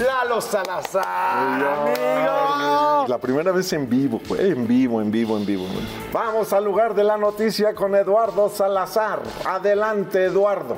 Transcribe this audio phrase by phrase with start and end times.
[0.00, 3.04] Lalo Salazar, amigo.
[3.06, 5.64] La primera vez en vivo, güey, en vivo, en vivo, en vivo.
[5.64, 5.84] güey.
[6.12, 9.20] Vamos al lugar de la noticia con Eduardo Salazar.
[9.44, 10.76] Adelante, Eduardo.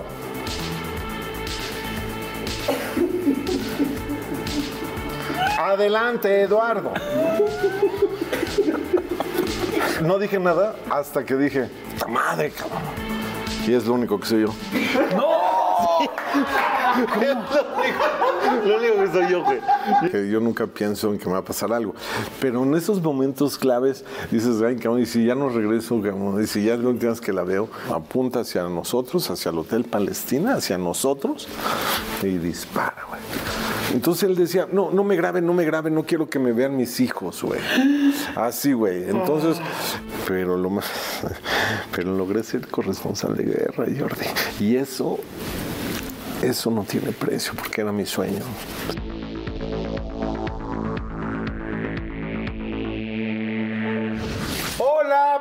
[5.59, 6.93] Adelante, Eduardo.
[10.03, 12.83] No dije nada hasta que dije, ¡ta madre, cabrón!
[13.67, 14.49] Y es lo único que soy yo.
[18.65, 19.61] Lo único que soy yo, güey.
[20.11, 21.95] Que yo nunca pienso en que me va a pasar algo.
[22.41, 26.47] Pero en esos momentos claves dices, ay, cabrón, y si ya no regreso, cabrón, y
[26.47, 29.85] si ya es la última vez que la veo, apunta hacia nosotros, hacia el Hotel
[29.85, 31.49] Palestina, hacia nosotros,
[32.23, 33.21] y dispara, güey.
[33.93, 36.77] Entonces él decía, no, no me graben, no me graben, no quiero que me vean
[36.77, 37.61] mis hijos, güey.
[38.37, 39.09] Así, güey.
[39.09, 39.59] Entonces,
[40.27, 40.87] pero lo más,
[41.95, 44.27] pero logré ser corresponsal de guerra, Jordi.
[44.61, 45.19] Y eso,
[46.43, 48.43] eso no tiene precio, porque era mi sueño.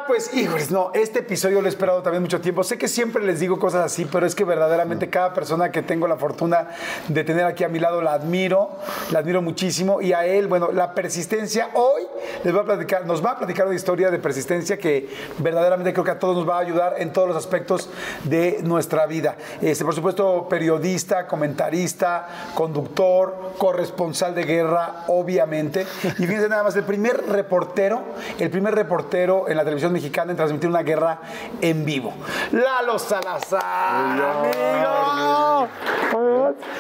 [0.08, 2.64] Pues híjoles, no, este episodio lo he esperado también mucho tiempo.
[2.64, 6.08] Sé que siempre les digo cosas así, pero es que verdaderamente cada persona que tengo
[6.08, 6.70] la fortuna
[7.08, 8.72] de tener aquí a mi lado la admiro,
[9.12, 10.02] la admiro muchísimo.
[10.02, 12.04] Y a él, bueno, la persistencia, hoy
[12.44, 16.06] les voy a platicar, nos va a platicar una historia de persistencia que verdaderamente creo
[16.06, 17.90] que a todos nos va a ayudar en todos los aspectos
[18.24, 19.36] de nuestra vida.
[19.62, 25.86] Este, por supuesto, periodista, comentarista, conductor, corresponsal de guerra, obviamente.
[26.20, 28.04] Y fíjense nada más, el primer reportero,
[28.40, 31.20] el primer reportero en la televisión mexicana en transmitir una guerra
[31.62, 32.14] en vivo.
[32.52, 35.68] Lalo Salazar, amigo.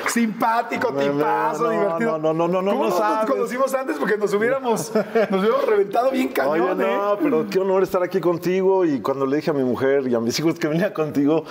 [0.07, 2.17] Simpático, tipazo, no, divertido.
[2.17, 3.97] no, no, no, no, ¿Cómo no nos conocimos antes?
[3.97, 6.97] Porque nos hubiéramos, nos hubiéramos reventado bien cañón, Oye, ¿eh?
[6.97, 8.83] no, pero qué honor estar aquí contigo.
[8.85, 11.45] Y cuando le dije a mi mujer y a mis hijos que venía contigo,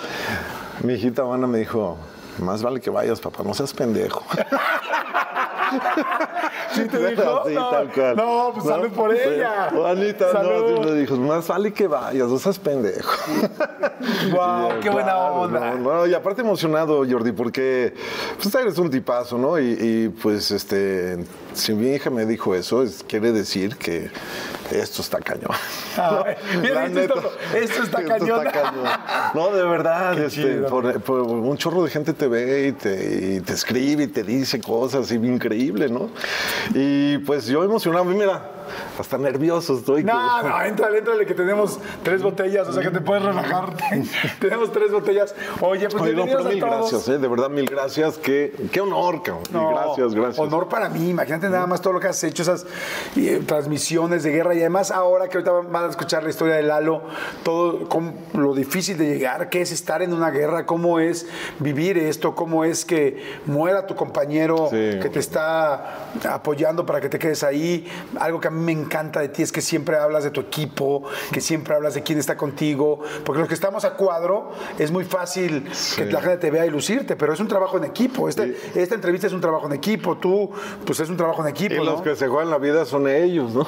[0.83, 1.97] mi hijita Ana me dijo,
[2.39, 4.23] más vale que vayas, papá, no seas pendejo.
[6.73, 7.43] ¿Sí te dijo?
[7.51, 8.15] Sí, no, tal cual.
[8.15, 9.69] no, pues salud por ella.
[9.71, 10.71] Juanita, Salud.
[10.71, 13.11] no, sí me dijo, más vale que vayas, no seas pendejo.
[14.31, 15.75] Wow, qué buena onda.
[15.75, 17.93] No, no, y aparte emocionado, Jordi, porque
[18.41, 19.59] pues eres un tipazo, ¿no?
[19.59, 21.17] Y, y, pues este,
[21.53, 24.09] si mi hija me dijo eso, es- quiere decir que
[24.71, 25.51] esto está cañón.
[26.61, 27.13] Dicho, neta,
[27.55, 28.45] esto está cañón.
[29.33, 33.41] No, de verdad, este, por- por un chorro de gente te ve y te, y
[33.41, 36.09] te escribe y te dice cosas y increíble, ¿no?
[36.73, 38.49] Y pues yo emocionado, mira,
[38.99, 40.03] hasta nervioso estoy.
[40.03, 43.83] No, que- no, entrale, entrale, que tenemos tres botellas, o sea que te puedes relajarte.
[44.39, 45.33] tenemos tres botellas.
[45.61, 46.91] Oye, pues Oye, no, pero mil todos.
[46.91, 47.17] gracias, ¿eh?
[47.17, 48.17] de verdad, mil gracias.
[48.17, 49.43] Qué, qué honor, cabrón.
[49.51, 50.39] No, gracias, gracias.
[50.39, 52.65] Honor para mí, imagínate nada más todo lo que has hecho, esas
[53.17, 56.63] eh, transmisiones de guerra y además ahora que ahorita van a escuchar la historia de
[56.63, 57.01] Lalo,
[57.43, 61.27] todo cómo- lo difícil de llegar, qué es estar en una guerra, cómo es
[61.59, 64.99] vivir esto, cómo es que muera tu compañero Sí.
[65.01, 67.87] que te está apoyando para que te quedes ahí.
[68.19, 71.03] Algo que a mí me encanta de ti es que siempre hablas de tu equipo,
[71.31, 75.03] que siempre hablas de quién está contigo, porque los que estamos a cuadro es muy
[75.03, 78.29] fácil que la gente te vea y lucirte, pero es un trabajo en equipo.
[78.29, 80.49] Este- Esta entrevista es un trabajo en equipo, tú,
[80.85, 81.75] pues es un trabajo en equipo.
[81.75, 83.67] Y los que se juegan la vida son ellos, ¿no?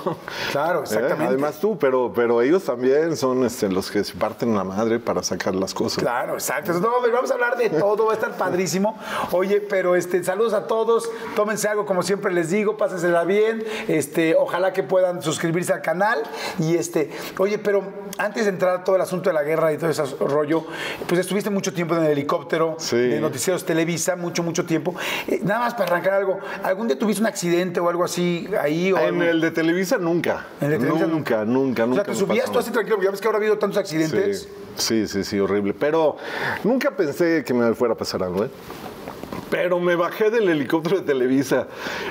[0.51, 1.23] Claro, exactamente.
[1.23, 1.27] ¿Eh?
[1.27, 5.23] Además tú, pero, pero ellos también son este, los que se parten la madre para
[5.23, 6.03] sacar las cosas.
[6.03, 6.73] Claro, exacto.
[6.73, 8.97] No, vamos a hablar de todo, va a estar padrísimo.
[9.31, 13.63] Oye, pero este, saludos a todos, tómense algo como siempre les digo, pásensela bien.
[13.87, 16.19] Este, ojalá que puedan suscribirse al canal.
[16.59, 17.83] Y este, oye, pero
[18.17, 20.65] antes de entrar a todo el asunto de la guerra y todo ese rollo,
[21.07, 22.97] pues estuviste mucho tiempo en el helicóptero Sí.
[22.97, 24.95] de Noticieros Televisa, mucho, mucho tiempo.
[25.27, 28.91] Eh, nada más para arrancar algo, ¿algún día tuviste un accidente o algo así ahí?
[28.91, 29.23] O En algo?
[29.23, 30.45] el de Televisa nunca.
[30.61, 32.01] En el de Televisa nunca, nunca, nunca.
[32.01, 33.77] O sea, te subías tú así tranquilo, porque ya ves que ahora ha habido tantos
[33.77, 34.47] accidentes.
[34.75, 35.73] Sí, sí, sí, sí, horrible.
[35.73, 36.17] Pero
[36.63, 38.49] nunca pensé que me fuera a pasar algo, ¿eh?
[39.53, 41.67] Pero me bajé del helicóptero de Televisa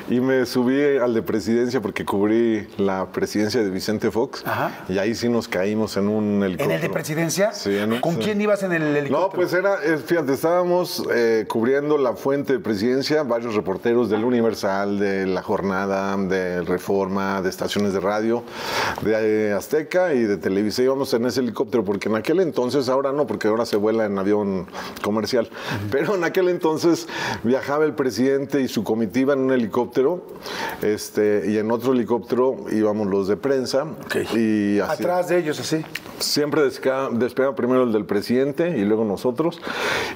[0.08, 4.44] y me subí al de presidencia porque cubrí la presidencia de Vicente Fox.
[4.47, 4.84] Ajá.
[4.88, 6.76] Y ahí sí nos caímos en un ¿En helicóptero.
[6.76, 7.50] el de presidencia?
[7.53, 9.20] Sí, en un- ¿Con quién ibas en el helicóptero?
[9.22, 14.22] No, pues era, eh, fíjate, estábamos eh, cubriendo la fuente de presidencia, varios reporteros del
[14.24, 18.45] Universal, de La Jornada, de Reforma, de estaciones de radio,
[19.00, 20.80] de eh, Azteca y de Televisa.
[20.84, 24.16] Íbamos en ese helicóptero, porque en aquel entonces, ahora no, porque ahora se vuela en
[24.16, 24.68] avión
[25.03, 25.50] comercial,
[25.91, 27.09] pero en aquel entonces
[27.43, 30.23] viajaba el presidente y su comitiva en un helicóptero,
[30.83, 33.87] este, y en otro helicóptero íbamos los de prensa.
[34.34, 35.03] Y así.
[35.03, 35.84] Atrás de ellos, así.
[36.19, 39.61] Siempre despegaba primero el del presidente y luego nosotros.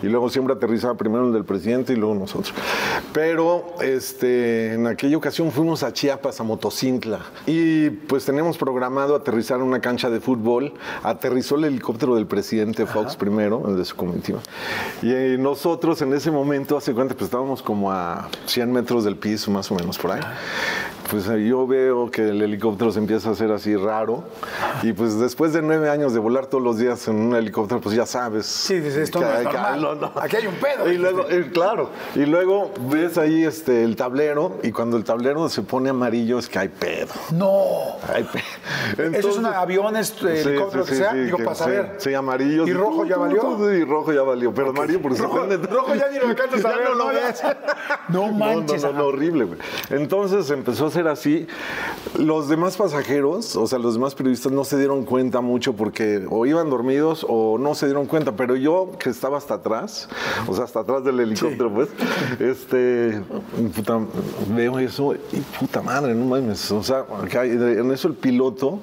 [0.02, 2.54] Y luego siempre aterrizaba primero el del presidente y luego nosotros.
[3.12, 7.20] Pero este, en aquella ocasión fuimos a Chiapas, a Motocintla.
[7.46, 10.74] Y pues teníamos programado aterrizar en una cancha de fútbol.
[11.02, 14.40] Aterrizó el helicóptero del presidente Fox primero, el de su comitiva.
[15.02, 19.04] Y eh, nosotros en ese momento, hace cuenta cuenta, pues estábamos como a 100 metros
[19.04, 20.20] del piso, más o menos por ahí.
[21.10, 24.24] Pues yo veo que el helicóptero se empieza a hacer así raro.
[24.82, 27.94] Y pues después de nueve años de volar todos los días en un helicóptero, pues
[27.94, 28.44] ya sabes.
[28.46, 29.80] Sí, dices, esto no que- es que- normal.
[29.82, 30.12] no, no.
[30.20, 30.90] Aquí hay un pedo.
[30.90, 35.48] Y luego, eh, claro, y luego ves ahí este, el tablero, y cuando el tablero
[35.48, 37.12] se pone amarillo es que hay pedo.
[37.30, 37.62] No.
[38.12, 38.42] Hay pedo.
[38.94, 41.12] Eso es Entonces- un avión, es eh, Sí, helicóptero, sí, que sí, sea.
[41.12, 41.94] sí, Digo, que para saber.
[41.98, 42.66] Sí, amarillo.
[42.66, 43.72] ¿Y rojo ya valió?
[43.72, 44.52] Y rojo ya valió.
[44.52, 46.95] Pero amarillo por Rojo, rojo ya ni lo alcanzas a ver.
[46.96, 47.42] No lo ves.
[48.08, 48.82] No manches.
[48.82, 49.58] No, no, no, horrible, güey.
[49.90, 51.46] Entonces empezó a ser así.
[52.18, 56.46] Los demás pasajeros, o sea, los demás periodistas no se dieron cuenta mucho porque o
[56.46, 58.36] iban dormidos o no se dieron cuenta.
[58.36, 60.08] Pero yo, que estaba hasta atrás,
[60.46, 61.88] o sea, hasta atrás del helicóptero, pues,
[62.38, 63.22] este,
[63.74, 64.00] puta,
[64.48, 66.70] veo eso y puta madre, no mames.
[66.72, 68.80] O sea, en eso el piloto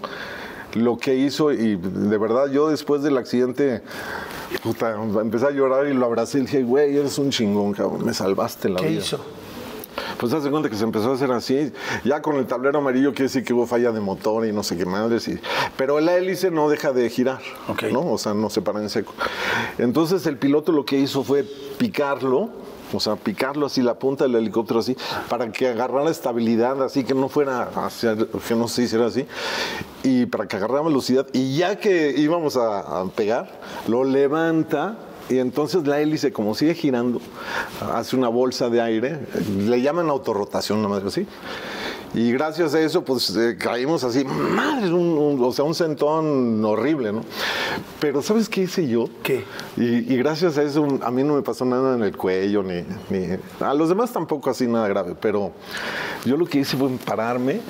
[0.75, 3.83] lo que hizo y de verdad yo después del accidente
[4.61, 8.13] puta, empecé a llorar y lo abracé y dije, güey, eres un chingón, cabrón, me
[8.13, 8.99] salvaste la ¿Qué vida.
[9.01, 9.19] hizo?
[10.17, 11.71] Pues hace cuenta que se empezó a hacer así,
[12.03, 14.75] ya con el tablero amarillo quiere decir que hubo falla de motor y no sé
[14.77, 15.39] qué madres, y,
[15.77, 17.83] pero la hélice no deja de girar, Ok.
[17.91, 18.11] ¿no?
[18.11, 19.13] O sea, no se para en seco.
[19.77, 21.43] Entonces el piloto lo que hizo fue
[21.77, 22.49] picarlo,
[22.93, 24.95] o sea, picarlo así, la punta del helicóptero así,
[25.29, 29.25] para que agarrara estabilidad, así que no fuera hacia, que no se hiciera así,
[30.03, 34.97] y para que agarrara velocidad, y ya que íbamos a, a pegar, lo levanta.
[35.29, 37.21] Y entonces la hélice, como sigue girando,
[37.93, 39.19] hace una bolsa de aire,
[39.57, 41.25] le llaman autorrotación, madre así.
[42.15, 46.63] Y gracias a eso, pues eh, caímos así, madre, un- un- o sea, un sentón
[46.63, 47.21] horrible, ¿no?
[47.99, 49.09] Pero ¿sabes qué hice yo?
[49.23, 49.43] ¿Qué?
[49.77, 52.83] Y, y gracias a eso a mí no me pasó nada en el cuello, ni,
[53.09, 55.53] ni- a los demás tampoco así nada grave, pero
[56.23, 57.61] yo lo que hice fue pararme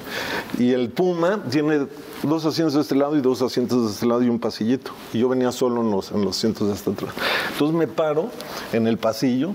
[0.60, 1.88] y el Puma tiene
[2.24, 4.92] dos asientos de este lado y dos asientos de este lado y un pasillito.
[5.14, 7.16] Y yo venía solo en los, en los asientos de este lado.
[7.52, 8.30] Entonces me paro
[8.72, 9.52] en el pasillo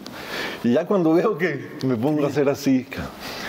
[0.63, 2.87] y ya cuando veo que me pongo a hacer así,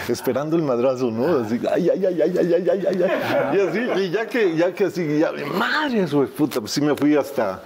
[0.08, 1.40] esperando el madrazo, ¿no?
[1.46, 3.58] Así, ay, ay, ay, ay, ay, ay, ay, ay, ay.
[3.58, 6.96] Y así, y ya que, ya que así, ya, madre, güey, puta, pues sí me
[6.96, 7.62] fui hasta,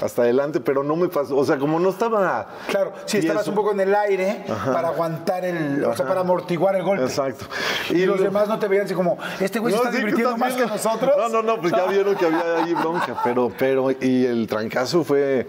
[0.00, 2.48] hasta adelante, pero no me pasó, o sea, como no estaba...
[2.68, 6.74] Claro, si estabas un poco en el aire para aguantar el, o sea, para amortiguar
[6.76, 7.04] el golpe.
[7.04, 7.46] Exacto.
[7.90, 10.36] Y, los lo- demás no te veían así como, este güey se está sí, divirtiendo
[10.36, 10.74] más que viendo.
[10.94, 11.14] Nosotros.
[11.16, 15.04] No, no, no, pues ya vieron que había ahí bronca, pero, pero, y el trancazo
[15.04, 15.46] fue,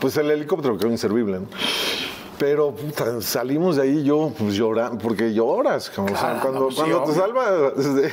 [0.00, 1.46] pues el helicóptero quedó inservible, ¿no?
[2.38, 6.82] Pero puta, salimos de ahí yo pues llorando, porque lloras, como, o sea, cuando, sí,
[7.06, 8.12] te salvas de,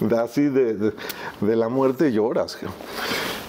[0.00, 0.92] de así de, de-
[1.40, 2.56] de la muerte lloras.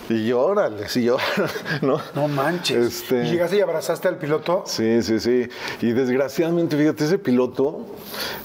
[0.09, 1.29] Y llórales, y lloras,
[1.81, 1.99] ¿no?
[2.15, 3.01] No manches.
[3.03, 4.63] Este- Y llegaste y abrazaste al piloto.
[4.65, 5.47] Sí, sí, sí.
[5.81, 7.85] Y desgraciadamente, fíjate, ese piloto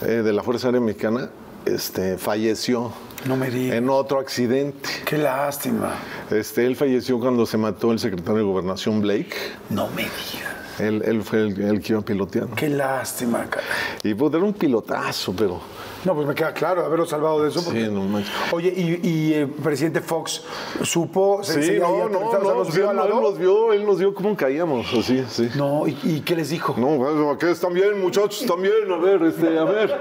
[0.03, 1.31] eh, de la Fuerza Aérea Mexicana
[1.65, 2.93] este, falleció
[3.27, 3.77] No me digas.
[3.77, 4.89] en otro accidente.
[5.05, 5.95] Qué lástima.
[6.31, 9.35] Este, él falleció cuando se mató el secretario de Gobernación Blake.
[9.69, 10.60] No me digas.
[10.81, 12.57] Él, él fue el, el que iba piloteando.
[12.57, 13.65] Qué lástima, cara.
[14.03, 15.61] Y pues era un pilotazo, pero
[16.05, 17.63] No, pues me queda claro haberlo salvado de eso.
[17.63, 18.33] porque- sí, no manches.
[18.53, 20.43] Oye, y, y el presidente Fox
[20.83, 23.99] supo, se Sí, no, no, aterrizando, o sea, no, vio él, nos vio, él nos
[23.99, 25.51] vio cómo caíamos, así, sí.
[25.57, 26.75] No, ¿y, y qué les dijo?
[26.79, 29.93] No, aquí están bien, muchachos, están bien, a ver, este, a ver,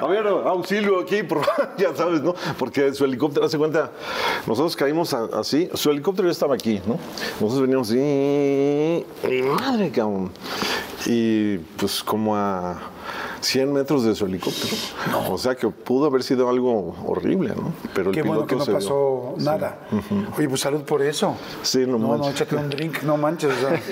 [0.00, 1.40] a ver, auxilio aquí, por
[1.78, 2.34] ya sabes, ¿no?
[2.58, 3.92] Porque su helicóptero, hace cuenta,
[4.46, 6.98] nosotros caímos así, su helicóptero ya estaba aquí, ¿no?
[7.40, 9.04] Nosotros veníamos así,
[9.60, 10.32] madre, cabrón.
[11.06, 12.80] Y pues como a
[13.42, 14.76] 100 metros de su helicóptero.
[15.30, 17.72] O sea que pudo haber sido algo horrible, ¿no?
[17.94, 19.44] Pero el Qué bueno que no se pasó dio.
[19.44, 19.78] nada.
[20.38, 21.36] Oye, pues salud por eso.
[21.62, 22.34] Sí, no No, no, manches.
[22.40, 23.52] échate un drink, no manches.
[23.52, 23.74] O sea,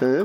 [0.00, 0.24] ¿Eh?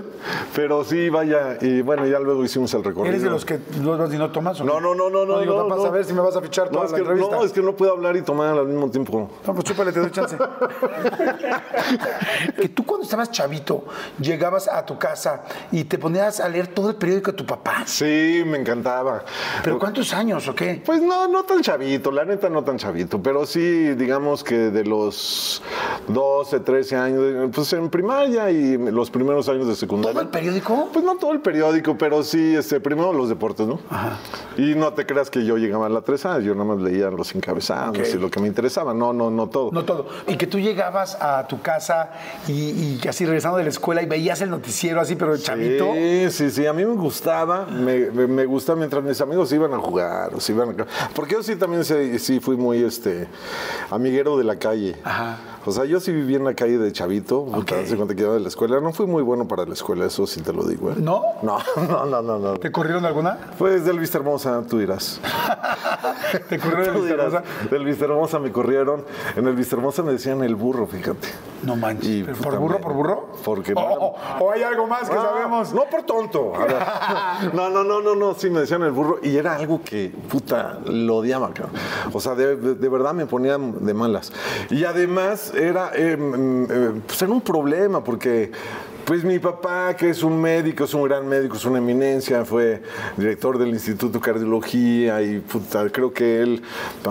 [0.56, 3.12] Pero sí, vaya, y bueno, ya luego hicimos el recorrido.
[3.14, 4.60] ¿Eres de los que no vas y no tomas?
[4.62, 5.40] o No, no, no, no, no.
[5.40, 5.86] digo, no, vas no.
[5.86, 7.36] a ver si me vas a fichar toda no, es la que, entrevista.
[7.36, 9.30] No, es que no puedo hablar y tomar al mismo tiempo.
[9.48, 10.38] No, pues chúpale, te doy chance.
[12.58, 13.86] que tú cuando estabas chavito
[14.20, 17.84] llegabas a tu casa y te ponías a leer todo el periódico de tu papá.
[17.86, 19.24] Sí, me encantaba.
[19.64, 20.82] ¿Pero cuántos años o qué?
[20.86, 24.84] Pues no, no tan chavito, la neta no tan chavito, pero sí, digamos que de
[24.84, 25.62] los
[26.08, 30.14] 12, 13 años, pues en primaria y los primeros años de secundaria.
[30.14, 30.90] ¿Todo el periódico?
[30.92, 33.80] Pues no todo el periódico, pero sí, este, primero los deportes, ¿no?
[34.58, 37.10] Y no te creas que yo llegaba a la 3 a yo nada más leía
[37.10, 39.72] los encabezados y lo que me interesaba, no, no, no todo.
[39.72, 40.08] No todo.
[40.28, 42.12] Y que tú llegabas a tu casa
[42.48, 45.94] y, y así regresando de la escuela y veías el noticiero así, pero chavito.
[45.94, 49.74] Sí, sí, sí, a mí me gustaba, me, me, me gusta mientras mis amigos iban
[49.74, 50.86] a jugar, o se iban a...
[51.14, 53.28] Porque yo sí también sé- sí fui muy este
[53.90, 54.96] amiguero de la calle.
[55.04, 55.38] Ajá.
[55.66, 58.34] O sea, yo sí viví en la calle de Chavito, puta, hace cuenta que iba
[58.34, 58.80] de la escuela.
[58.82, 60.92] No fui muy bueno para la escuela, eso sí te lo digo.
[60.92, 60.96] ¿eh?
[60.98, 61.22] ¿No?
[61.42, 62.40] No, no, no, no.
[62.40, 62.58] no.
[62.58, 63.38] ¿Te corrieron alguna?
[63.58, 65.22] Pues del Vista Hermosa, tú dirás.
[66.50, 67.34] ¿Te corrieron Tú de dirás.
[67.34, 67.70] Hermosa?
[67.72, 69.06] Del Vista Hermosa me corrieron.
[69.36, 71.28] En el Vista Hermosa me decían el burro, fíjate.
[71.64, 72.10] No manches.
[72.10, 73.28] Y, ¿Pero puta, ¿Por burro, por burro?
[73.46, 75.74] Porque O, o- o hay algo más que Ah, sabemos.
[75.74, 76.54] No por tonto.
[77.54, 78.34] No, no, no, no, no.
[78.36, 79.20] Sí, me decían el burro.
[79.24, 81.76] Y era algo que, puta, lo odiaba, cabrón.
[82.12, 84.32] O sea, de, de- de verdad me ponían de malas.
[84.70, 88.52] Y además era, eh, mm, eh, pues era un problema porque.
[89.06, 92.82] Pues mi papá, que es un médico, es un gran médico, es una eminencia, fue
[93.18, 96.62] director del Instituto de Cardiología y puta, creo que él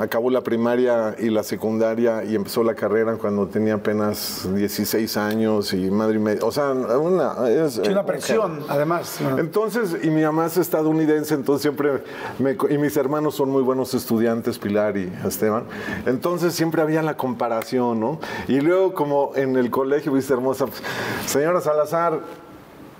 [0.01, 5.75] acabó la primaria y la secundaria y empezó la carrera cuando tenía apenas 16 años
[5.75, 6.41] y madre y media.
[6.47, 9.21] O sea, una, es, Sí, una presión, además.
[9.37, 12.03] entonces, y mi mamá es estadounidense, entonces siempre,
[12.39, 15.65] me, y mis hermanos son muy buenos estudiantes, Pilar y Esteban,
[16.07, 18.19] entonces siempre había la comparación, ¿no?
[18.49, 20.83] Y luego como en el colegio, viste hermosa, pues,
[21.27, 21.82] señora Salazar,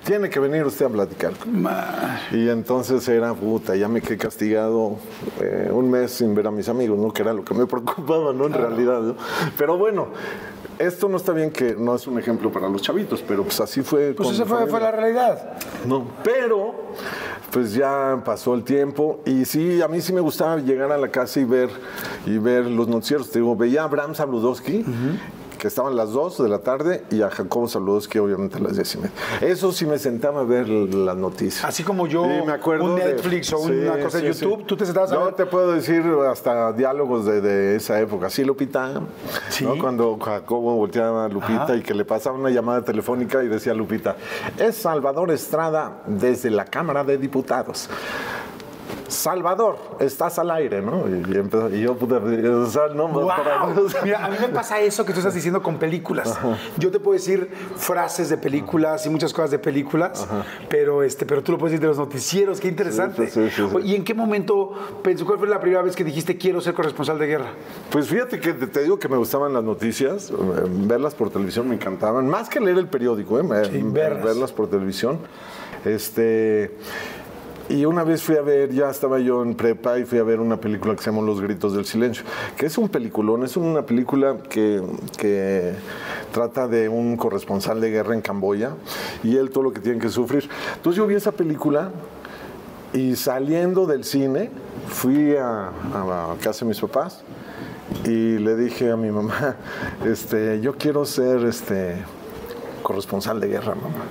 [0.05, 1.33] tiene que venir usted a platicar.
[2.33, 4.97] Y entonces era, puta, ya me quedé castigado
[5.41, 7.13] eh, un mes sin ver a mis amigos, ¿no?
[7.13, 8.47] Que era lo que me preocupaba, ¿no?
[8.47, 9.17] En realidad, ¿no?
[9.57, 10.09] Pero bueno,
[10.79, 13.83] esto no está bien que no es un ejemplo para los chavitos, pero pues así
[13.83, 14.15] fue.
[14.15, 15.57] Pues esa fue, la realidad.
[15.87, 16.75] No, pero
[17.53, 21.09] pues ya pasó el tiempo y sí, a mí sí me gustaba llegar a la
[21.09, 21.71] casa y ver
[22.27, 23.31] y ver los noticieros.
[23.31, 24.85] Te digo, veía a Abraham Sabludowski.
[25.63, 28.95] Que estaban las 2 de la tarde y a Jacobo Sabludowski obviamente a las 10
[28.97, 29.13] y media.
[29.43, 31.65] Eso sí me sentaba a ver las noticias.
[31.65, 34.41] Así como yo, Sí, me acuerdo un de- Netflix o sí, una cosa de sí,
[34.45, 35.35] YouTube, tú te sentabas a Yo ver.
[35.35, 38.29] te puedo decir hasta diálogos de, de esa época.
[38.29, 38.89] Sí, Lupita.
[38.93, 39.79] ¿no?
[39.81, 41.77] cuando Jacobo volteaba a Lupita Ajá.
[41.77, 44.17] y que le pasaba una llamada telefónica y decía Lupita,
[44.59, 47.89] es Salvador Estrada desde la Cámara de Diputados.
[49.13, 51.05] Salvador, estás al aire, ¿no?
[51.09, 53.29] Y, y empezó- y yo, puta, o sea, no, ¡Wow!
[53.29, 53.67] para-
[54.05, 56.39] Mira, a mí me pasa eso que tú estás diciendo con películas.
[56.79, 60.27] Yo te puedo decir frases de películas y muchas cosas de películas,
[60.69, 62.61] pero este, pero tú lo puedes decir de los noticieros.
[62.61, 63.29] Qué interesante.
[63.29, 63.63] Sí, sí.
[63.85, 67.19] ¿Y en qué momento pensó cuál fue la primera vez que dijiste quiero ser corresponsal
[67.19, 67.47] de guerra?
[67.91, 70.35] Pues fíjate que te, digo que me gustaban las noticias, eh,
[70.67, 74.25] verlas por televisión me encantaban, más que leer el periódico, eh, Sí, verlas.
[74.25, 75.19] verlas por televisión.
[75.85, 76.77] Este,
[77.69, 80.41] y una vez fui a ver, ya estaba yo en prepa y fui a ver
[80.41, 82.25] una película que se llama Los Gritos del Silencio,
[82.57, 84.83] que es un peliculón, es una película que,
[85.17, 85.75] que
[86.33, 88.75] trata de un corresponsal de guerra en Camboya
[89.23, 90.49] y él todo lo que tiene que sufrir.
[90.77, 91.91] Entonces yo vi esa película
[92.93, 94.51] y saliendo del cine,
[94.89, 97.23] fui a, a casa de mis papás
[98.05, 99.57] y le dije a mi mamá,
[100.05, 101.97] este, yo quiero ser este,
[102.83, 104.05] corresponsal de guerra, mamá.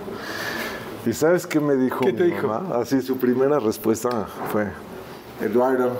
[1.05, 2.53] ¿Y sabes qué me dijo ¿Qué te mi dijo?
[2.53, 4.67] Así su primera respuesta fue,
[5.41, 5.97] Eduardo,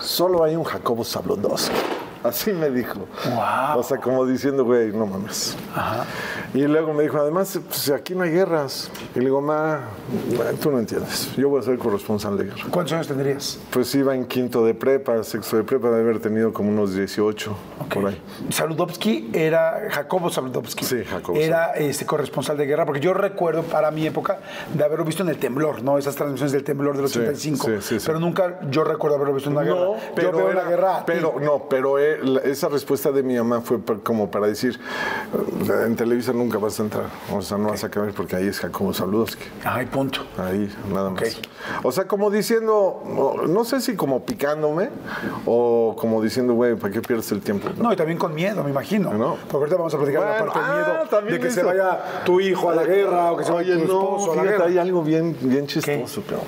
[0.00, 1.74] solo hay un Jacobo Sabludowski.
[2.24, 3.06] Así me dijo.
[3.24, 3.78] Wow.
[3.78, 5.56] O sea, como diciendo, güey, no mames.
[6.54, 8.90] Y luego me dijo, además, pues aquí no hay guerras.
[9.14, 9.80] Y le digo, ma,
[10.60, 11.34] tú no entiendes.
[11.36, 12.64] Yo voy a ser corresponsal de guerra.
[12.70, 13.58] ¿Cuántos años tendrías?
[13.70, 17.56] Pues iba en quinto de prepa, sexto de prepa, de haber tenido como unos 18,
[17.92, 18.20] por ahí.
[18.50, 20.84] Saludowski era Jacobo Saludowski.
[20.84, 24.38] Sí, Jacobo Era este corresponsal de guerra, porque yo recuerdo para mi época
[24.74, 25.98] de haberlo visto en el temblor, ¿no?
[25.98, 27.66] Esas transmisiones del temblor del Sí, 85.
[27.66, 28.06] sí, sí, sí.
[28.06, 29.80] Pero nunca yo recuerdo haberlo visto en una guerra.
[29.80, 31.02] No, pero yo veo era- la guerra.
[31.06, 32.09] Pero no, pero eh,
[32.44, 34.78] esa respuesta de mi mamá fue como para decir,
[35.84, 38.58] en Televisa nunca vas a entrar, o sea, no vas a caber porque ahí es
[38.60, 39.44] Jacobo Saludowski.
[39.64, 40.20] Ay, punto.
[40.38, 41.40] Ahí, nada más.
[41.82, 44.90] O sea, como diciendo, no, no sé si como picándome
[45.46, 47.68] o como diciendo, güey, ¿para qué pierdes el tiempo?
[47.76, 49.12] No, y también con miedo, me imagino.
[49.12, 49.36] No.
[49.42, 51.48] Porque ahorita vamos a platicar de la Bueno, parte del ah, miedo también de que
[51.48, 51.60] eso.
[51.60, 54.32] se vaya tu hijo a la guerra o que se vaya Oye, tu no, esposo
[54.32, 54.70] a la fíjate, guerra.
[54.70, 56.22] hay algo bien, bien chistoso.
[56.26, 56.40] Pero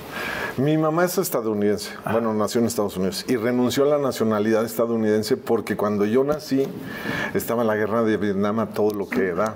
[0.57, 2.11] mi mamá es estadounidense, Ah.
[2.13, 6.67] bueno, nació en Estados Unidos y renunció a la nacionalidad estadounidense porque cuando yo nací
[7.33, 9.55] estaba la guerra de Vietnam a todo lo que da.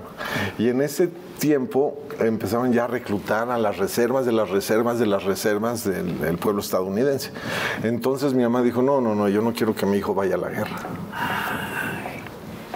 [0.58, 5.06] Y en ese tiempo empezaban ya a reclutar a las reservas de las reservas de
[5.06, 7.30] las reservas del, del pueblo estadounidense.
[7.84, 10.38] Entonces mi mamá dijo, no, no, no, yo no quiero que mi hijo vaya a
[10.38, 10.78] la guerra.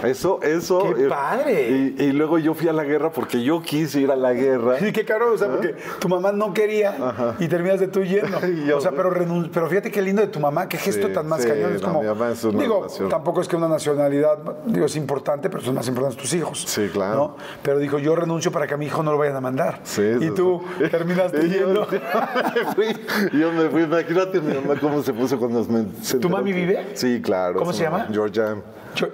[0.03, 0.93] Eso, eso.
[0.95, 1.93] ¡Qué eh, padre!
[1.97, 4.77] Y, y luego yo fui a la guerra porque yo quise ir a la guerra.
[4.79, 8.37] Sí, qué caro, o sea, porque tu mamá no quería y terminas de tú yendo.
[8.47, 9.11] Y yo- o sea, pero,
[9.51, 11.73] pero fíjate qué lindo de tu mamá, qué gesto Sí, tan más sí, cañón.
[11.75, 14.95] Es no, como, mi mamá es una digo, tampoco es que una nacionalidad, digo, es
[14.95, 16.63] importante, pero son más importantes tus hijos.
[16.67, 17.15] Sí, claro.
[17.15, 17.37] ¿no?
[17.63, 19.79] Pero dijo, yo renuncio para que a mi hijo no lo vayan a mandar.
[19.83, 20.89] Sí, y tú sí.
[20.89, 21.87] terminaste Y yo- yendo.
[21.89, 21.99] Yo
[22.55, 25.83] me fui, yo me fui, imagínate mi mamá cómo se puso cuando me
[26.19, 26.87] ¿Tu mami vive?
[26.93, 27.59] Sí, claro.
[27.59, 28.07] ¿Cómo se llama?
[28.11, 28.55] Georgia.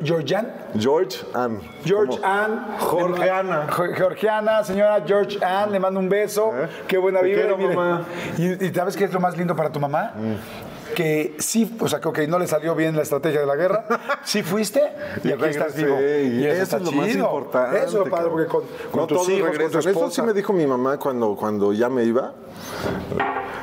[0.04, 0.48] Georgian.
[0.80, 1.60] George Ann.
[1.84, 2.66] George Ann.
[2.80, 3.68] Georgiana.
[3.96, 6.52] Georgiana, señora George Ann, le mando un beso.
[6.56, 6.68] ¿Eh?
[6.88, 7.22] Qué buena
[7.58, 8.06] mamá.
[8.38, 10.14] Y, y ¿sabes qué es lo más lindo para tu mamá?
[10.16, 10.94] Mm.
[10.96, 13.86] Que sí, o sea, que no le salió bien la estrategia de la guerra.
[14.24, 14.82] Sí fuiste
[15.24, 15.98] y, Y aquí estás vivo.
[16.00, 17.84] y eso es lo más importante.
[17.84, 19.92] Eso es padre, porque con, con no tus todos hijos, con tu regresan.
[19.92, 22.34] Eso sí me dijo mi mamá cuando, cuando ya me iba.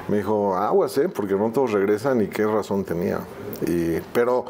[0.09, 1.09] Me dijo, aguas, ¿eh?
[1.09, 3.21] Porque no todos regresan y qué razón tenía.
[3.67, 4.45] Y, pero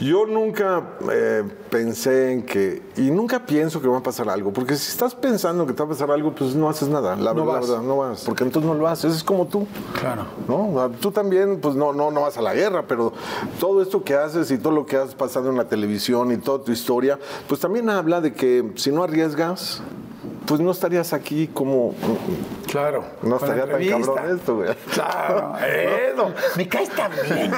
[0.00, 4.76] yo nunca eh, pensé en que, y nunca pienso que va a pasar algo, porque
[4.76, 7.16] si estás pensando que te va a pasar algo, pues no haces nada.
[7.16, 7.68] La, No vas.
[7.68, 9.16] verdad, no vas, porque entonces no lo haces.
[9.16, 9.66] Es como tú.
[9.98, 10.26] Claro.
[10.48, 10.90] ¿no?
[11.00, 13.12] Tú también, pues no, no, no vas a la guerra, pero
[13.58, 16.62] todo esto que haces y todo lo que has pasado en la televisión y toda
[16.64, 19.82] tu historia, pues también habla de que si no arriesgas,
[20.46, 21.94] pues no estarías aquí como...
[22.70, 23.04] Claro.
[23.22, 24.74] No estaría tan cabrón esto, güey.
[24.92, 25.54] Claro,
[26.12, 26.34] eso.
[26.56, 27.50] Me caes tan bien.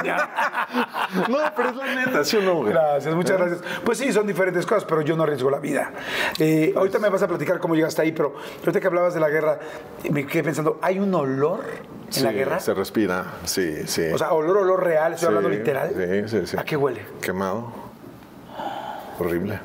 [1.29, 2.71] No, pero es la neta, ¿sí o no, güey?
[2.73, 3.61] Gracias, muchas gracias.
[3.83, 5.91] Pues sí, son diferentes cosas, pero yo no arriesgo la vida.
[6.39, 9.29] Eh, ahorita me vas a platicar cómo llegaste ahí, pero ahorita que hablabas de la
[9.29, 9.59] guerra,
[10.09, 11.61] me quedé pensando, ¿hay un olor
[12.15, 12.59] en la guerra?
[12.59, 14.03] Se respira, sí, sí.
[14.13, 15.91] O sea, olor, olor real, estoy Sí, hablando literal.
[15.95, 16.57] Sí, sí, sí.
[16.59, 17.01] ¿A qué huele?
[17.21, 17.71] Quemado.
[19.17, 19.59] Horrible.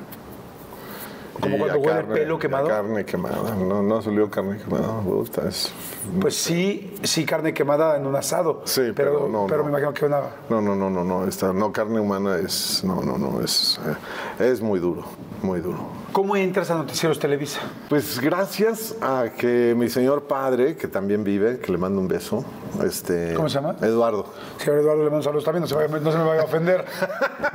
[1.41, 2.67] Como cuando huele pelo quemado.
[2.67, 3.55] Carne quemada.
[3.55, 5.01] No, no salió carne quemada.
[5.01, 5.71] Me gusta, es
[6.19, 8.61] Pues sí, sí, carne quemada en un asado.
[8.65, 9.63] Sí, pero, pero no, pero no.
[9.65, 10.21] me imagino que una...
[10.49, 13.79] No, no, no, no, no, esta, no, carne humana es, no, no, no, es,
[14.39, 15.03] eh, es muy duro,
[15.41, 15.79] muy duro.
[16.11, 17.61] ¿Cómo entras a Noticieros Televisa?
[17.87, 22.43] Pues gracias a que mi señor padre, que también vive, que le mando un beso,
[22.83, 23.33] este...
[23.33, 23.75] ¿Cómo se llama?
[23.81, 24.25] Eduardo.
[24.57, 26.83] Señor Eduardo, le mando saludos también, no se, vaya- no se me vaya a ofender.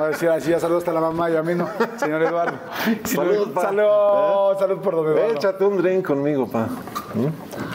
[0.01, 1.69] Va a decir así, ya saludos hasta la mamá y a mí no.
[1.99, 2.57] Señor Eduardo.
[3.05, 3.61] Salud, pa.
[3.63, 5.35] Salud, salud por don Eduardo.
[5.35, 6.67] Échate un drink conmigo, pa.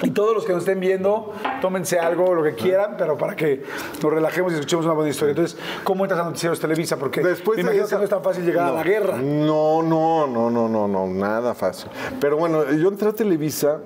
[0.04, 3.64] Y todos los que nos estén viendo, tómense algo, lo que quieran, pero para que
[4.02, 5.32] nos relajemos y escuchemos una buena historia.
[5.32, 6.98] Entonces, ¿cómo entras a Noticieros Televisa?
[6.98, 9.18] Porque Después me de imagino esa- que no es tan fácil llegar a la guerra.
[9.18, 11.90] No, no, no, no, no, no, nada fácil.
[12.20, 13.80] Pero bueno, yo entré a Televisa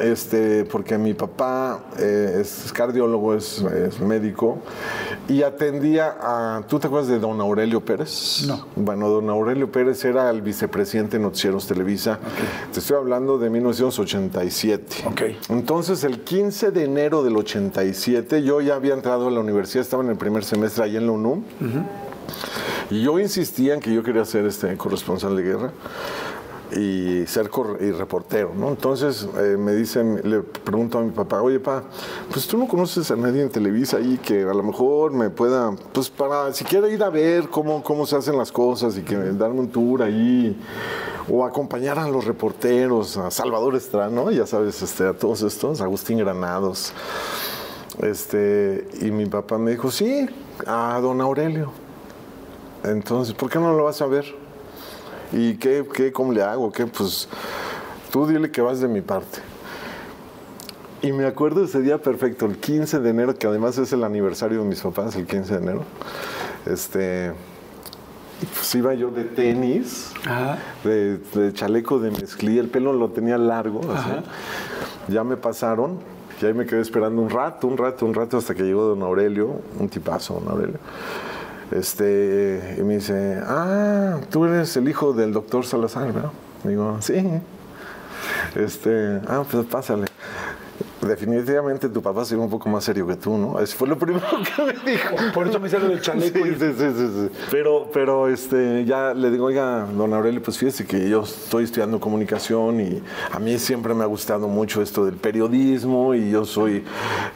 [0.00, 4.58] este, porque mi papá eh, es cardiólogo, es, es médico,
[5.28, 6.62] y atendía a.
[6.68, 8.44] ¿Tú te acuerdas de don Aurelio Pérez?
[8.46, 8.66] No.
[8.76, 12.18] Bueno, don Aurelio Pérez era el vicepresidente de Noticieros Televisa.
[12.72, 15.04] Te estoy hablando de 1987.
[15.06, 15.22] Ok.
[15.48, 20.02] Entonces, el 15 de enero del 87, yo ya había entrado a la universidad, estaba
[20.02, 21.44] en el primer semestre ahí en la UNUM.
[22.90, 25.72] Y yo insistía en que yo quería ser este corresponsal de guerra
[26.76, 27.50] y ser
[27.80, 28.68] y reportero, ¿no?
[28.68, 31.82] Entonces eh, me dicen, le pregunto a mi papá, oye, pa,
[32.30, 35.74] pues tú no conoces a nadie en Televisa ahí que a lo mejor me pueda,
[35.92, 39.60] pues para siquiera ir a ver cómo, cómo se hacen las cosas y que darme
[39.60, 40.56] un tour ahí
[41.28, 44.30] o acompañar a los reporteros, a Salvador Estrada, ¿no?
[44.30, 46.92] Ya sabes, este, a todos estos, Agustín Granados.
[48.00, 50.26] Este, y mi papá me dijo, sí,
[50.66, 51.70] a don Aurelio.
[52.84, 54.41] Entonces, ¿por qué no lo vas a ver?
[55.32, 56.70] ¿Y qué, qué, cómo le hago?
[56.70, 56.86] ¿Qué?
[56.86, 57.28] Pues
[58.10, 59.40] tú dile que vas de mi parte.
[61.02, 64.60] Y me acuerdo ese día perfecto, el 15 de enero, que además es el aniversario
[64.60, 65.84] de mis papás, el 15 de enero.
[66.64, 67.32] Este,
[68.54, 70.12] pues iba yo de tenis,
[70.84, 74.10] de, de chaleco de mezclilla, el pelo lo tenía largo, así.
[75.08, 75.98] ya me pasaron,
[76.40, 79.02] y ahí me quedé esperando un rato, un rato, un rato, hasta que llegó don
[79.02, 80.78] Aurelio, un tipazo, don Aurelio.
[81.74, 86.30] Este, y me dice, ah, tú eres el hijo del doctor Salazar, ¿verdad?
[86.64, 87.40] Digo, sí.
[88.54, 90.11] Este, ah, pues pásale.
[91.06, 93.58] Definitivamente tu papá sería un poco más serio que tú, ¿no?
[93.58, 94.24] Eso fue lo primero
[94.56, 95.16] que me dijo.
[95.34, 96.38] Por eso me hice lo del chaleco.
[96.38, 97.30] Sí, y- sí, sí, sí, sí.
[97.50, 101.98] Pero, pero este, ya le digo, oiga, don Aurelio, pues fíjese que yo estoy estudiando
[101.98, 106.84] comunicación y a mí siempre me ha gustado mucho esto del periodismo y yo soy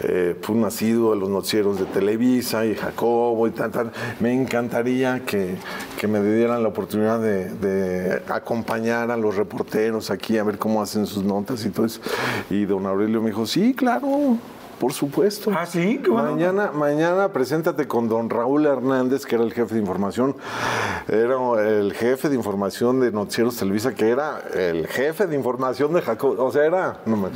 [0.00, 3.90] eh, pues, nacido de los noticieros de Televisa y Jacobo y tal, tal.
[4.20, 5.57] Me encantaría que,
[5.98, 10.81] que me dieran la oportunidad de, de acompañar a los reporteros aquí a ver cómo
[10.81, 12.00] hacen sus notas y todo eso.
[12.48, 14.36] Y don Aurelio me dijo, sí, claro.
[14.78, 15.50] Por supuesto.
[15.56, 16.32] Ah, sí, qué bueno.
[16.32, 20.36] Mañana, mañana preséntate con don Raúl Hernández, que era el jefe de información.
[21.08, 26.02] Era el jefe de información de Noticieros Televisa, que era el jefe de información de
[26.02, 26.38] Jacob.
[26.38, 26.98] O sea, era.
[27.06, 27.28] no me-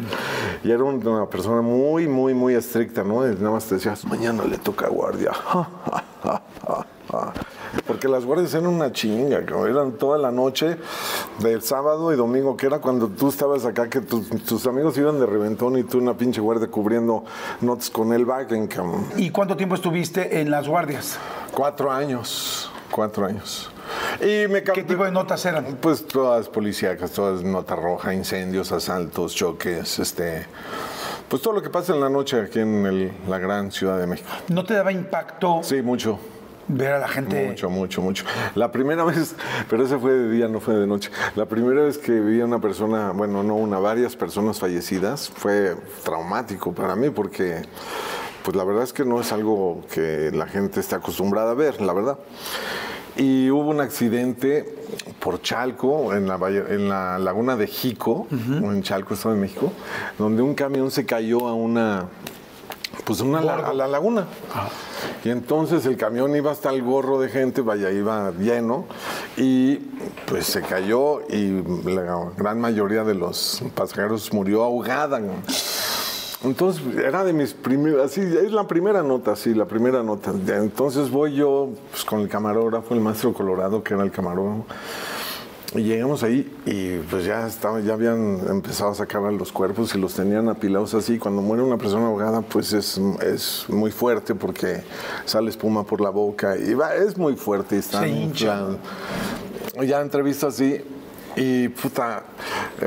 [0.62, 3.26] y era un- una persona muy, muy, muy estricta, ¿no?
[3.26, 5.32] Y nada más te decías, mañana le toca guardia.
[7.86, 9.70] Porque las guardias eran una chinga, cabrón.
[9.70, 10.76] eran toda la noche
[11.38, 15.18] del sábado y domingo, que era cuando tú estabas acá, que tus, tus amigos iban
[15.20, 17.24] de reventón y tú una pinche guardia cubriendo
[17.60, 19.06] notas con el Wagen, cabrón.
[19.16, 21.18] ¿Y cuánto tiempo estuviste en las guardias?
[21.52, 23.70] Cuatro años, cuatro años.
[24.20, 25.78] Y me ¿Qué tipo de notas eran?
[25.80, 30.46] Pues todas policíacas, todas nota roja, incendios, asaltos, choques, este...
[31.28, 34.06] Pues todo lo que pasa en la noche aquí en el- la gran Ciudad de
[34.08, 34.28] México.
[34.48, 35.60] ¿No te daba impacto?
[35.62, 36.18] Sí, mucho.
[36.76, 37.46] Ver a la gente.
[37.46, 38.24] Mucho, mucho, mucho.
[38.54, 39.34] La primera vez,
[39.68, 41.10] pero ese fue de día, no fue de noche.
[41.36, 45.76] La primera vez que vi a una persona, bueno, no una, varias personas fallecidas, fue
[46.04, 47.62] traumático para mí porque,
[48.42, 51.80] pues la verdad es que no es algo que la gente esté acostumbrada a ver,
[51.80, 52.18] la verdad.
[53.16, 54.76] Y hubo un accidente
[55.18, 59.72] por Chalco, en la, en la laguna de Jico, en Chalco, Estado de México,
[60.16, 62.06] donde un camión se cayó a una,
[63.04, 64.26] pues una a la laguna.
[65.24, 68.86] Y entonces el camión iba hasta el gorro de gente, vaya, iba lleno,
[69.36, 69.76] y
[70.26, 75.20] pues se cayó y la gran mayoría de los pasajeros murió ahogada.
[76.42, 80.30] Entonces era de mis primeras, así, es la primera nota, sí, la primera nota.
[80.30, 84.64] Entonces voy yo pues, con el camarógrafo, el maestro Colorado, que era el camarógrafo.
[85.74, 89.98] Y llegamos ahí y pues ya estaba, ya habían empezado a sacar los cuerpos y
[89.98, 91.16] los tenían apilados así.
[91.18, 94.82] Cuando muere una persona ahogada, pues es, es muy fuerte porque
[95.26, 98.66] sale espuma por la boca y va, es muy fuerte y está Se hincha.
[99.80, 100.82] Ya entrevisto así
[101.36, 102.24] y puta,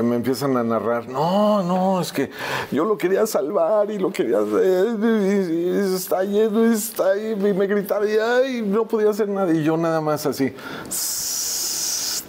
[0.02, 2.30] me empiezan a narrar, no, no, es que
[2.70, 7.32] yo lo quería salvar y lo quería hacer, y, y está lleno, y está ahí,
[7.32, 9.52] y me gritaba y ay, no podía hacer nada.
[9.52, 10.52] Y yo nada más así,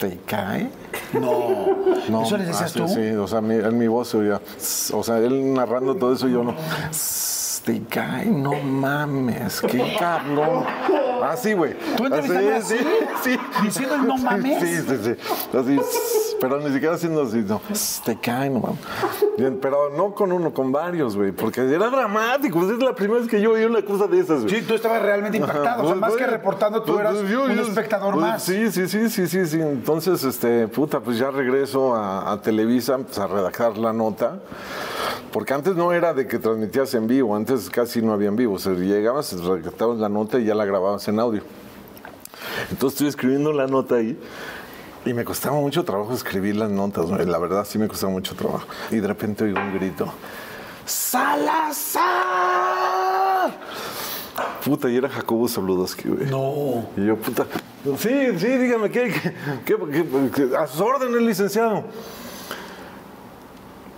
[0.10, 0.70] ¿te cae?
[1.14, 2.22] No.
[2.24, 2.88] ¿Eso les decías ah, sí, tú?
[2.88, 4.10] Sí, o sea, mi- en mi voz
[4.94, 6.54] o sea, él narrando todo eso, yo no.
[7.66, 10.64] Te cae, no mames, qué cabrón.
[11.24, 11.74] Así, güey.
[11.98, 12.76] ¿Tú Así, así?
[12.78, 12.86] sí,
[13.24, 13.40] sí.
[13.64, 14.60] ¿Diciendo el no mames?
[14.62, 15.58] Sí, sí, sí.
[15.58, 15.80] Así,
[16.42, 17.60] pero ni siquiera haciendo así, no.
[18.06, 18.80] Te cae, no mames.
[19.38, 22.60] Bien, pero no con uno, con varios, güey, porque era dramático.
[22.60, 24.54] pues es la primera vez que yo oí una cosa de esas, güey.
[24.56, 25.82] Sí, tú estabas realmente impactado.
[25.82, 28.44] o sea, Pues, más que reportando, tú pues, eras pues, yo- un yo- espectador más.
[28.44, 29.60] Sí, sí, sí, sí, sí, sí.
[29.60, 34.38] Entonces, este, puta, pues ya regreso a, a Televisa a redactar la nota.
[35.32, 38.56] Porque antes no era de que transmitías en vivo, antes casi no había en vivo.
[38.56, 41.44] O sea, llegabas, redactabas la nota y ya la grababas en audio.
[42.72, 44.18] Entonces estoy escribiendo la nota ahí
[45.06, 48.66] y me costaba mucho trabajo escribir las notas, la verdad sí me costaba mucho trabajo.
[48.92, 50.12] Y de repente oigo un grito,
[52.26, 53.52] ¡Salazar!
[54.64, 56.26] Puta, y era Jacobo Zabludowski, güey.
[56.30, 56.88] No.
[56.98, 57.46] Y yo, puta,
[57.98, 59.34] sí, sí, dígame, ¿qué, qué,
[59.66, 61.84] qué- qué- qué- a sus órdenes, licenciado?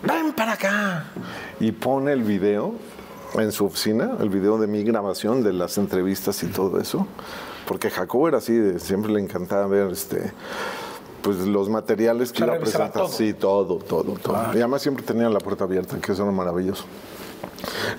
[0.03, 1.05] Ven para acá.
[1.59, 2.75] Y pone el video
[3.35, 7.07] en su oficina, el video de mi grabación, de las entrevistas y todo eso.
[7.67, 10.31] Porque Jacobo era así, de- siempre le encantaba ver este
[11.21, 12.57] pues los materiales que iba
[12.91, 13.07] todo.
[13.09, 14.37] Sí, todo, todo, todo.
[14.53, 16.85] Y además siempre tenía la puerta abierta, que eso era maravilloso.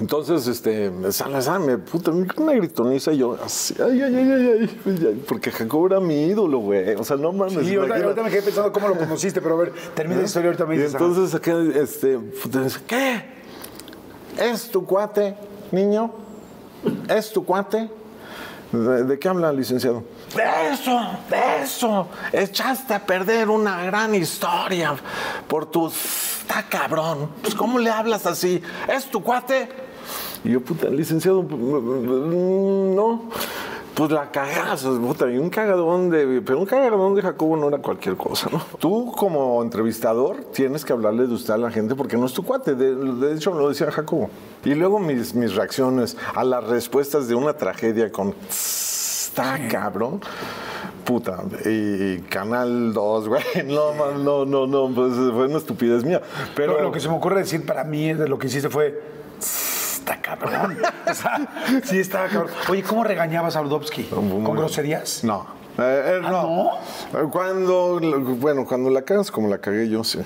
[0.00, 5.50] Entonces, este, Salazar me, puta, una gritoniza y yo, así, ay, ay, ay, ay, porque
[5.50, 6.94] Jacobo era mi ídolo, güey.
[6.94, 7.66] O sea, no mames.
[7.66, 10.64] Sí, ahorita, me quedé pensando cómo lo conociste, pero a ver, termina la historia ahorita
[10.64, 10.92] me Y dices.
[10.94, 12.18] entonces acá, este,
[12.86, 13.37] ¿qué?
[14.38, 15.36] ¿Es tu cuate,
[15.72, 16.12] niño?
[17.08, 17.90] ¿Es tu cuate?
[18.70, 20.04] ¿De, qué habla, licenciado?
[20.36, 22.06] De eso, de eso.
[22.32, 24.94] Echaste a perder una gran historia
[25.48, 26.38] por tus...
[26.42, 27.30] Está cabrón.
[27.42, 28.62] Pues, ¿cómo le hablas así?
[28.86, 29.68] ¿Es tu cuate?
[30.44, 33.22] Y yo, puta, licenciado, mm, no.
[33.98, 36.40] Pues la cagadas, puta, y un cagadón de.
[36.46, 38.62] Pero un cagadón de Jacobo no era cualquier cosa, ¿no?
[38.78, 42.44] Tú, como entrevistador, tienes que hablarle de usted a la gente porque no es tu
[42.44, 42.76] cuate.
[42.76, 44.30] De, de hecho, lo decía Jacobo.
[44.64, 48.36] Y luego mis, mis reacciones a las respuestas de una tragedia con.
[48.48, 50.20] Está cabrón.
[51.04, 56.22] Puta, y Canal 2, güey, no, no, no, no, pues fue una estupidez mía.
[56.54, 59.17] Pero Lo, lo que se me ocurre decir para mí de lo que hiciste fue.
[60.08, 60.78] Está cabrón.
[61.06, 62.50] O sea, sí, estaba cabrón.
[62.70, 64.04] Oye, ¿cómo regañabas a Ludovsky?
[64.04, 65.22] ¿Con groserías?
[65.22, 65.46] No.
[65.78, 65.82] Eh,
[66.18, 66.70] eh, ¿Ah, no.
[67.12, 68.00] Eh, Cuando,
[68.36, 70.20] bueno, cuando la cagas como la cagué yo, sí.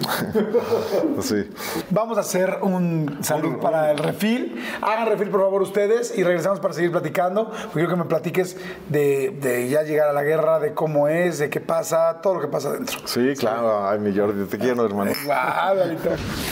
[1.20, 1.48] sí.
[1.90, 4.62] Vamos a hacer un salud para el refil.
[4.82, 7.46] Hagan refil, por favor, ustedes y regresamos para seguir platicando.
[7.50, 8.56] Porque quiero que me platiques
[8.88, 12.40] de, de ya llegar a la guerra, de cómo es, de qué pasa, todo lo
[12.40, 12.98] que pasa adentro.
[13.04, 13.88] Sí, claro.
[13.88, 15.12] Ay, mi Jordi, te quiero, hermano.
[15.24, 15.76] Guau.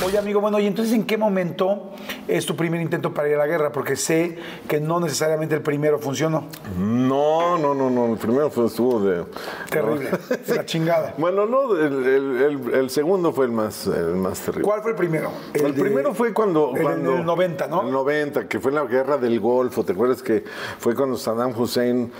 [0.06, 1.92] Oye, amigo, bueno, ¿y entonces en qué momento
[2.26, 3.72] es tu primer intento para ir a la guerra?
[3.72, 6.46] Porque sé que no necesariamente el primero funcionó.
[6.78, 8.06] No, no, no, no.
[8.12, 9.24] El primero fue, estuvo de.
[9.70, 10.10] Terrible.
[10.46, 11.14] De la chingada.
[11.18, 14.64] Bueno, no, el, el- el- el segundo fue el más, el más terrible.
[14.64, 15.30] ¿Cuál fue el primero?
[15.54, 17.82] El, de- primero fue cuando, el- cuando- el 90, ¿no?
[17.82, 19.84] El 90, que fue la guerra del Golfo.
[19.84, 20.44] ¿Te acuerdas que
[20.78, 22.10] fue cuando Saddam Hussein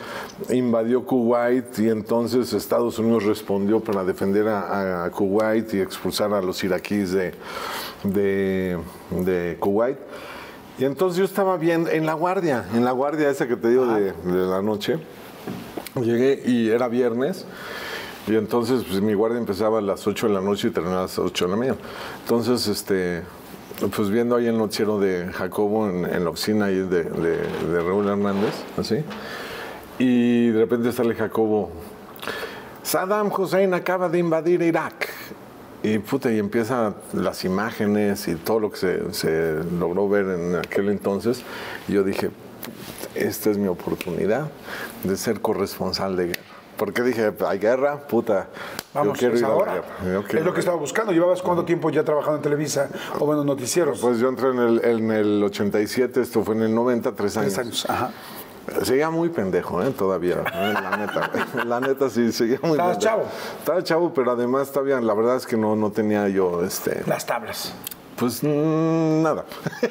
[0.51, 6.41] invadió Kuwait y entonces Estados Unidos respondió para defender a, a Kuwait y expulsar a
[6.43, 7.33] los iraquíes de,
[8.05, 8.79] de,
[9.11, 9.99] de Kuwait?
[10.79, 13.85] Y entonces yo estaba bien en la guardia, en la guardia esa que te digo
[13.87, 14.99] de, de la noche.
[16.01, 17.45] Llegué y era viernes.
[18.27, 21.05] Y entonces pues, mi guardia empezaba a las 8 de la noche y terminaba a
[21.05, 21.79] las 8 de la mañana.
[22.23, 23.23] Entonces, este,
[23.95, 28.09] pues viendo ahí el noticiero de Jacobo en, la oficina ahí de, de, de Raúl
[28.09, 28.97] Hernández, así.
[29.99, 31.71] Y de repente sale Jacobo,
[32.83, 35.09] Saddam Hussein acaba de invadir Irak.
[35.83, 40.57] Y puta, y empiezan las imágenes y todo lo que se, se logró ver en
[40.57, 41.43] aquel entonces.
[41.87, 42.31] Y yo dije,
[43.15, 44.49] esta es mi oportunidad
[45.05, 46.48] de ser corresponsal de guerra.
[46.79, 48.47] Porque dije, hay guerra, puta.
[48.95, 49.75] Vamos, yo quiero es ir a la ahora.
[49.75, 49.87] guerra.
[50.31, 51.13] Yo Es lo que estaba buscando.
[51.13, 52.89] ¿Llevabas cuánto tiempo ya trabajando en Televisa
[53.19, 53.99] o bueno, noticieros?
[54.01, 57.53] Pues yo entré en el, en el 87, esto fue en el 90, tres años.
[57.55, 57.87] Tres años.
[57.91, 58.11] Ajá.
[58.83, 59.91] Seguía muy pendejo, ¿eh?
[59.97, 60.73] Todavía, ¿eh?
[60.75, 61.31] la neta.
[61.65, 63.17] La neta sí, seguía muy Estabas pendejo.
[63.17, 63.29] chavo.
[63.61, 67.25] Estaba chavo, pero además todavía, la verdad es que no, no tenía yo, este, Las
[67.25, 67.73] tablas.
[68.19, 69.45] Pues mm, nada.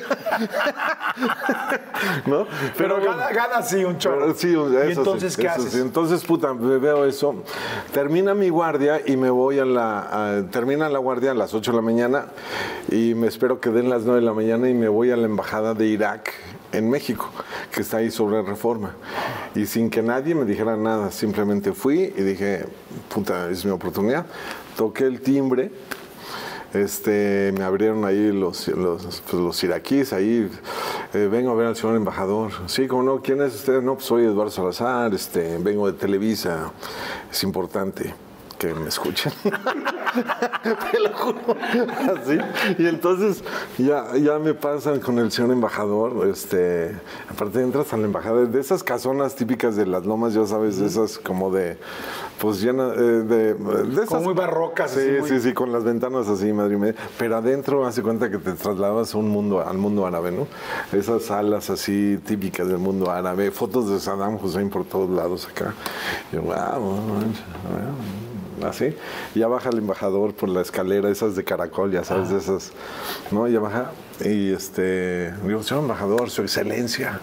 [2.25, 2.45] ¿No?
[2.77, 3.17] Pero, bueno.
[3.17, 4.19] gana, gana sí un chorro.
[4.19, 5.71] Pero sí, ¿Y sí, entonces qué eso haces?
[5.73, 5.79] sí.
[5.79, 7.43] Entonces, puta, veo eso.
[7.91, 9.99] Termina mi guardia y me voy a la.
[10.39, 12.25] a- termina la guardia a las 8 de la mañana
[12.91, 15.25] y me espero que den las 9 de la mañana y me voy a la
[15.25, 16.31] embajada de Irak
[16.73, 17.29] en México,
[17.71, 18.91] que está ahí sobre reforma.
[19.55, 22.65] Y sin que nadie me dijera nada, simplemente fui y dije,
[23.13, 24.25] puta, es mi oportunidad.
[24.75, 25.71] Toqué el timbre.
[26.81, 30.49] Este, me abrieron ahí los, los, pues, los iraquíes, ahí,
[31.13, 32.51] eh, vengo a ver al señor embajador.
[32.67, 33.81] Sí, como no, ¿quién es usted?
[33.81, 36.71] No, pues soy Eduardo Salazar, este, vengo de Televisa,
[37.31, 38.26] es importante
[38.57, 39.31] que me escuchen.
[40.91, 41.39] Te lo juro.
[41.59, 42.37] Así.
[42.77, 43.43] Y entonces
[43.77, 46.27] ya, ya me pasan con el señor embajador.
[46.27, 46.95] Este,
[47.29, 50.87] aparte entras a la embajada de esas casonas típicas de las lomas, ya sabes, de
[50.87, 51.77] esas como de,
[52.39, 54.07] pues llena eh, de, de esas.
[54.07, 56.95] Como muy barrocas, Sí, muy- sí, sí, con las ventanas así, madre mía.
[57.19, 60.47] Pero adentro hace cuenta que te trasladabas a un mundo, al mundo árabe, ¿no?
[60.97, 65.73] Esas salas así típicas del mundo árabe, fotos de Saddam Hussein por todos lados acá.
[66.31, 66.97] Yo, wow,
[68.63, 68.95] así.
[69.35, 72.71] Ya baja el embajador por la escalera, esas de caracol, ya sabes, de esas,
[73.31, 73.47] ¿no?
[73.47, 73.91] Ya baja
[74.23, 77.19] y este, digo, señor embajador, su excelencia,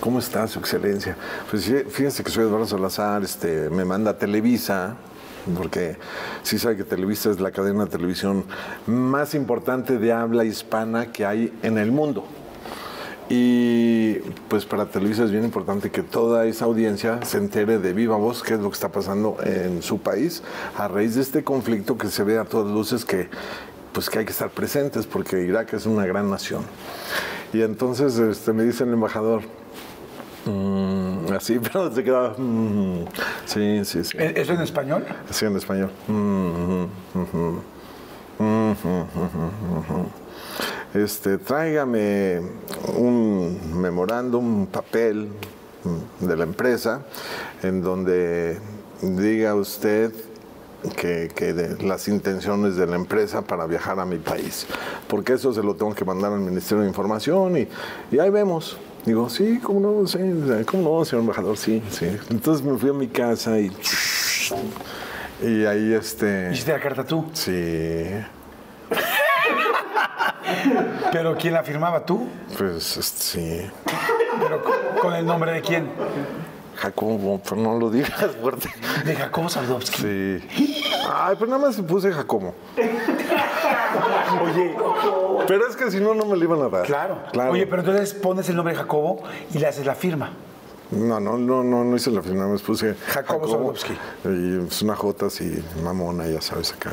[0.00, 1.16] ¿cómo está su excelencia?
[1.50, 4.96] Pues fíjense que soy Eduardo Salazar, este, me manda a Televisa,
[5.56, 5.96] porque
[6.42, 8.44] sí sabe que Televisa es la cadena de televisión
[8.86, 12.24] más importante de habla hispana que hay en el mundo.
[13.28, 14.14] Y
[14.48, 18.42] pues para Televisa es bien importante que toda esa audiencia se entere de viva voz
[18.42, 20.42] qué es lo que está pasando en su país
[20.76, 23.28] a raíz de este conflicto que se ve a todas luces que
[23.92, 26.62] pues que hay que estar presentes porque Irak es una gran nación.
[27.52, 29.42] Y entonces este, me dice el embajador,
[30.44, 33.06] "Mm", así, pero se queda, "Mm".
[33.46, 34.18] sí, sí, sí.
[34.18, 35.04] ¿E- ¿Eso en español?
[35.28, 35.90] Así en español.
[36.06, 36.84] Mm,
[40.96, 42.40] Este, tráigame
[42.96, 45.28] un memorándum, un papel
[45.84, 47.02] mm, de la empresa
[47.62, 48.58] en donde
[49.02, 50.10] diga usted
[50.96, 54.66] que, que de las intenciones de la empresa para viajar a mi país.
[55.06, 57.68] Porque eso se lo tengo que mandar al Ministerio de Información y,
[58.10, 58.78] y ahí vemos.
[59.04, 60.06] Digo, sí, ¿cómo no?
[60.06, 60.18] Sí,
[60.64, 61.58] ¿Cómo no, señor embajador?
[61.58, 62.06] Sí, sí.
[62.30, 63.70] Entonces me fui a mi casa y...
[65.42, 66.48] Y ahí este...
[66.52, 67.26] ¿Hiciste la carta tú?
[67.34, 67.52] Sí,
[71.12, 72.26] ¿Pero quién la firmaba tú?
[72.58, 73.70] pues este, sí.
[74.40, 75.88] ¿Pero con- con el nombre de quién?
[76.76, 78.68] Jacobo, pero no lo digas fuerte.
[79.04, 80.02] De Jacobo Sardovsky.
[80.02, 80.82] Sí.
[81.10, 82.54] Ay, pues nada más puse Jacobo.
[84.42, 84.74] Oye,
[85.46, 86.84] Pero es que si no, no me lo iban a dar.
[86.86, 87.18] claro.
[87.32, 87.52] Claro.
[87.52, 89.22] Oye, pero entonces pones el nombre de Jacobo
[89.54, 90.30] y le haces la firma.
[90.90, 93.92] No, no, no, no, no hice la final, más puse Jacobo Swarovski.
[94.24, 96.92] Y es una J así, mamona, ya sabes, acá.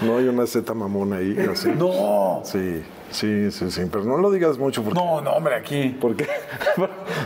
[0.00, 1.68] No hay una Z mamona ahí, así.
[1.76, 2.40] No.
[2.42, 3.82] Sí, sí, sí, sí.
[3.92, 4.98] Pero no lo digas mucho porque.
[4.98, 5.94] No, no, hombre, aquí.
[6.00, 6.26] porque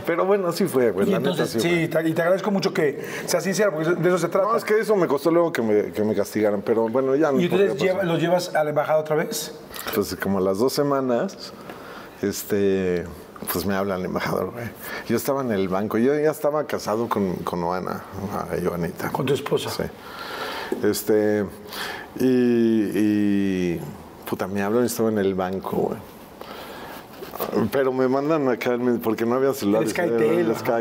[0.05, 1.07] pero bueno, así fue, güey.
[1.07, 2.01] Y la neta entonces, sí fue.
[2.03, 4.47] sí, y te agradezco mucho que seas sincera, porque de eso se trata.
[4.49, 7.31] No, es que eso me costó luego que me, que me castigaran, pero bueno, ya
[7.31, 9.53] no ¿Y entonces lleva- los llevas a la embajada otra vez?
[9.93, 11.53] Pues como a las dos semanas,
[12.21, 13.05] este,
[13.51, 14.65] pues me habla el embajador, güey.
[15.07, 18.03] Yo estaba en el banco, yo ya estaba casado con, con Oana,
[18.63, 19.11] Joanita.
[19.11, 19.69] Con tu esposa.
[19.69, 19.83] Sí.
[20.83, 21.45] Este,
[22.19, 23.81] y, y,
[24.27, 25.99] puta, me hablan y estaba en el banco, güey.
[27.71, 29.93] Pero me mandan acá, porque no había celulares.
[29.97, 30.79] El acá.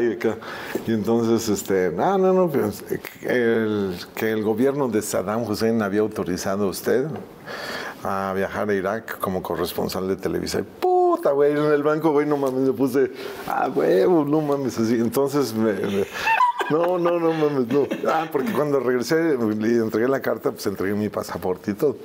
[0.87, 2.85] Y entonces, este, no, no, no, pues,
[3.23, 7.07] el, que el gobierno de Saddam Hussein había autorizado a usted
[8.05, 10.63] a viajar a Irak como corresponsal de Televisa.
[11.25, 13.11] Puta, güey, en el banco, güey, no mames, me puse,
[13.49, 14.97] ah, huevo, no mames, así.
[14.97, 16.05] Entonces, me- me-
[16.71, 17.87] no, no, no mames, no.
[18.07, 21.97] Ah, porque cuando regresé y entregué la carta, pues entregué mi pasaporte y todo.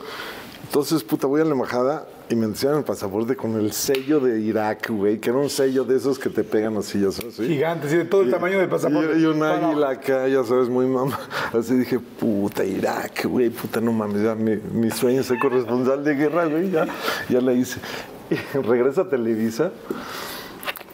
[0.63, 4.39] Entonces, puta, voy a la embajada y me enseñan el pasaporte con el sello de
[4.39, 7.33] Irak, güey, que era un sello de esos que te pegan así, ya sabes.
[7.35, 7.45] ¿sí?
[7.45, 9.17] Gigante, sí, de todo el tamaño del pasaporte.
[9.19, 11.19] Y, y un águila acá, ya sabes, muy mamá.
[11.51, 16.05] Así dije, puta, Irak, güey, puta, no mames, ya mi, mi sueño es ser corresponsal
[16.05, 16.87] de guerra, güey, ya,
[17.27, 17.81] ya la hice.
[18.53, 19.71] Y regreso a Televisa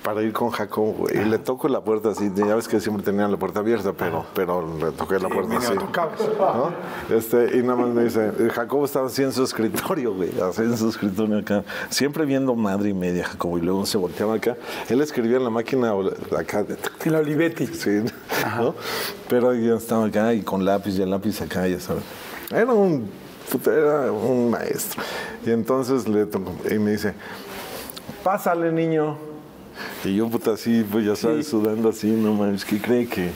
[0.06, 1.18] para ir con Jacobo, güey.
[1.18, 4.24] Y le toco la puerta así, ya ves que siempre tenían la puerta abierta, pero,
[4.36, 5.74] pero le toqué la puerta así.
[5.74, 6.72] ¿no?
[7.10, 10.78] Este, y nada más me dice, Jacobo estaba así en su escritorio, güey, así en
[10.78, 14.56] su escritorio acá, siempre viendo madre y media, Jacobo, y luego se volteaba acá.
[14.90, 15.92] Él escribía en la máquina
[16.38, 16.64] acá.
[17.04, 17.66] En la Olivetti.
[17.66, 18.04] Sí,
[18.60, 18.76] ¿no?
[19.28, 22.04] Pero yo estaba acá y con lápiz y el lápiz acá, ya sabes.
[22.52, 23.10] Era un,
[23.66, 25.02] era un maestro.
[25.46, 27.14] Y entonces le toco, y me dice,
[28.24, 29.18] pásale, niño.
[30.04, 33.32] Y yo, puta, así, pues ya sabes, sudando así, no mames, ¿qué cree que,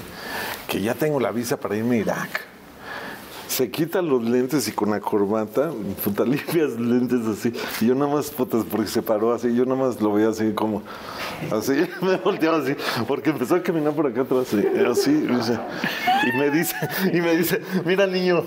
[0.67, 2.48] que ya tengo la visa para irme a Irak?
[3.49, 5.71] Se quita los lentes y con la corbata,
[6.03, 7.51] puta, limpias lentes así.
[7.81, 10.53] Y yo nada más, puta, porque se paró así, yo nada más lo veía así
[10.53, 10.83] como,
[11.51, 12.75] así, me volteaba así,
[13.07, 14.53] porque empezó a caminar por acá atrás,
[14.91, 16.75] así, y me dice,
[17.11, 18.43] y me dice, mira niño,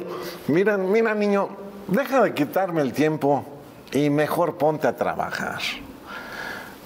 [0.46, 1.48] mira, mira niño,
[1.88, 3.44] deja de quitarme el tiempo
[3.92, 5.60] y mejor ponte a trabajar.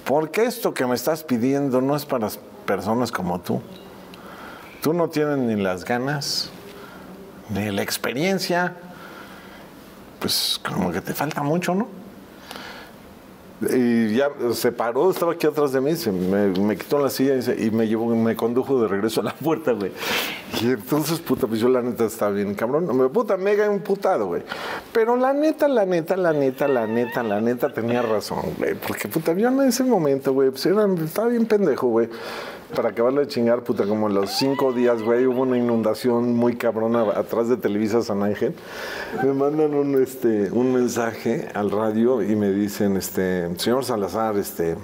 [0.06, 2.28] Porque esto que me estás pidiendo no es para
[2.64, 3.60] personas como tú.
[4.80, 6.50] Tú no tienes ni las ganas,
[7.50, 8.76] ni la experiencia.
[10.20, 11.88] Pues como que te falta mucho, ¿no?
[13.70, 17.70] Y ya se paró, estaba aquí atrás de mí, se me, quitó la silla y,
[17.70, 19.92] me llevó, me condujo de regreso a la puerta, güey.
[20.60, 22.94] Y entonces, puta, pues yo la neta estaba bien cabrón.
[22.94, 24.42] Me, puta, mega emputado, güey.
[24.92, 28.74] Pero la neta, la neta, la neta, la neta, la neta tenía razón, güey.
[28.74, 32.10] Porque, puta, yo en ese momento, güey, pues era, estaba bien pendejo, güey.
[32.74, 37.02] Para acabarle de chingar, puta, como los cinco días, güey, hubo una inundación muy cabrona
[37.14, 38.54] atrás de Televisa San Ángel.
[39.22, 44.76] Me mandan un, este, un mensaje al radio y me dicen, este, señor Salazar, este,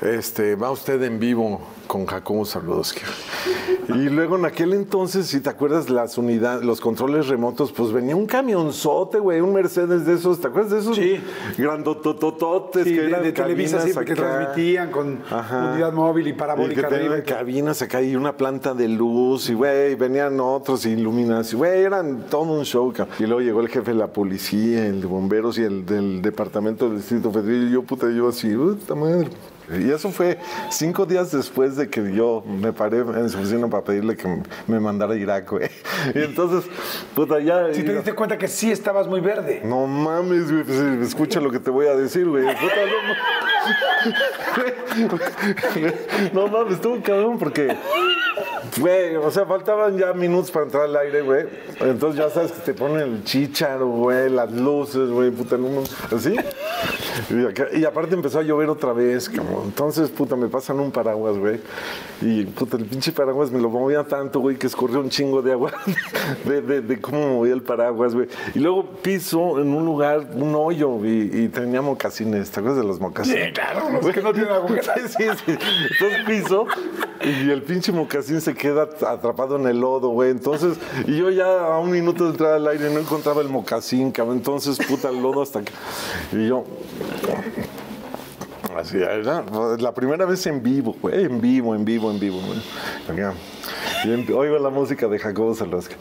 [0.00, 3.00] este, va usted en vivo con Jacobo Saludowski.
[3.88, 8.16] Y luego en aquel entonces, si te acuerdas, las unidades, los controles remotos, pues venía
[8.16, 10.96] un camionzote, güey, un Mercedes de esos, ¿te acuerdas de esos?
[10.96, 11.20] Sí.
[11.56, 14.14] Grandototototes Sí, que de, eran de Televisa, sí, acá.
[14.14, 15.72] transmitían con Ajá.
[15.72, 19.48] unidad móvil y Y que parabólica tenían y cabinas acá y una planta de luz
[19.48, 22.92] y güey, venían otros iluminación, güey, eran todo un show.
[23.18, 26.88] Y luego llegó el jefe de la policía, el de bomberos y el del departamento
[26.88, 29.28] del Distrito Federal y yo, puta, yo así, puta madre.
[29.70, 30.38] Y eso fue
[30.70, 34.80] cinco días después de que yo me paré en su oficina para pedirle que me
[34.80, 35.68] mandara a Irak, güey.
[36.14, 36.70] Y entonces,
[37.14, 37.72] puta, ya...
[37.72, 39.62] Si te diste cuenta que sí estabas muy verde.
[39.64, 42.44] No mames, güey, pues, escucha lo que te voy a decir, güey.
[42.44, 42.74] Puta,
[46.32, 47.76] no, no mames, estuvo cabrón porque,
[48.78, 51.46] güey, o sea, faltaban ya minutos para entrar al aire, güey.
[51.80, 55.82] Entonces ya sabes que te ponen el chícharo, güey, las luces, güey, puta, no
[56.14, 56.34] así.
[57.30, 59.62] Y, acá- y aparte empezó a llover otra vez, cabrón.
[59.66, 61.60] Entonces, puta, me pasan un paraguas, güey.
[62.20, 65.52] Y, puta, el pinche paraguas me lo movía tanto, güey, que escurrió un chingo de
[65.52, 65.72] agua
[66.44, 68.28] de, de- de cómo movía el paraguas, güey.
[68.54, 72.50] Y luego piso en un lugar, un hoyo, y, y tenía mocasines.
[72.50, 73.46] ¿Te acuerdas de los mocasines?
[73.46, 74.46] Sí, claro, los que no tienen.
[75.06, 75.56] Sí, sí.
[76.00, 76.66] Entonces piso
[77.22, 80.30] y el pinche mocasín se queda atrapado en el lodo, güey.
[80.30, 84.10] Entonces, y yo ya a un minuto de entrar al aire no encontraba el mocasín,
[84.10, 84.38] cabrón.
[84.38, 85.72] Entonces, puta, el lodo hasta que.
[86.32, 86.64] Y yo.
[88.76, 89.42] Así, era
[89.78, 92.62] la primera vez en vivo, güey, en vivo, en vivo, en vivo, güey.
[93.08, 93.32] Acá.
[94.04, 95.96] Y em- oigo la música de Jacobo Salazar.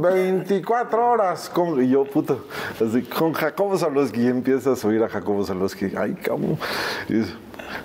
[0.00, 1.50] 24 horas.
[1.50, 2.36] Con, y yo, puta,
[2.74, 4.22] así, con Jacobo Salosky.
[4.22, 5.92] Y empiezas a oír a Jacobo Salosky.
[5.96, 6.58] Ay, cabrón.
[7.08, 7.34] Y dice,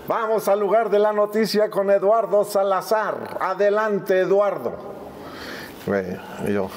[0.08, 3.38] Vamos al lugar de la noticia con Eduardo Salazar.
[3.40, 4.74] Adelante, Eduardo.
[6.48, 6.70] Yo.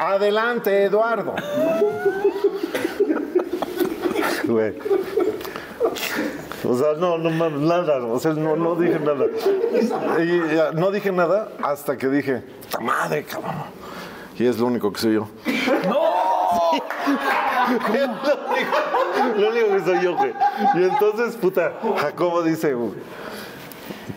[0.00, 1.34] Adelante, Eduardo.
[4.46, 4.78] Güey.
[6.64, 8.04] O sea, no, no nada.
[8.04, 9.26] O sea, no, no dije nada.
[10.74, 13.87] No dije nada hasta que dije, ¡ta madre, cabrón!
[14.38, 15.28] Y es lo único que soy yo.
[15.88, 15.98] ¡No!
[19.36, 20.32] lo único, que soy yo, güey.
[20.76, 22.92] Y entonces, puta, Jacobo dice, güey,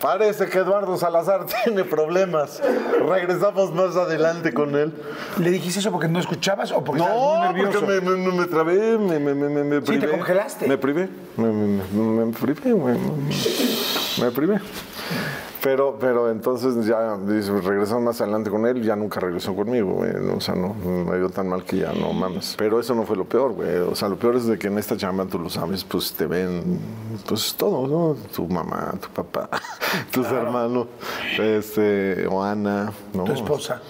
[0.00, 2.60] Parece que Eduardo Salazar tiene problemas.
[3.08, 4.92] Regresamos más adelante con él.
[5.38, 7.80] ¿Le dijiste eso porque no escuchabas o porque estabas No, muy nervioso?
[7.86, 10.08] porque me, me, me trabé, me, me, me, me, me Sí, te privé.
[10.10, 10.66] congelaste.
[10.66, 12.96] Me privé, me, me, me, me privé, güey.
[14.20, 14.60] Me privé.
[15.62, 20.10] Pero, pero entonces ya dice, regresamos más adelante con él, ya nunca regresó conmigo, güey.
[20.36, 22.56] O sea, no, me dio tan mal que ya no mames.
[22.58, 23.76] Pero eso no fue lo peor, güey.
[23.76, 26.26] O sea, lo peor es de que en esta chamba, tú lo sabes, pues te
[26.26, 26.80] ven,
[27.28, 28.16] pues todos, ¿no?
[28.34, 29.48] Tu mamá, tu papá,
[30.10, 30.88] tus hermanos,
[31.38, 33.22] este, o Ana, ¿no?
[33.22, 33.80] Tu esposa.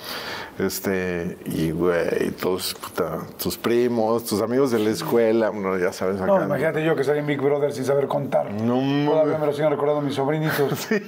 [0.59, 6.17] Este, y güey, todos, puta, tus primos, tus amigos de la escuela, bueno, ya sabes
[6.21, 6.27] acá.
[6.27, 8.51] No, imagínate yo que salí en Big Brother sin saber contar.
[8.53, 10.89] No Todavía me lo siguen recordando mis sobrinitos.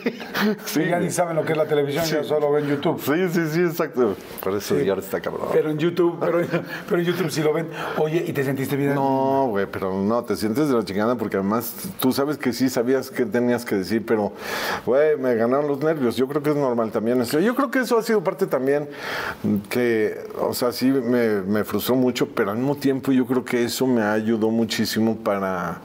[0.64, 3.00] Sí, Que ya ni saben lo que es la televisión, ya solo ven YouTube.
[3.00, 4.14] Sí, sí, sí, exacto.
[4.42, 5.48] Por eso ya está cabrón.
[5.52, 6.40] Pero en YouTube, pero,
[6.88, 7.68] pero en YouTube sí lo ven.
[7.98, 8.94] Oye, ¿y te sentiste bien?
[8.94, 12.68] No, güey, pero no, te sientes de la chingada porque además tú sabes que sí
[12.68, 14.32] sabías qué tenías que decir, pero,
[14.84, 16.16] güey, me ganaron los nervios.
[16.16, 17.20] Yo creo que es normal también.
[17.20, 17.38] eso.
[17.40, 18.88] Yo creo que eso ha sido parte también
[19.68, 23.86] que, o sea, sí me, frustró mucho, pero al mismo tiempo yo creo que eso
[23.86, 25.78] me ayudó muchísimo para,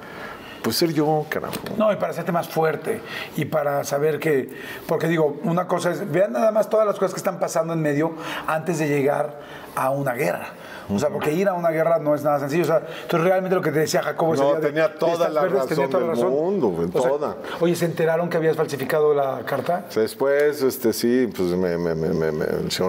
[0.63, 1.53] pues, ser yo, carajo.
[1.77, 3.01] No, y para hacerte más fuerte
[3.35, 4.49] y para saber que,
[4.87, 7.81] porque digo, una cosa es, vean nada más todas las cosas que están pasando en
[7.81, 8.13] medio
[8.47, 9.39] antes de llegar
[9.75, 10.47] a una guerra.
[10.91, 12.63] O sea, porque ir a una guerra no es nada sencillo.
[12.63, 15.41] O sea, entonces realmente lo que te decía Jacobo No, de- tenía de toda la
[15.43, 16.31] verdes, tenía toda la del razón.
[16.31, 17.35] mundo, güey, O sea, toda.
[17.59, 19.85] oye, ¿se enteraron que habías falsificado la carta?
[19.93, 22.31] Después, este, sí, pues me, me, me,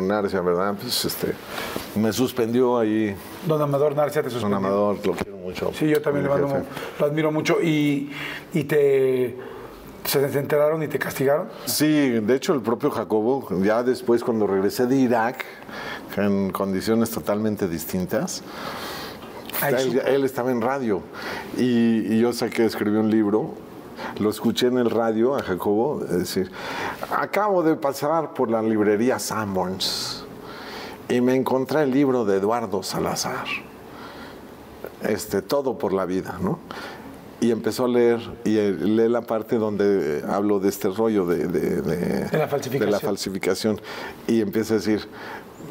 [0.03, 0.74] Narcia, ¿verdad?
[0.80, 1.34] Pues, este,
[1.94, 3.14] me suspendió ahí,
[3.46, 4.57] Don Amador Narcia te don suspendió.
[4.59, 5.70] Amador, lo quiero mucho.
[5.74, 6.62] Sí, yo también le mando,
[6.98, 7.61] lo admiro mucho.
[7.61, 8.11] Y,
[8.55, 9.36] y te,
[10.05, 11.48] se enteraron y te castigaron.
[11.66, 15.44] Sí, de hecho el propio Jacobo, ya después cuando regresé de Irak,
[16.16, 18.42] en condiciones totalmente distintas,
[20.07, 21.03] él, estaba en radio
[21.57, 23.55] y, y yo saqué, escribí un libro,
[24.18, 26.51] lo escuché en el radio a Jacobo, decir,
[27.11, 30.24] acabo de pasar por la librería Sanborns
[31.09, 33.46] y me encontré el libro de Eduardo Salazar,
[35.03, 36.59] este, Todo por la vida, ¿no?
[37.41, 41.24] Y empezó a leer, y eh, lee la parte donde eh, hablo de este rollo
[41.24, 42.80] de, de- de- De la falsificación.
[42.86, 43.80] de la falsificación.
[44.26, 45.09] Y empieza a decir,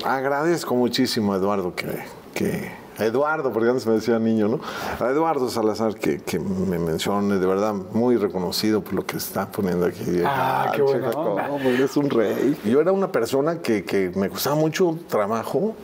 [0.04, 1.88] agradezco muchísimo a Eduardo que,
[2.34, 4.60] que a Eduardo, porque antes me decía niño, ¿no?
[5.00, 9.50] A Eduardo Salazar que, que me mencione, de verdad, muy reconocido por lo que está
[9.52, 10.04] poniendo aquí.
[10.26, 11.50] Ah, qué Jacobo, onda.
[11.62, 12.58] pues, es un rey.
[12.66, 15.76] Yo era una persona que, que me costaba mucho trabajo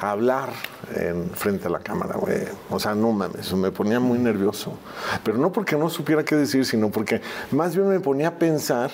[0.00, 0.50] hablar
[0.94, 2.42] en frente a la cámara, güey.
[2.70, 4.78] O sea, no mames, me ponía muy nervioso.
[5.24, 7.20] Pero no porque no supiera qué decir, sino porque
[7.50, 8.90] más bien me ponía a pensar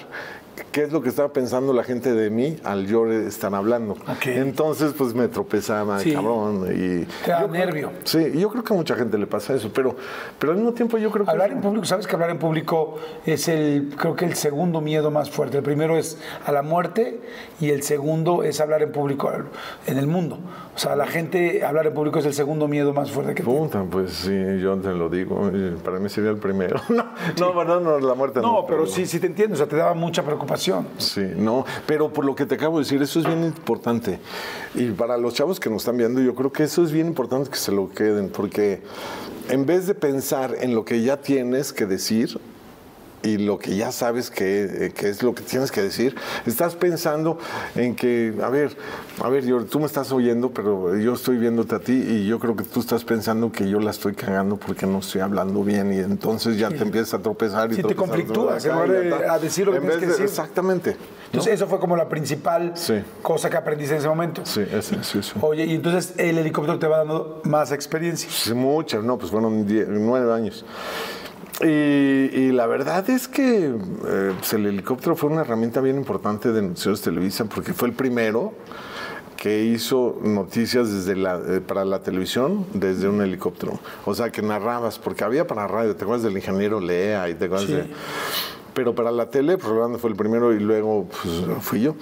[0.73, 3.93] qué es lo que estaba pensando la gente de mí al yo estar hablando.
[3.93, 4.27] Ok.
[4.27, 6.13] Entonces, pues me tropezaba, Sí.
[6.13, 6.67] cabrón.
[6.71, 7.91] Y Te da yo nervio.
[8.05, 9.97] Sí, yo creo que a mucha gente le pasa eso, pero,
[10.39, 11.31] pero al mismo tiempo yo creo que...
[11.31, 12.97] Hablar en público, sabes que hablar en público
[13.27, 15.59] es el, creo que el segundo miedo más fuerte.
[15.59, 17.21] El primero es a la muerte
[17.61, 19.31] y el segundo es hablar en público
[19.87, 20.39] en el mundo.
[20.75, 23.59] O sea, la gente, hablar en público es el segundo miedo más fuerte que tiene.
[23.59, 25.51] Puta, pues sí, yo te lo digo.
[25.85, 26.81] Para mí sería el primero.
[26.95, 27.05] No,
[27.39, 28.53] no, verdad, no, la muerte no.
[28.61, 29.55] No, pero sí, sí te entiendo.
[29.55, 30.44] O sea, te daba mucha preocupación.
[30.99, 34.19] Sí, no, pero por lo que te acabo de decir, eso es bien importante.
[34.75, 37.51] Y para los chavos que nos están viendo, yo creo que eso es bien importante
[37.51, 38.83] que se lo queden, porque
[39.49, 42.39] en vez de pensar en lo que ya tienes que decir,
[43.25, 46.15] y lo que ya sabes que, eh, que es lo que tienes que decir,
[46.47, 47.39] estás pensando
[47.75, 48.77] en que, a ver,
[49.23, 52.39] a ver, yo, tú me estás oyendo, pero yo estoy viéndote a ti y yo
[52.39, 55.93] creo que tú estás pensando que yo la estoy cagando porque no estoy hablando bien
[55.93, 59.67] y entonces ya te empiezas a tropezar y Sí, te conflictúas, en lugar a decir
[59.67, 60.27] lo que En tienes que de- decir.
[60.27, 60.97] Exactamente.
[61.27, 62.95] Entonces, eso fue como la principal Sí.
[63.23, 64.43] cosa que aprendiste en ese momento.
[64.45, 65.33] Sí, ese, sí, sí.
[65.41, 68.29] Oye, y entonces el helicóptero te va dando más experiencia.
[68.31, 70.65] Sí, muchas, no, pues fueron die- nueve años.
[71.63, 76.53] Y, y la verdad es que eh, pues el helicóptero fue una herramienta bien importante
[76.53, 78.53] de Noticias Televisa porque fue el primero
[79.37, 83.79] que hizo noticias desde la, eh, para la televisión desde un helicóptero.
[84.05, 87.29] O sea, que narrabas, porque había para radio, ¿te acuerdas del ingeniero Lea?
[87.29, 87.75] Y te acuerdas Sí.
[87.75, 87.87] de-
[88.73, 91.95] pero para la tele, pues Rolando fue el primero y luego pues, fui yo.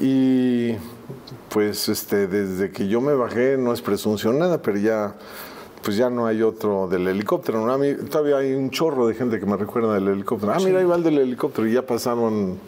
[0.00, 0.74] Y
[1.50, 5.14] pues este, desde que yo me bajé, no es presunción nada, pero ya,
[5.84, 7.70] pues ya no hay otro del helicóptero.
[7.70, 10.52] A mí todavía hay un chorro de gente que me recuerda del helicóptero.
[10.52, 11.68] Ah, mira, ahí va el del helicóptero.
[11.68, 12.58] Y ya pasaron,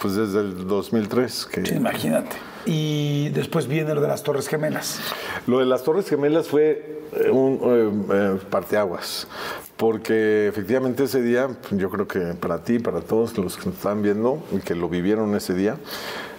[0.00, 1.46] pues desde el 2003.
[1.46, 1.64] Que...
[1.64, 2.36] Sí, imagínate.
[2.66, 4.98] Y después viene lo de las Torres Gemelas.
[5.46, 9.28] Lo de las Torres Gemelas fue eh, un eh, eh, parteaguas,
[9.76, 14.02] porque efectivamente ese día, yo creo que para ti, para todos los que nos están
[14.02, 15.76] viendo y que lo vivieron ese día,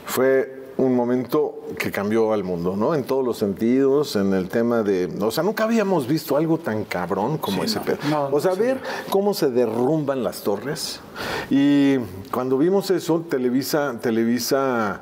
[0.05, 2.95] fue un momento que cambió al mundo, ¿no?
[2.95, 5.09] En todos los sentidos, en el tema de...
[5.21, 7.97] O sea, nunca habíamos visto algo tan cabrón como Sí, ese no, pedo.
[8.09, 8.59] no, o sea, sí.
[8.59, 10.99] ver cómo se derrumban las torres.
[11.49, 11.97] Y
[12.32, 15.01] cuando vimos eso, Televisa, Televisa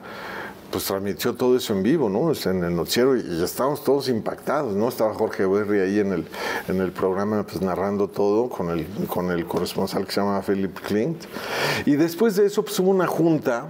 [0.74, 2.32] pues transmitió todo eso en vivo, ¿no?
[2.50, 4.90] En el noticiero y ya estábamos todos impactados, ¿no?
[4.90, 6.28] Estaba Jorge Berry ahí en el,
[6.68, 10.76] en el programa pues narrando todo con el, con el corresponsal que se llama Philip
[10.80, 11.24] Klint.
[11.86, 13.68] Y después de eso pues hubo una junta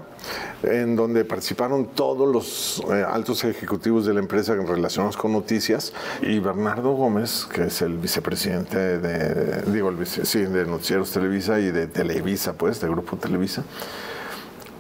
[0.64, 5.92] en donde participaron todos los eh, altos ejecutivos de la empresa relacionados con noticias
[6.22, 11.60] y Bernardo Gómez, que es el vicepresidente de, digo, el vice- sí, de Noticieros Televisa
[11.60, 13.66] y de Televisa, pues, de Grupo Televisa,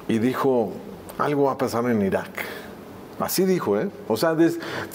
[0.08, 0.72] y dijo,
[1.24, 2.30] algo va a pasar en Irak.
[3.20, 3.90] Así dijo, ¿eh?
[4.08, 4.46] O sea, te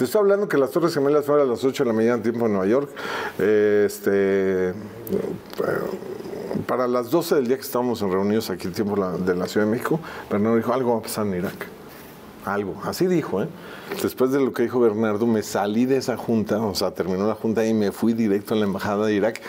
[0.05, 2.53] estoy hablando que las Torres Gemelas fueron a las 8 de la mañana, tiempo en
[2.53, 2.91] Nueva York.
[3.39, 4.69] Este.
[4.71, 4.73] eh,
[6.67, 9.73] Para las 12 del día que estábamos reunidos aquí, tiempo la- de la Ciudad de
[9.73, 10.01] México,
[10.31, 11.67] Bernardo dijo: algo va a pasar en Irak.
[12.45, 13.49] Algo, así dijo, ¿eh?
[14.03, 17.35] Después de lo que dijo Bernardo, me salí de esa junta, o sea, terminó la
[17.35, 19.41] junta y me fui directo a la embajada de Irak.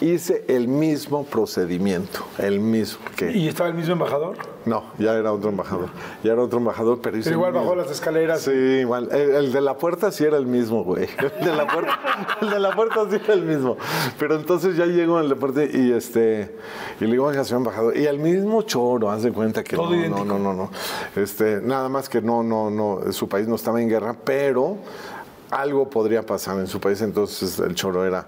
[0.00, 2.98] Hice el mismo procedimiento, el mismo.
[3.32, 4.36] ¿Y estaba el mismo embajador?
[4.68, 5.88] No, ya era otro embajador.
[6.22, 8.40] Ya era otro embajador, pero Pero igual bajó las escaleras.
[8.42, 9.08] Sí, igual.
[9.12, 11.08] El, el de la puerta sí era el mismo, güey.
[11.40, 11.98] El de la puerta,
[12.40, 13.76] el de la puerta sí era el mismo.
[14.18, 16.56] Pero entonces ya llego en la puerta y este
[17.00, 19.96] y le digo, señor embajador, y el mismo choro, haz de cuenta que Todo no,
[19.96, 20.24] idéntico.
[20.24, 20.70] no, no, no, no.
[21.20, 24.76] Este, nada más que no, no, no, su país no estaba en guerra, pero
[25.50, 28.26] algo podría pasar en su país, entonces el choro era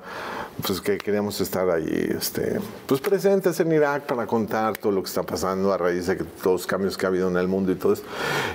[0.66, 5.08] pues que queríamos estar ahí este pues presentes en Irak para contar todo lo que
[5.08, 7.72] está pasando a raíz de que todos los cambios que ha habido en el mundo
[7.72, 8.02] y todo eso.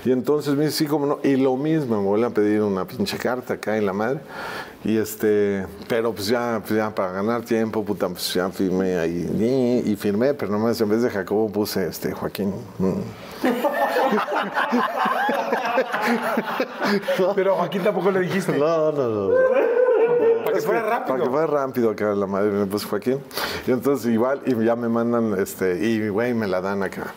[0.04, 2.86] Y entonces me dice, sí, como no, y lo mismo, me vuelve a pedir una
[2.86, 4.20] pinche carta acá en la madre.
[4.86, 9.82] Y este, pero pues ya, pues ya para ganar tiempo, puta, pues ya firmé ahí,
[9.84, 12.54] y, y firmé, pero nomás en vez de Jacobo puse este Joaquín.
[12.78, 12.94] Mm.
[17.36, 18.58] Pero a Joaquín tampoco le dijiste.
[18.58, 19.36] No, no, no.
[20.44, 21.08] Para que fuera rápido.
[21.08, 23.20] Para que fuera rápido acá la madre, me puso Joaquín.
[23.66, 27.14] Y entonces igual, y ya me mandan, este, y güey, me la dan acá.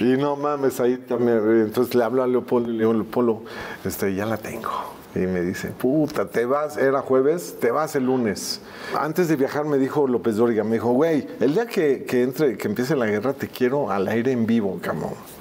[0.00, 3.42] Y no mames, ahí también, entonces le hablo a Leopoldo y le digo, Leopoldo,
[3.84, 4.97] este, ya la tengo.
[5.14, 8.60] Y me dice, puta, te vas, era jueves, te vas el lunes.
[8.98, 12.56] Antes de viajar me dijo López Dóriga, me dijo, güey, el día que, que entre,
[12.56, 15.37] que empiece la guerra, te quiero al aire en vivo, camón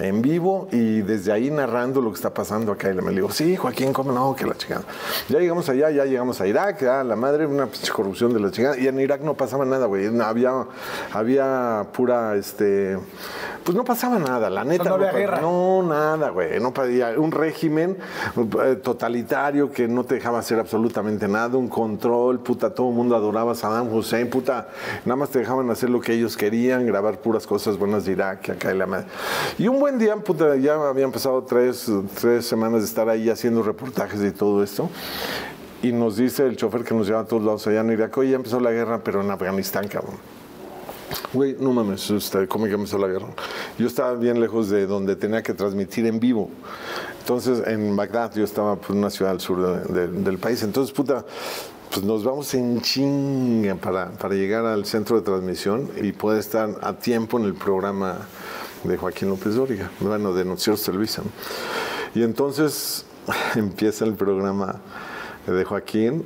[0.00, 2.90] en vivo y desde ahí narrando lo que está pasando acá.
[2.90, 4.34] Y le me digo, sí, Joaquín, ¿cómo no?
[4.34, 4.84] Que la chingada.
[5.28, 8.50] Ya llegamos allá, ya llegamos a Irak, ya la madre, una pinche corrupción de la
[8.50, 8.78] chingada.
[8.78, 10.10] Y en Irak no pasaba nada, güey.
[10.10, 10.66] No, Había,
[11.12, 12.98] había pura, este,
[13.64, 14.84] pues no pasaba nada, la neta.
[14.84, 15.40] no había guerra.
[15.40, 16.60] No, nada, güey.
[16.60, 17.10] No podía.
[17.18, 17.98] Un régimen
[18.64, 23.16] eh, totalitario que no te dejaba hacer absolutamente nada, un control, puta, todo el mundo
[23.16, 24.68] adoraba a Saddam Hussein, puta,
[25.04, 28.50] nada más te dejaban hacer lo que ellos querían, grabar puras cosas buenas de Irak,
[28.50, 29.06] acá y la madre.
[29.58, 33.62] Y un buen día, puta, ya habían pasado tres, tres semanas de estar ahí haciendo
[33.62, 34.88] reportajes y todo esto.
[35.82, 38.30] Y nos dice el chofer que nos lleva a todos lados allá en Irak, oye,
[38.30, 40.16] ya empezó la guerra, pero en Afganistán, cabrón.
[41.32, 43.28] Güey, no mames, este, ¿cómo que empezó la guerra?
[43.78, 46.50] Yo estaba bien lejos de donde tenía que transmitir en vivo.
[47.20, 50.62] Entonces, en Bagdad, yo estaba pues, en una ciudad al sur de- de- del país.
[50.62, 51.24] Entonces, puta,
[51.92, 56.68] pues nos vamos en chinga para, para llegar al centro de transmisión y poder estar
[56.82, 58.18] a tiempo en el programa
[58.84, 61.22] de Joaquín López Dóriga, bueno, de Noticieros Televisa.
[62.14, 63.04] Y entonces
[63.54, 64.80] empieza el programa
[65.46, 66.24] de Joaquín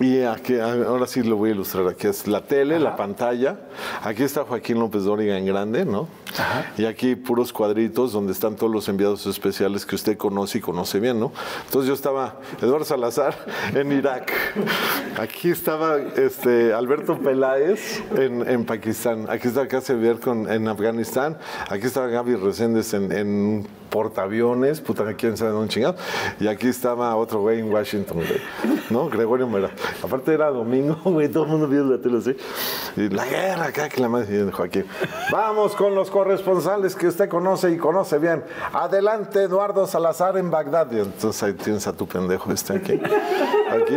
[0.00, 1.88] y aquí, ahora sí lo voy a ilustrar.
[1.88, 3.56] Aquí es la tele, la pantalla.
[4.02, 6.08] Aquí está Joaquín López Dóriga en grande, ¿no?
[6.76, 11.00] Y aquí puros cuadritos donde están todos los enviados especiales que usted conoce y conoce
[11.00, 11.32] bien, ¿no?
[11.64, 13.34] Entonces yo estaba, Eduardo Salazar,
[13.74, 14.32] en Irak.
[15.18, 19.26] Aquí estaba este, Alberto Peláez en, en Pakistán.
[19.30, 19.66] Aquí está
[19.96, 21.38] Ver con en Afganistán.
[21.68, 25.96] Aquí estaba Gaby Reséndez en, en portaaviones, puta, quién sabe dónde chingado.
[26.40, 28.40] Y aquí estaba otro güey en Washington, güey,
[28.90, 29.08] ¿no?
[29.08, 29.70] Gregorio Mera.
[30.02, 32.36] Aparte era domingo, güey, todo el mundo viendo la tele así.
[32.96, 34.84] Y la guerra acá, que la madre y Joaquín.
[35.30, 38.44] Vamos con los corresponsales que usted conoce y conoce bien.
[38.72, 40.90] Adelante, Eduardo Salazar en Bagdad.
[40.92, 43.00] Y entonces ahí tienes a tu pendejo este aquí.
[43.70, 43.96] Aquí.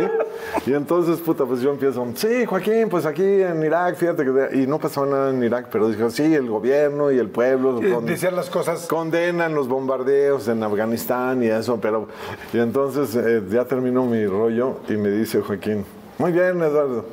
[0.66, 4.58] Y entonces, puta, pues yo empiezo, sí, Joaquín, pues aquí en Irak, fíjate que...
[4.60, 7.80] Y no pasaba nada en Irak, pero dijo, sí, el gobierno y el pueblo...
[7.82, 8.86] Eh, con- Decían las cosas.
[8.86, 12.08] condenan los bombardeos en Afganistán y eso, pero
[12.52, 15.84] y entonces eh, ya terminó mi rollo y me dice Joaquín,
[16.18, 17.04] muy bien Eduardo,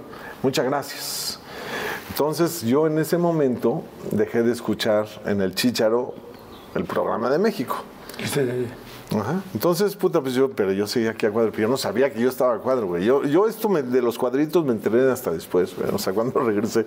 [0.44, 1.40] muchas gracias.
[2.10, 6.16] Entonces yo en ese momento dejé de escuchar en el Chícharo
[6.76, 7.84] el programa de México.
[9.22, 9.42] Ajá.
[9.54, 12.20] Entonces, puta, pues yo, pero yo seguía aquí a cuadro, pero yo no sabía que
[12.22, 13.04] yo estaba a cuadro, güey.
[13.06, 15.90] Yo, yo esto me- de los cuadritos me enteré hasta después, güey.
[15.94, 16.86] O sea, cuando regresé,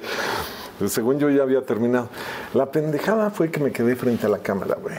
[0.87, 2.09] según yo ya había terminado.
[2.55, 4.97] La pendejada fue que me quedé frente a la cámara, güey.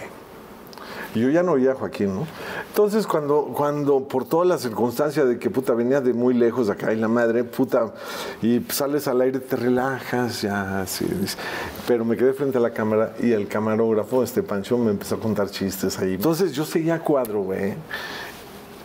[1.13, 2.27] Y yo ya no oía a Joaquín, ¿no?
[2.69, 6.93] Entonces, cuando, cuando por toda la circunstancia de que, puta, venía de muy lejos acá
[6.93, 7.93] y la madre, puta,
[8.41, 11.05] y sales al aire, te relajas, ya, así.
[11.87, 15.19] Pero me quedé frente a la cámara y el camarógrafo, este Pancho, me empezó a
[15.19, 16.13] contar chistes ahí.
[16.13, 17.73] Entonces, yo seguía cuadro, güey.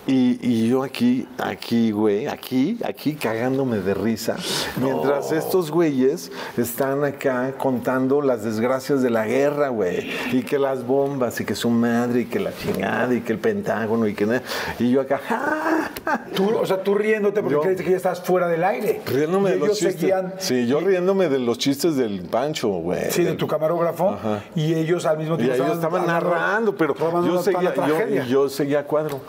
[0.08, 4.36] Y, y yo aquí, aquí, güey, aquí, aquí cagándome de risa.
[4.80, 10.08] Mientras estos güeyes están acá contando las desgracias de la guerra, güey.
[10.32, 13.40] Y que las bombas, y que su madre, y que la chingada, y que el
[13.40, 14.42] Pentágono, y que nada.
[14.78, 15.90] Y yo acá, ¡ja!
[16.34, 19.00] Tú, o sea, tú riéndote porque Yo- creíste que ya estabas fuera del aire.
[19.06, 20.00] Riéndome Y de los ellos chistes.
[20.00, 20.34] seguían.
[20.38, 23.10] Sí, yo riéndome de los chistes del Pancho, güey.
[23.10, 24.10] Sí, de tu camarógrafo.
[24.10, 24.44] Ajá.
[24.54, 26.94] Y ellos al mismo Y tiempo ellos estaban narrando, pero
[27.26, 29.20] yo seguía, yo, yo seguía cuadro.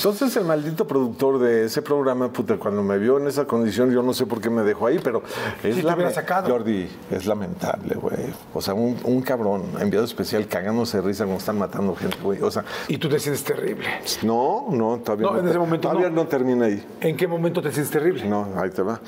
[0.00, 4.02] Entonces el maldito productor de ese programa, puta, cuando me vio en esa condición, yo
[4.02, 5.22] no sé por qué me dejó ahí, pero
[5.62, 6.48] es hubiera lame- sacado.
[6.50, 8.16] Jordi, es lamentable, güey.
[8.54, 12.40] O sea, un, un cabrón enviado especial cagándose de risa cuando están matando gente, güey.
[12.40, 13.84] O sea, Y tú te sientes terrible.
[14.22, 16.16] no, no, todavía No, no, en ese momento todavía no.
[16.22, 16.82] no termina ahí.
[17.02, 18.24] ¿En qué momento te sientes terrible?
[18.26, 19.00] No, ahí te va.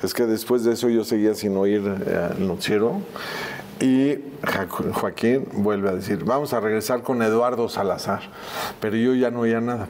[0.00, 3.00] Es que después de eso yo seguía sin oír eh, noticiero
[3.80, 4.18] y
[4.92, 8.20] Joaquín vuelve a decir, vamos a regresar con Eduardo Salazar.
[8.80, 9.86] Pero yo ya no oía nada.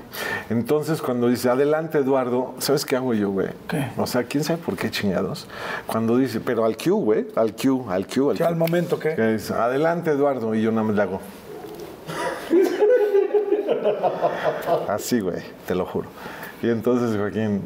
[0.51, 3.49] Entonces cuando dice, adelante Eduardo, ¿sabes qué hago yo, güey?
[3.69, 3.91] ¿Qué?
[3.97, 5.47] O sea, ¿quién sabe por qué chingados?
[5.87, 8.45] Cuando dice, pero al Q, güey, al Q, al Q, al Q.
[8.45, 9.15] al momento, ¿qué?
[9.15, 11.21] Que dice, adelante Eduardo, y yo nada más le hago.
[14.89, 16.09] Así, güey, te lo juro.
[16.63, 17.63] Y entonces Joaquín,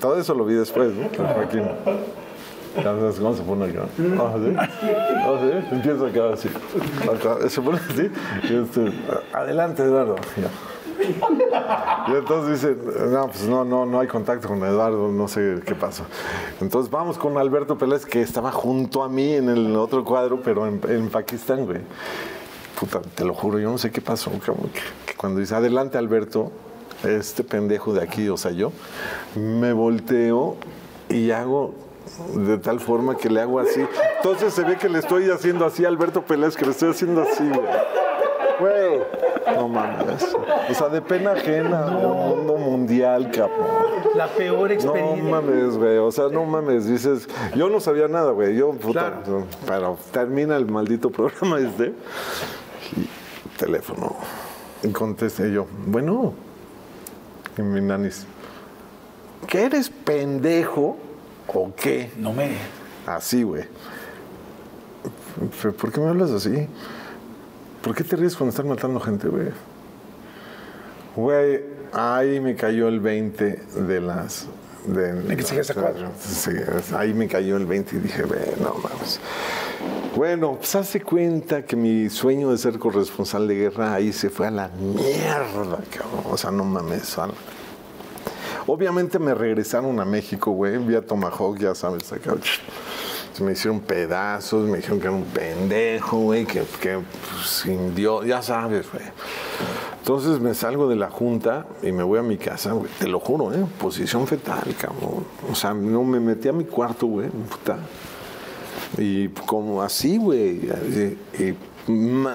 [0.00, 1.08] todo eso lo vi después, ¿no?
[1.16, 1.62] Joaquín,
[2.82, 3.82] sabes cómo se pone acá.
[4.18, 4.54] Ah, ¿sí?
[4.56, 5.74] Ah, ¿sí?
[5.74, 6.48] Empieza acá así.
[7.12, 8.10] Acá, se pone así.
[8.44, 8.92] Y este,
[9.32, 10.16] adelante, Eduardo.
[12.08, 12.76] Y entonces dice,
[13.10, 16.04] no, pues no, no, no hay contacto con Eduardo, no sé qué pasó.
[16.60, 20.66] Entonces vamos con Alberto Pérez, que estaba junto a mí en el otro cuadro, pero
[20.66, 21.80] en, en Pakistán, güey.
[22.78, 26.50] Puta, te lo juro, yo no sé qué pasó, que cuando dice, adelante Alberto,
[27.04, 28.72] este pendejo de aquí, o sea, yo,
[29.36, 30.56] me volteo
[31.08, 31.74] y hago
[32.34, 33.84] de tal forma que le hago así.
[34.16, 37.22] Entonces se ve que le estoy haciendo así a Alberto Pérez, que le estoy haciendo
[37.22, 37.68] así, güey.
[38.60, 39.00] Güey,
[39.56, 40.24] no mames.
[40.70, 43.66] O sea, de pena ajena, un mundo mundial, cabrón.
[44.14, 45.24] La peor No experiencia.
[45.24, 45.98] mames, güey.
[45.98, 46.86] O sea, no mames.
[46.86, 48.54] Dices, yo no sabía nada, güey.
[48.56, 49.22] Yo, puta.
[49.24, 49.44] Claro.
[49.66, 51.94] Pero termina el maldito programa este.
[52.96, 53.08] Y
[53.58, 54.14] teléfono.
[54.84, 56.32] Y contesté yo, bueno.
[57.58, 58.26] Y mi nanis,
[59.48, 60.96] ¿qué eres pendejo
[61.48, 62.10] o qué?
[62.18, 62.50] No me.
[63.06, 63.64] Así, güey.
[65.78, 66.66] ¿Por qué me hablas así?
[67.82, 69.48] ¿Por qué te ríes cuando están matando gente, güey?
[71.16, 73.44] Güey, ahí me cayó el 20
[73.86, 74.46] de las...
[74.86, 76.10] De, ¿De que sigues a cuadro?
[76.20, 76.50] Sí,
[76.94, 79.18] ahí me cayó el 20 y dije, güey, no mames.
[80.14, 84.46] Bueno, pues hace cuenta que mi sueño de ser corresponsal de guerra ahí se fue
[84.46, 86.24] a la mierda, cabrón.
[86.30, 87.16] O sea, no mames.
[87.18, 87.34] a la-
[88.66, 92.34] Obviamente me regresaron a México, güey, vía Tomahawk, ya sabes, acá.
[93.40, 98.24] Me hicieron pedazos, me dijeron que era un pendejo, güey, que, que pues, sin Dios,
[98.26, 99.04] ya sabes, güey.
[99.98, 103.18] Entonces me salgo de la junta y me voy a mi casa, güey, te lo
[103.20, 103.66] juro, ¿eh?
[103.78, 105.24] Posición fetal, cabrón.
[105.50, 107.78] O sea, no me metí a mi cuarto, güey, puta.
[108.98, 110.60] Y como así, güey.
[110.60, 111.56] Y, y,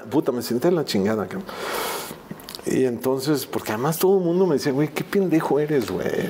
[0.09, 1.45] puta, me senté en la chingada, cabrón.
[2.71, 6.29] Y entonces, porque además todo el mundo me decía, güey, qué pendejo eres, güey.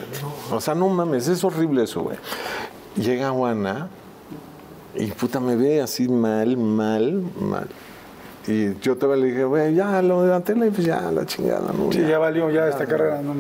[0.50, 2.18] No, O sea, no mames, es horrible eso, güey.
[2.96, 3.90] Llega Juana
[4.96, 7.68] y puta me ve así mal, mal, mal.
[8.48, 11.74] Y yo todavía le dije, güey, ya lo de la tele, pues ya, la chingada,
[11.74, 11.92] ¿no?
[11.92, 13.22] Sí, ya valió ya esta carrera.
[13.22, 13.36] no.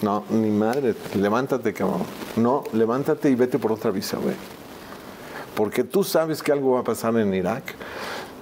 [0.00, 2.02] No, ni madre, levántate, cabrón.
[2.36, 4.36] No, levántate y vete por otra visa, güey.
[5.56, 7.74] Porque tú sabes que algo va a pasar en Irak.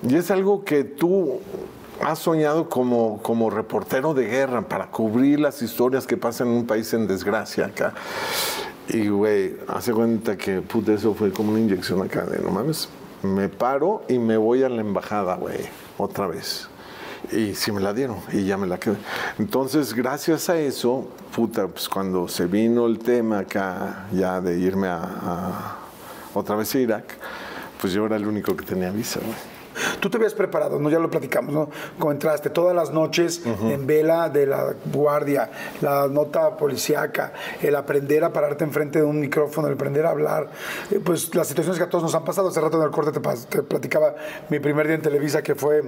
[0.07, 1.41] Y es algo que tú
[2.03, 6.67] has soñado como, como reportero de guerra para cubrir las historias que pasan en un
[6.67, 7.95] país en desgracia acá.
[8.89, 12.89] Y, güey, hace cuenta que, puta, eso fue como una inyección acá de, no mames,
[13.23, 15.59] me paro y me voy a la embajada, güey,
[15.99, 16.69] otra vez.
[17.33, 18.97] Y sí me la dieron y ya me la quedé.
[19.39, 24.87] Entonces, gracias a eso, puta, pues cuando se vino el tema acá ya de irme
[24.89, 25.77] a,
[26.35, 27.17] otra vez a Irak,
[27.81, 29.56] pues yo era el único que tenía visa, güey.
[30.01, 30.91] Tú te habías preparado, ¿no?
[30.91, 31.71] Ya lo platicamos, ¿no?
[31.99, 35.51] Como entraste todas las noches en vela de la guardia,
[35.81, 40.49] la nota policíaca, el aprender a pararte enfrente de un micrófono, el aprender a hablar,
[40.91, 42.49] eh, pues las situaciones que a todos nos han pasado.
[42.49, 44.15] Hace rato en el corte te, platicaba
[44.49, 45.83] mi primer día en Televisa que fue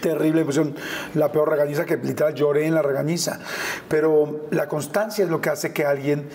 [0.00, 0.74] terrible, me pusieron
[1.14, 3.40] la peor regañiza, que literal lloré en la regañiza.
[3.88, 6.28] Pero la constancia es lo que hace que alguien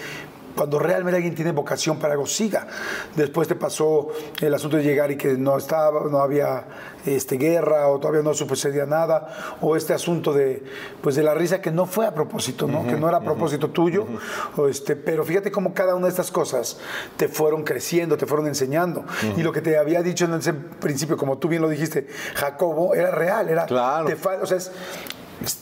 [0.56, 2.68] cuando realmente alguien tiene vocación para algo, siga.
[3.16, 4.10] Después te pasó
[4.42, 6.66] el asunto de llegar y que no estaba, no había
[7.06, 10.64] este, guerra o todavía no sucedía nada, o este asunto de,
[11.02, 12.86] pues de la risa que no fue a propósito, ¿no?
[12.86, 14.06] que no era a propósito tuyo,
[14.58, 16.80] o este, pero fíjate cómo cada una de estas cosas
[17.18, 19.06] te fueron creciendo, te fueron enseñando.
[19.36, 22.94] Y lo que te había dicho en ese principio, como tú bien lo dijiste, Jacobo,
[22.96, 23.66] era real, era...
[23.66, 24.06] Claro.
[24.08, 24.72] te o sea, es-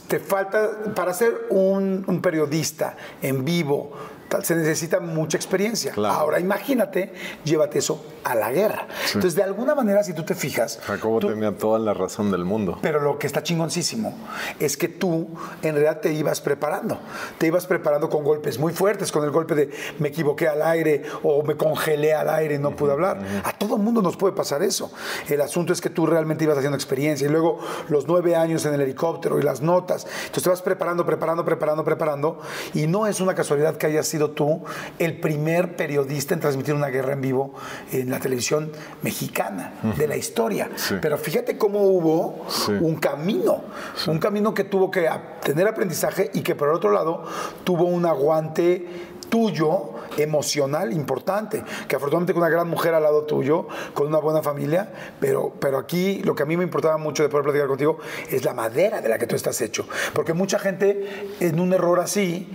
[0.08, 3.92] te falta, para ser un, un periodista en vivo,
[4.32, 5.92] tal, se necesita mucha experiencia.
[5.92, 6.16] Claro.
[6.16, 7.14] Ahora imagínate,
[7.44, 8.88] llévate eso a la guerra.
[9.08, 12.46] Entonces, de alguna manera, si tú te fijas, Jacobo tú- tenía toda la razón del
[12.46, 12.80] mundo.
[12.82, 14.18] pero lo que está chingoncísimo
[14.60, 15.28] es que tú
[15.62, 17.00] en realidad te ibas preparando.
[17.38, 19.70] Te ibas preparando con golpes muy fuertes, con el golpe de
[20.00, 23.20] me equivoqué al aire o me congelé al aire y no pude hablar.
[23.44, 24.92] A todo el mundo nos puede pasar eso.
[25.28, 27.60] El asunto es que tú realmente ibas haciendo experiencia y luego
[27.90, 30.06] los nueve años en el helicóptero y las notas.
[30.22, 32.40] Entonces te vas preparando, preparando, preparando, preparando.
[32.74, 34.64] Y no es una casualidad que hayas sido tú
[35.00, 37.56] el primer periodista en transmitir una guerra en vivo
[37.92, 40.70] en la televisión mexicana de la historia.
[40.76, 40.96] Sí.
[41.02, 42.74] Pero fíjate cómo hubo Sí.
[42.80, 43.64] un camino,
[44.08, 45.10] un camino que tuvo que
[45.44, 47.24] tener aprendizaje y que por el otro lado
[47.64, 48.86] tuvo un aguante
[49.30, 54.42] tuyo emocional importante, que afortunadamente con una gran mujer al lado tuyo, con una buena
[54.42, 54.92] familia,
[55.22, 57.98] pero, pero aquí lo que a mí me importaba mucho de poder platicar contigo
[58.30, 61.08] es la madera de la que tú estás hecho, porque mucha gente
[61.40, 62.52] en un error así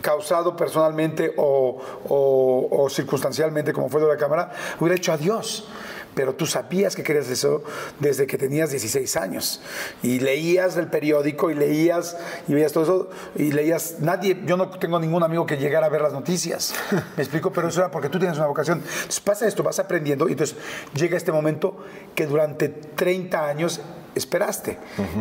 [0.00, 1.78] causado personalmente o,
[2.08, 5.66] o- o circunstancialmente, como fue de la cámara, hubiera hecho adiós.
[6.14, 7.62] Pero tú sabías que querías eso
[7.98, 9.62] desde que tenías 16 años.
[10.02, 12.18] Y leías el periódico y leías
[12.48, 13.10] y veías todo eso.
[13.34, 16.74] Y leías, nadie, yo no tengo ningún amigo que llegara a ver las noticias.
[17.16, 18.82] Me explico, pero eso era porque tú tienes una vocación.
[18.84, 20.54] Entonces pasa esto, vas aprendiendo y entonces
[20.94, 21.78] llega este momento
[22.14, 23.80] que durante 30 años
[24.14, 24.78] esperaste.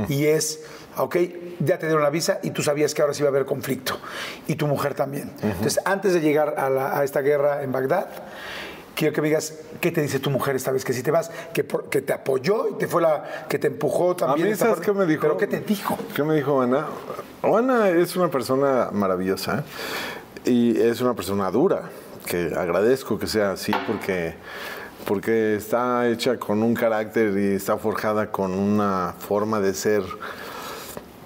[0.10, 0.60] Y es,
[1.04, 1.16] ok,
[1.60, 3.97] ya te dieron la visa y tú sabías que ahora sí iba a haber conflicto.
[4.47, 5.32] Y tu mujer también.
[5.41, 8.08] Entonces, antes de llegar a, la- a esta guerra en Bagdad,
[8.95, 11.32] quiero que me digas qué te dice tu mujer esta vez que si te vas,
[11.54, 14.47] que, por- que te apoyó y te fue la que te empujó A también.
[14.47, 15.22] mí, esta ¿sabes qué me dijo?
[15.22, 15.97] ¿Pero qué te dijo?
[16.16, 16.88] ¿Qué me dijo Ana?
[17.41, 19.64] Ana es una persona maravillosa
[20.45, 21.84] y es una persona dura,
[22.26, 24.36] que agradezco que sea así porque,
[25.06, 30.04] porque está hecha con un carácter y está forjada con una forma de ser,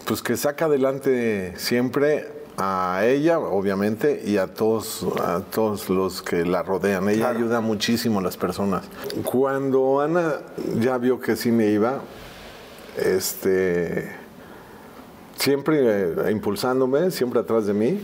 [0.05, 2.27] pues que saca adelante siempre
[2.57, 7.09] a ella, obviamente, y a todos, a todos los que la rodean.
[7.09, 7.39] Ella Claro.
[7.39, 8.83] ayuda muchísimo a las personas.
[9.23, 10.35] Cuando Ana
[10.79, 11.99] ya vio que sí me iba,
[12.97, 14.09] este,
[15.37, 17.99] siempre eh, impulsándome, siempre atrás de mí,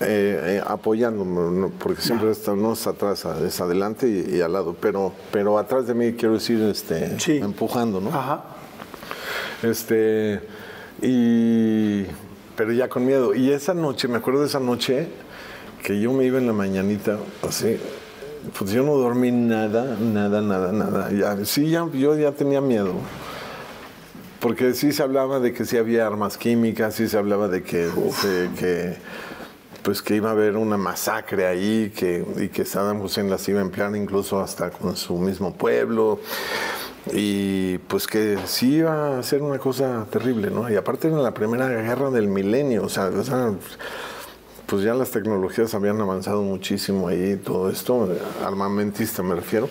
[0.00, 4.74] eh, eh, apoyándome, porque siempre está, no es atrás, es adelante y, y al lado,
[4.80, 7.36] pero, pero atrás de mí quiero decir, este, Sí.
[7.36, 8.08] empujando, ¿no?
[8.08, 8.42] Ajá.
[9.62, 10.40] Este,
[11.02, 12.06] y,
[12.56, 13.34] pero ya con miedo.
[13.34, 15.08] Y esa noche, me acuerdo de esa noche
[15.82, 17.76] que yo me iba en la mañanita, así,
[18.56, 21.10] pues yo no dormí nada, nada, nada, nada.
[21.10, 22.94] Ya, sí, ya, yo ya tenía miedo.
[24.40, 27.86] Porque sí se hablaba de que sí había armas químicas, sí se hablaba de que,
[27.86, 28.96] de que
[29.82, 33.58] pues que iba a haber una masacre ahí que, y que Saddam Hussein las iba
[33.58, 36.20] a emplear incluso hasta con su mismo pueblo
[37.12, 40.70] y pues que sí iba a ser una cosa terrible, ¿no?
[40.70, 43.52] Y aparte era la primera guerra del milenio, o sea, o sea,
[44.66, 48.08] pues ya las tecnologías habían avanzado muchísimo ahí, todo esto,
[48.44, 49.68] armamentista me refiero.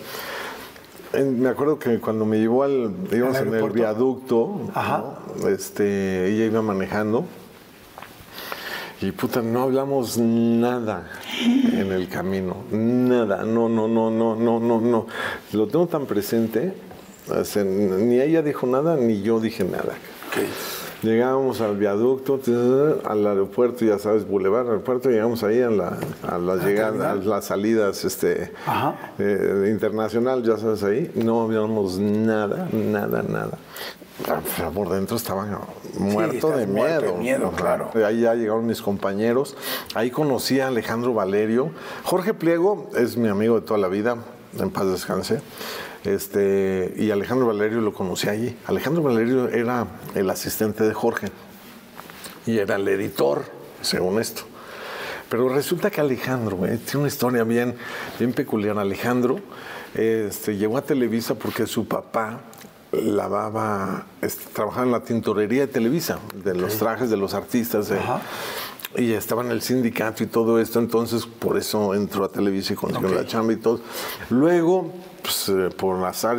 [1.14, 5.02] En- Me acuerdo que cuando me llevó al, íbamos en el viaducto, Ajá.
[5.40, 5.48] ¿no?
[5.48, 7.24] este, ella iba manejando
[9.00, 11.10] y puta, no hablamos nada
[11.72, 15.06] en el camino, nada, no, no, no, no, no, no, no.
[15.52, 16.72] Lo tengo tan presente,
[17.28, 19.94] o sea, ni ella dijo nada, ni yo dije nada.
[21.02, 22.40] Llegábamos al viaducto,
[23.04, 27.44] al aeropuerto, ya sabes, Boulevard, aeropuerto, llegamos ahí a la, a las llegadas, a las
[27.46, 28.52] salidas este,
[29.18, 33.58] eh, internacional, ya sabes ahí, no habíamos nada, nada, nada.
[34.56, 35.44] Pero por dentro estaba
[35.98, 37.16] muerto de muerto de miedo.
[37.16, 37.90] miedo, claro.
[38.06, 39.56] Ahí ya llegaron mis compañeros,
[39.94, 41.70] ahí conocí a Alejandro Valerio.
[42.04, 44.18] Jorge Pliego es mi amigo de toda la vida,
[44.56, 45.40] en paz descanse.
[46.04, 48.56] Este, y Alejandro Valerio lo conocí allí.
[48.66, 51.28] Alejandro Valerio era el asistente de Jorge
[52.46, 53.44] y era el editor,
[53.80, 54.42] según esto.
[55.28, 57.76] Pero resulta que Alejandro, güey, tiene una historia bien,
[58.18, 58.78] bien peculiar.
[58.78, 59.40] Alejandro
[59.94, 62.40] este, llegó a Televisa porque su papá
[62.92, 67.90] lavaba, este, trabajaba en la tintorería de Televisa, de los trajes de los artistas.
[67.90, 67.98] eh,
[68.96, 72.76] y estaba en el sindicato y todo esto, entonces por eso entró a Televisa y
[72.76, 73.80] consiguió la chamba y todo.
[74.28, 74.92] Luego,
[75.22, 75.96] pues, eh, por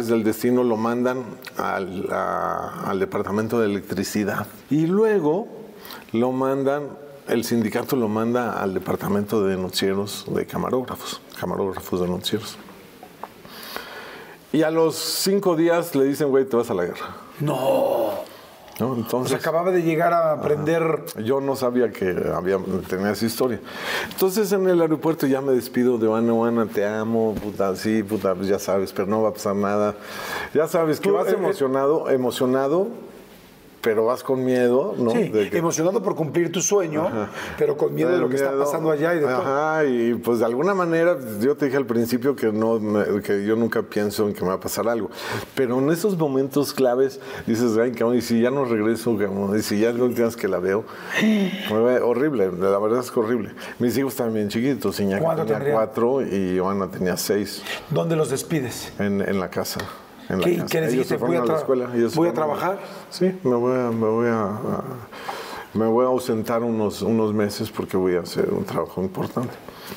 [0.07, 1.23] del destino, lo mandan
[1.57, 4.47] al departamento de electricidad.
[4.69, 5.47] Y luego
[6.11, 6.89] lo mandan,
[7.27, 12.57] el sindicato lo manda al departamento de noticieros de camarógrafos, camarógrafos de noticieros.
[14.51, 17.15] Y a los cinco días le dicen, güey, te vas a la guerra.
[17.39, 18.32] No.
[18.79, 18.91] ¿No?
[18.91, 21.03] O Entonces, acababa de llegar a aprender.
[21.23, 22.57] yo no sabía que había,
[22.89, 23.59] tenía esa historia.
[24.11, 28.35] Entonces en el aeropuerto ya me despido de Ana, Ana, te amo, puta, sí, puta,
[28.35, 29.95] pues ya sabes, pero no va a pasar nada.
[30.53, 32.87] Ya sabes que vas eh, eh, emocionado, emocionado,
[33.83, 35.11] pero vas con miedo, ¿no?
[35.11, 37.07] Sí, De que- emocionado por cumplir tu sueño,
[37.57, 39.35] pero con miedo de lo que está pasando allá y de todo.
[39.41, 43.45] Ajá, y pues de alguna manera, yo te dije al principio que no, me- que
[43.45, 45.09] yo nunca pienso en que me va a pasar algo.
[45.53, 49.61] Pero en esos momentos claves dices, ay, cabrón, y si ya no regreso, cabrón, y
[49.61, 50.85] si ya no tienes que la veo,
[52.03, 53.51] horrible, la verdad es que horrible.
[53.79, 58.93] Mis hijos bien chiquitos, Iñaki ¿Cuánto tenía cuatro y Joana tenía seis ¿Dónde los despides?
[58.99, 59.79] en, en la casa.
[60.29, 60.67] En la ¿Qué- casa.
[60.69, 61.17] qué les dijiste?
[61.17, 62.79] Voy a tra- voy trabajar.
[63.09, 64.59] Sí, me voy a, me voy a,
[65.73, 69.53] me voy a ausentar unos, unos meses porque voy a hacer un trabajo importante.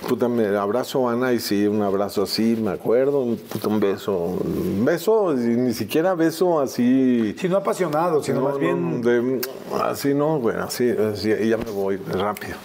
[0.09, 3.79] Puta, me abrazo a Ana y sí, un abrazo así, me acuerdo, un, puta, un
[3.81, 4.17] beso.
[4.17, 7.35] Un beso, ni siquiera beso así.
[7.39, 9.01] Si no apasionado, sino no, más no, bien...
[9.03, 9.41] de-
[9.85, 12.57] así no, güey, así, así, y ya me voy, rápido,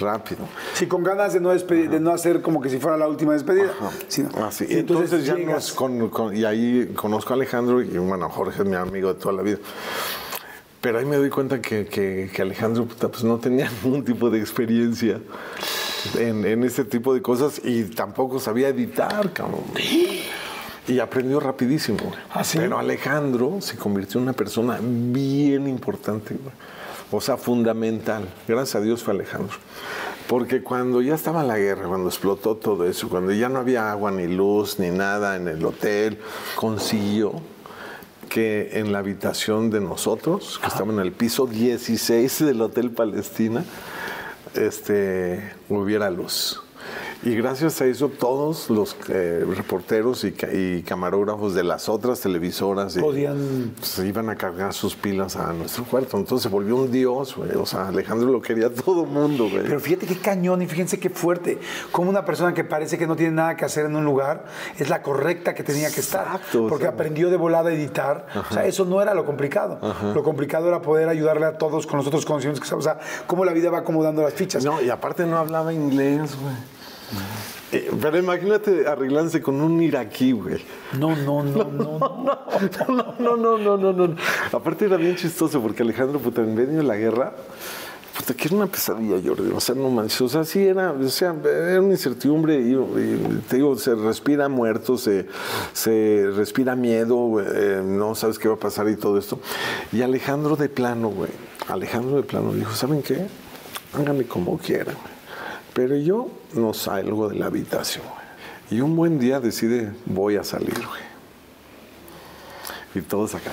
[0.00, 0.40] rápido.
[0.74, 3.32] Sí, con ganas de no, despedir- de no hacer como que si fuera la última
[3.32, 3.72] despedida.
[4.08, 7.96] sino- Así, y Ah, entonces, ya nos con- con- y ahí conozco a Alejandro y
[7.98, 9.58] bueno, Jorge es mi amigo de toda la vida.
[10.80, 14.38] Pero ahí me doy cuenta que, que- que Alejandro pues, no tenía ningún tipo de
[14.40, 15.18] experiencia
[16.18, 19.62] en, en este tipo de cosas y tampoco sabía editar, cabrón.
[20.86, 21.98] Y aprendió rapidísimo.
[22.30, 22.58] ¿Ah, sí?
[22.58, 26.54] Pero Alejandro se convirtió en una persona bien importante, güey.
[27.14, 28.28] O sea, fundamental.
[28.48, 29.56] Gracias a Dios fue Alejandro.
[30.26, 34.10] Porque cuando ya estaba la guerra, cuando explotó todo eso, cuando ya no había agua
[34.10, 36.18] ni luz ni nada en el hotel,
[36.56, 37.40] consiguió
[38.28, 43.64] que en la habitación de nosotros, que estaba en el piso 16 del Hotel Palestina,
[44.54, 46.63] este, hubiera luz.
[47.24, 52.96] Y gracias a eso todos los eh, reporteros y, y camarógrafos de las otras televisoras
[52.98, 56.18] Podían- se iban a cargar sus pilas a nuestro cuarto.
[56.18, 57.52] Entonces se volvió un dios, güey.
[57.52, 59.62] O sea, Alejandro lo quería todo mundo, güey.
[59.62, 61.58] Pero fíjate qué cañón y fíjense qué fuerte.
[61.92, 64.44] Como una persona que parece que no tiene nada que hacer en un lugar
[64.78, 66.26] es la correcta que tenía que estar.
[66.26, 68.26] Exacto, porque aprendió de volada a editar.
[68.50, 69.78] O sea, eso no era lo complicado.
[70.14, 72.74] Lo complicado era poder ayudarle a todos con los otros conocimientos que.
[72.74, 74.62] O sea, cómo la vida va acomodando las fichas.
[74.64, 76.54] No, y aparte no hablaba inglés, güey.
[77.72, 80.62] Eh, Pero imagínate arreglándose con un iraquí, güey.
[80.98, 81.98] No, no, no, no.
[81.98, 82.38] no.
[83.18, 84.16] No, no, no, no, no.
[84.52, 87.34] Aparte era bien chistoso porque Alejandro, puta, en medio de la guerra,
[88.16, 89.50] puta, que era una pesadilla, Jordi.
[89.52, 90.20] O sea, no manches.
[90.20, 94.48] O sea, sí era, o sea, era una incertidumbre y, y te digo, se respira
[94.48, 95.26] muerto, se,
[95.72, 99.40] se respira miedo, eh, no sabes qué va a pasar y todo esto.
[99.92, 101.30] Y Alejandro de plano, güey,
[101.68, 103.26] Alejandro de plano dijo, ¿saben qué?
[103.94, 105.13] Háganme como quieran, güey.
[105.74, 108.04] Pero yo no salgo de la habitación.
[108.70, 111.02] Y un buen día decide, voy a salir, güey.
[112.94, 113.50] Y todos acá.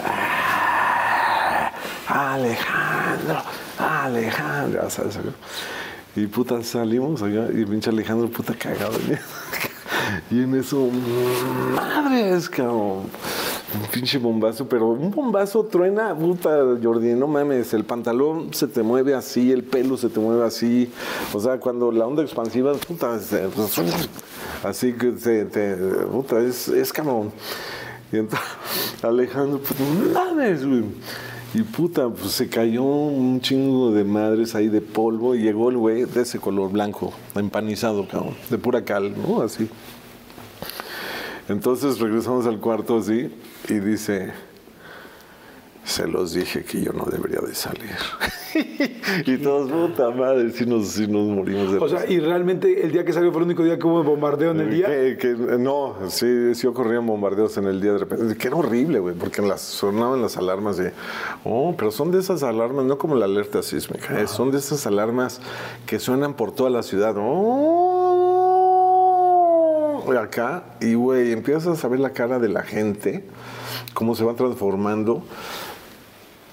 [2.08, 3.42] "Ah, Alejandro,
[3.80, 4.82] Alejandro.
[4.84, 5.02] acá.
[6.16, 8.98] Y puta, salimos allá y pinche Alejandro, puta cagado.
[10.30, 10.90] Y en eso,
[11.76, 13.04] madres, cabrón.
[13.74, 16.50] Un pinche bombazo, pero un bombazo truena, puta,
[16.84, 20.92] Jordi, no mames, el pantalón se te mueve así, el pelo se te mueve así.
[21.34, 23.48] O sea, cuando la onda expansiva, puta, se-
[24.64, 25.46] así que te,
[26.12, 27.32] puta, es, es cabrón.
[28.12, 28.48] Y entonces,
[29.04, 30.84] Alejandro, puta, mames, güey.
[31.54, 35.78] Y puta, pues se cayó un chingo de madres ahí de polvo y llegó el
[35.78, 39.42] güey de ese color blanco, empanizado, cabrón, de pura cal, ¿no?
[39.42, 39.68] Así.
[41.52, 43.30] Entonces regresamos al cuarto así
[43.68, 44.32] y dice,
[45.84, 47.92] se los dije que yo no debería de salir.
[49.26, 52.92] y todos, puta madre, si nos, sí nos morimos de O sea, y realmente el
[52.92, 54.88] día que salió fue el único día que hubo bombardeo en el día.
[54.88, 58.38] Que- que- no, sí, sí ocurrían bombardeos en el día de repente.
[58.38, 60.94] Que era horrible, güey, porque las, sonaban las alarmas de.
[61.44, 64.86] Oh, pero son de esas alarmas, no como la alerta sísmica, eh, son de esas
[64.88, 65.42] alarmas
[65.86, 67.16] que suenan por toda la ciudad.
[67.18, 67.91] Oh,
[70.18, 73.26] acá, y güey, empiezas a ver la cara de la gente,
[73.94, 75.24] cómo se va transformando.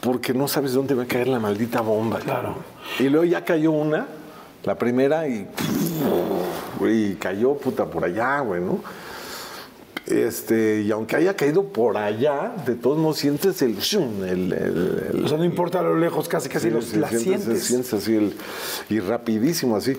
[0.01, 2.20] Porque no sabes dónde va a caer la maldita bomba.
[2.20, 2.57] Claro.
[2.99, 4.07] Y luego ya cayó una,
[4.64, 5.49] la primera, y,
[6.80, 8.80] y cayó puta por allá, güey, ¿no?
[10.11, 15.24] Este, y aunque haya caído por allá, de todos modos sientes el, el, el- el-
[15.24, 17.64] O sea, no importa a lo lejos, casi casi Sí, los, sí, la sientes, sientes.
[17.64, 18.34] sientes así
[18.88, 19.96] y rapidísimo así.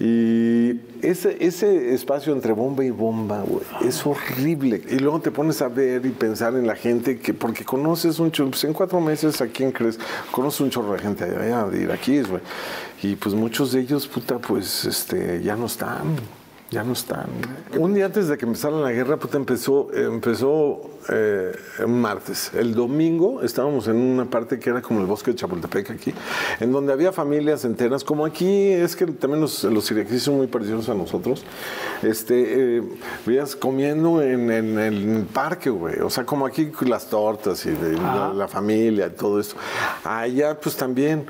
[0.00, 4.82] Y ese, ese espacio entre bomba y bomba, güey, es horrible.
[4.90, 8.32] Y luego te pones a ver y pensar en la gente que, porque conoces un
[8.32, 9.98] chorro, pues en cuatro meses, ¿a quién crees?
[10.32, 12.42] Conoces un chorro de gente allá de iraquíes, güey.
[13.02, 16.16] Y pues muchos de ellos, puta, pues este, ya no están.
[16.72, 17.26] Ya no están.
[17.78, 21.52] Un día antes de que empezara la guerra, puta, empezó, empezó eh,
[21.84, 22.50] un martes.
[22.54, 26.14] El domingo estábamos en una parte que era como el bosque de Chapultepec aquí,
[26.60, 30.46] en donde había familias enteras, como aquí es que también los, los iraquíes son muy
[30.46, 31.44] parecidos a nosotros.
[32.02, 32.82] Este, eh,
[33.26, 36.00] veías comiendo en, en el parque, güey.
[36.00, 39.56] O sea, como aquí las tortas y de, la, la familia y todo eso.
[40.04, 41.26] Allá, pues también.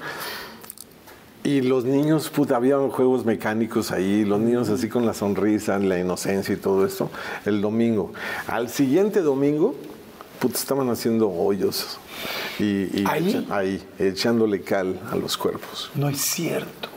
[1.44, 5.98] Y los niños, puta, había juegos mecánicos ahí, los niños así con la sonrisa, la
[5.98, 7.10] inocencia y todo esto,
[7.44, 8.12] el domingo.
[8.46, 9.74] Al siguiente domingo,
[10.38, 11.98] puta, estaban haciendo hoyos.
[12.60, 12.64] Y,
[13.00, 13.28] y ¿Ahí?
[13.28, 15.90] echa- ahí, echándole cal a los cuerpos.
[15.96, 16.88] No es cierto.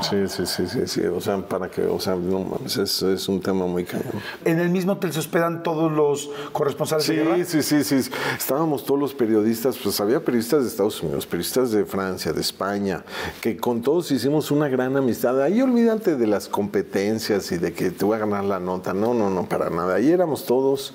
[0.00, 1.00] Sí, sí, sí, sí, sí.
[1.02, 4.12] O sea, para que, o sea, no mames, es, es un tema muy cañón.
[4.44, 7.44] ¿En el mismo hotel se hospedan todos los corresponsales Sí, de guerra?
[7.44, 8.10] sí, sí, sí.
[8.36, 13.04] Estábamos todos los periodistas, pues había periodistas de Estados Unidos, periodistas de Francia, de España,
[13.40, 15.40] que con todos hicimos una gran amistad.
[15.42, 18.92] Ahí olvídate de las competencias y de que te voy a ganar la nota.
[18.94, 19.96] No, no, no, para nada.
[19.96, 20.94] Ahí éramos todos.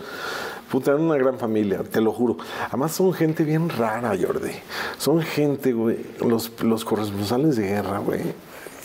[0.72, 2.36] Puta, era una gran familia, te lo juro.
[2.68, 4.52] Además son gente bien rara, Jordi.
[4.98, 8.20] Son gente, güey, los, los corresponsales de guerra, güey.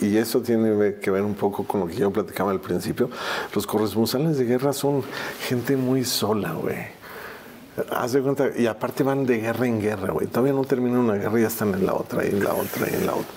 [0.03, 3.09] Y eso tiene que ver un poco con lo que yo platicaba al principio.
[3.55, 5.03] Los corresponsales de guerra son
[5.47, 7.03] gente muy sola, güey.
[7.89, 10.27] Haz de cuenta, y aparte van de guerra en guerra, güey.
[10.27, 12.87] Todavía no termina una guerra y ya están en la otra, y en la otra,
[12.87, 13.31] y en la otra.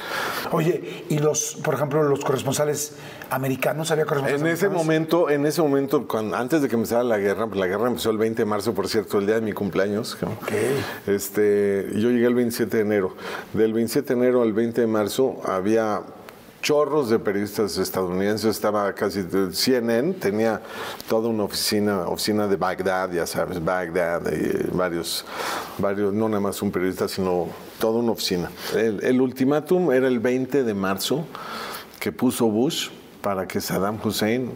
[0.52, 2.96] Oye, y los, por ejemplo, los corresponsales
[3.30, 4.84] americanos, ¿había corresponsales En ese americanos?
[4.86, 8.10] momento, en ese momento, cuando, antes de que empezara la guerra, pues la guerra empezó
[8.10, 10.16] el 20 de marzo, por cierto, el día de mi cumpleaños.
[10.16, 10.38] cabrón.
[11.06, 13.14] Este, yo llegué el 27 de enero.
[13.54, 16.02] Del 27 de enero al 20 de marzo había
[16.66, 20.60] chorros de periodistas estadounidenses, estaba casi CNN, tenía
[21.08, 25.24] toda una oficina, oficina de Bagdad, ya sabes, Bagdad, y varios,
[25.78, 27.46] varios, no nada más un periodista, sino
[27.78, 28.50] toda una oficina.
[28.74, 31.24] El, el ultimátum era el 20 de marzo
[32.00, 32.88] que puso Bush
[33.22, 34.50] para que Saddam Hussein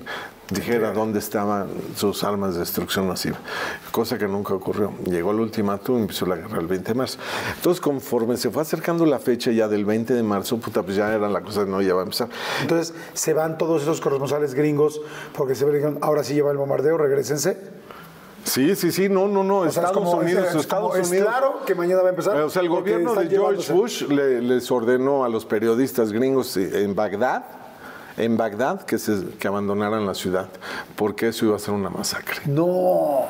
[0.51, 3.39] dijera dónde estaban sus armas de destrucción masiva,
[3.93, 4.93] cosa que nunca ocurrió.
[5.07, 7.19] Llegó el ultimátum y empezó la guerra el 20 de marzo.
[7.57, 11.13] Entonces, conforme se fue acercando la fecha ya del 20 de marzo, puta, pues ya
[11.15, 12.29] era la cosa, no, ya va a empezar.
[12.63, 15.01] Entonces, se van todos esos corresponsales gringos
[15.37, 17.57] porque se ven, ahora sí lleva el bombardeo, regresense.
[18.43, 21.09] Sí, sí, sí, no, no, no, O Estados como- Unidos, es- es Estados como- es
[21.11, 21.29] Unidos.
[21.29, 22.37] claro que mañana va a empezar.
[22.41, 23.73] O sea, el gobierno de George llevándose.
[23.75, 27.45] Bush le- les ordenó a los periodistas gringos en Bagdad,
[28.17, 30.49] en Bagdad, que, se, que abandonaran la ciudad,
[30.97, 32.41] porque eso iba a ser una masacre.
[32.47, 33.27] No.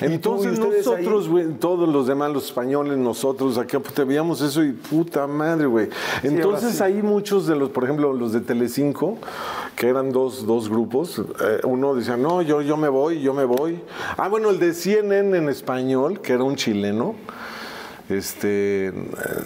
[0.00, 4.04] ¿Y tú, y Entonces nosotros, güey, todos los demás, los españoles, nosotros, aquí pues, te
[4.04, 5.88] veíamos eso y puta madre, güey.
[6.22, 6.82] Entonces sí.
[6.82, 9.18] ahí muchos de los, por ejemplo, los de Telecinco,
[9.76, 13.44] que eran dos, dos grupos, eh, uno decía, no, yo, yo me voy, yo me
[13.44, 13.80] voy.
[14.16, 17.14] Ah, bueno, el de CNN en español, que era un chileno,
[18.10, 18.92] este,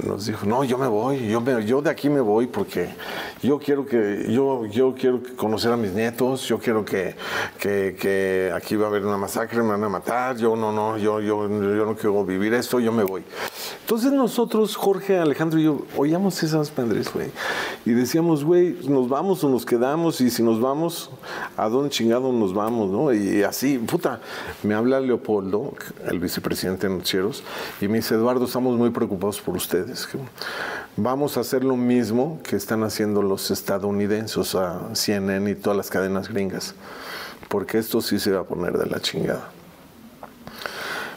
[0.07, 2.89] nos dijo, no, yo me voy, yo, me- yo de aquí me voy porque
[3.43, 7.15] yo quiero que, yo, yo quiero conocer a mis nietos, yo quiero que,
[7.59, 10.97] que, que aquí va a haber una masacre, me van a matar, yo no, no,
[10.99, 13.23] yo, yo, yo no quiero vivir esto, yo me voy.
[13.83, 17.31] Entonces nosotros, Jorge, Alejandro y yo, oíamos esas madres, güey,
[17.85, 21.11] y decíamos, güey, nos vamos o nos quedamos, y si nos vamos,
[21.57, 23.13] ¿a dónde chingado nos vamos, no?
[23.13, 24.21] Y así, puta,
[24.63, 25.75] me habla Leopoldo,
[26.09, 27.43] el vicepresidente de Noticieros,
[27.81, 30.09] y me dice, Eduardo, estamos muy preocupados por ustedes.
[30.97, 35.77] Vamos a hacer lo mismo que están haciendo los estadounidenses, o sea, CNN y todas
[35.77, 36.77] las cadenas gringas,
[37.49, 39.51] porque esto sí se va a poner de la chingada.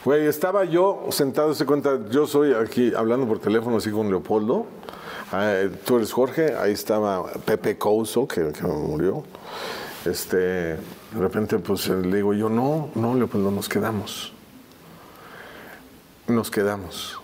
[0.04, 4.66] Güey, estaba yo sentado, se cuenta, yo soy aquí hablando por teléfono así con Leopoldo.
[5.32, 9.22] Ah, tú eres Jorge, ahí estaba Pepe Couso, que, que murió.
[10.06, 10.80] Este, de
[11.20, 14.34] repente, pues le digo yo, no, no, Leopoldo, nos quedamos.
[16.26, 17.20] Nos quedamos.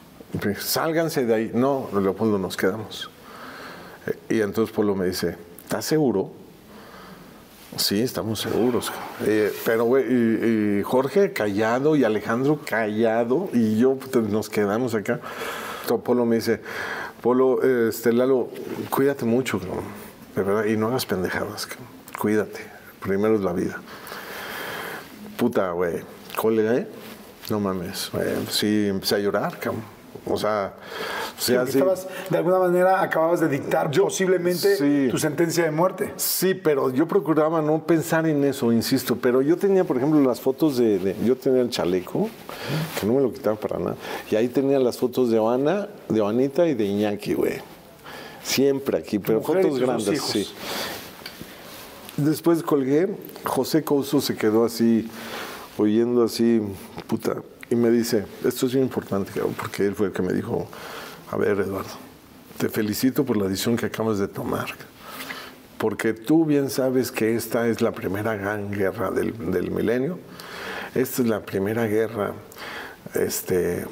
[0.59, 1.51] Sálganse de ahí.
[1.53, 3.09] No, Leopoldo, nos quedamos.
[4.07, 6.31] Eh, Y entonces Polo me dice, ¿estás seguro?
[7.77, 8.91] Sí, estamos seguros.
[9.25, 15.19] Eh, pero, güey, y, Jorge callado y Alejandro callado y yo pues, nos quedamos acá.
[15.81, 16.61] Entonces, Polo me dice,
[17.21, 18.49] Polo, eh, este, Lalo,
[18.89, 19.59] cuídate mucho,
[20.35, 21.87] de verdad, y no hagas pendejadas, cabrón.
[22.19, 22.59] cuídate,
[23.01, 23.81] primero es la vida.
[25.37, 26.03] Puta, güey,
[26.35, 26.87] colgué,
[27.49, 29.92] no mames, güey, sí, empecé a llorar, cabrón.
[30.25, 30.73] O sea,
[31.37, 31.71] o Sí, sea, sí.
[31.77, 35.07] estabas, de alguna manera acababas de dictar posiblemente sí.
[35.11, 36.13] tu sentencia de muerte.
[36.15, 39.17] Sí, pero yo procuraba no pensar en eso, insisto.
[39.17, 42.29] Pero yo tenía, por ejemplo, las fotos de, de- yo tenía el chaleco,
[42.99, 43.95] que no me lo quitaba para nada.
[44.31, 47.55] Y ahí tenía las fotos de Oana, de Oanita y de Iñaki, güey.
[48.43, 50.47] Siempre aquí, pero fotos grandes, sí.
[52.17, 53.07] Después colgué,
[53.43, 55.09] José Couso se quedó así,
[55.77, 56.61] oyendo así,
[57.07, 57.37] puta,
[57.73, 60.67] y me dice, esto es bien importante, porque él fue el que me dijo,
[61.31, 61.89] a ver, Eduardo,
[62.57, 64.67] te felicito por la decisión que acabas de tomar,
[65.79, 70.19] porque tú bien sabes que esta es la primera gran guerra del, del milenio.
[70.93, 72.33] Esta es la primera guerra
[73.15, 73.87] este,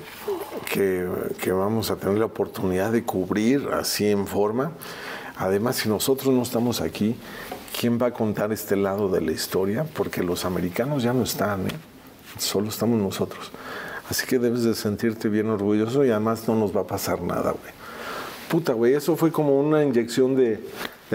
[0.72, 1.10] que,
[1.42, 4.74] que vamos a tener la oportunidad de cubrir así en forma.
[5.38, 7.16] Además, si nosotros no estamos aquí,
[7.78, 9.84] ¿quién va a contar este lado de la historia?
[9.84, 11.72] Porque los americanos ya no están, ¿eh?
[12.38, 13.52] solo estamos nosotros.
[14.12, 17.52] Así que debes de sentirte bien orgulloso y además no nos va a pasar nada,
[17.52, 17.72] güey.
[18.50, 20.60] Puta, güey, eso fue como una inyección de,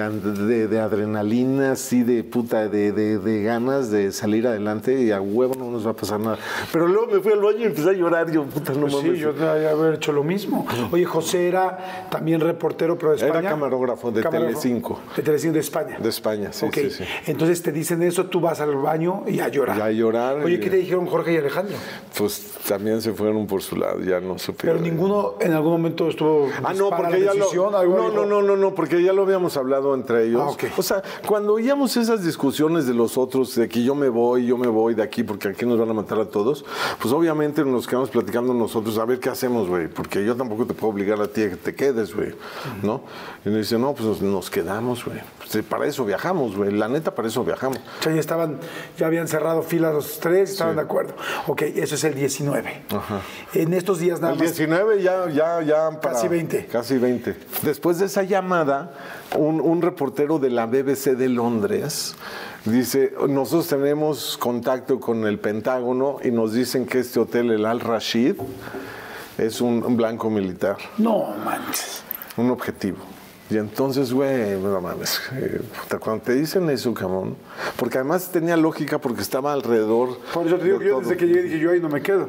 [0.00, 5.20] de, de adrenalina, así de puta, de, de, de ganas de salir adelante y a
[5.20, 6.36] huevo no nos va a pasar nada.
[6.72, 8.30] Pero luego me fui al baño y empecé a llorar.
[8.30, 9.12] Yo, puta, no Pues mames.
[9.14, 10.66] sí, yo debería haber hecho lo mismo.
[10.92, 13.50] Oye, José era también reportero, pero de Era España.
[13.50, 15.00] camarógrafo de Telecinco.
[15.16, 15.98] De Telecinco de España.
[15.98, 17.04] De España, sí, sí, sí.
[17.26, 19.78] Entonces te dicen eso, tú vas al baño y a llorar.
[19.78, 21.76] Y a llorar, Oye, y- ¿qué te dijeron Jorge y Alejandro?
[22.18, 24.58] Pues también se fueron por su lado, ya no supe.
[24.66, 28.56] Pero ninguno en algún momento estuvo Ah, no, porque ya lo, no, no, no, no,
[28.56, 30.56] no, porque ya lo habíamos hablado entre ellos.
[30.60, 30.66] Ah.
[30.76, 34.56] O sea, cuando oíamos esas discusiones de los otros, de que yo me voy, yo
[34.58, 36.64] me voy de aquí porque aquí nos van a matar a todos,
[37.00, 40.74] pues obviamente nos quedamos platicando nosotros, a ver qué hacemos, güey, porque yo tampoco te
[40.74, 42.34] puedo obligar a ti a que te quedes, güey,
[42.82, 43.02] ¿no?
[43.44, 45.20] Y nos dice, no, pues nos, nos quedamos, güey.
[45.50, 47.78] Pues, para eso viajamos, güey, la neta, para eso viajamos.
[48.00, 48.58] O sea, ya estaban,
[48.98, 51.14] ya habían cerrado filas los tres, estaban de acuerdo.
[51.46, 52.82] Ok, eso es el 19.
[53.54, 54.48] En estos días nada El más.
[54.48, 55.90] 19 ya, ya, ya.
[56.00, 56.66] para- Casi 20.
[56.66, 57.36] Casi 20.
[57.62, 58.92] Después de esa llamada,
[59.36, 62.14] un, un reportero de la BBC de Londres
[62.64, 67.78] dice, nosotros tenemos contacto con el Pentágono y nos dicen que este hotel, el Al
[67.80, 68.34] Rashid,
[69.38, 72.02] es un, un blanco militar, No manches.
[72.36, 72.98] un objetivo.
[73.48, 75.60] Y entonces, güey, no mames, eh,
[76.00, 77.36] cuando te dicen eso, cabrón,
[77.76, 80.18] porque además tenía lógica porque estaba alrededor.
[80.34, 82.28] Por eso te digo que yo desde que llegué dije, yo ahí no me quedo.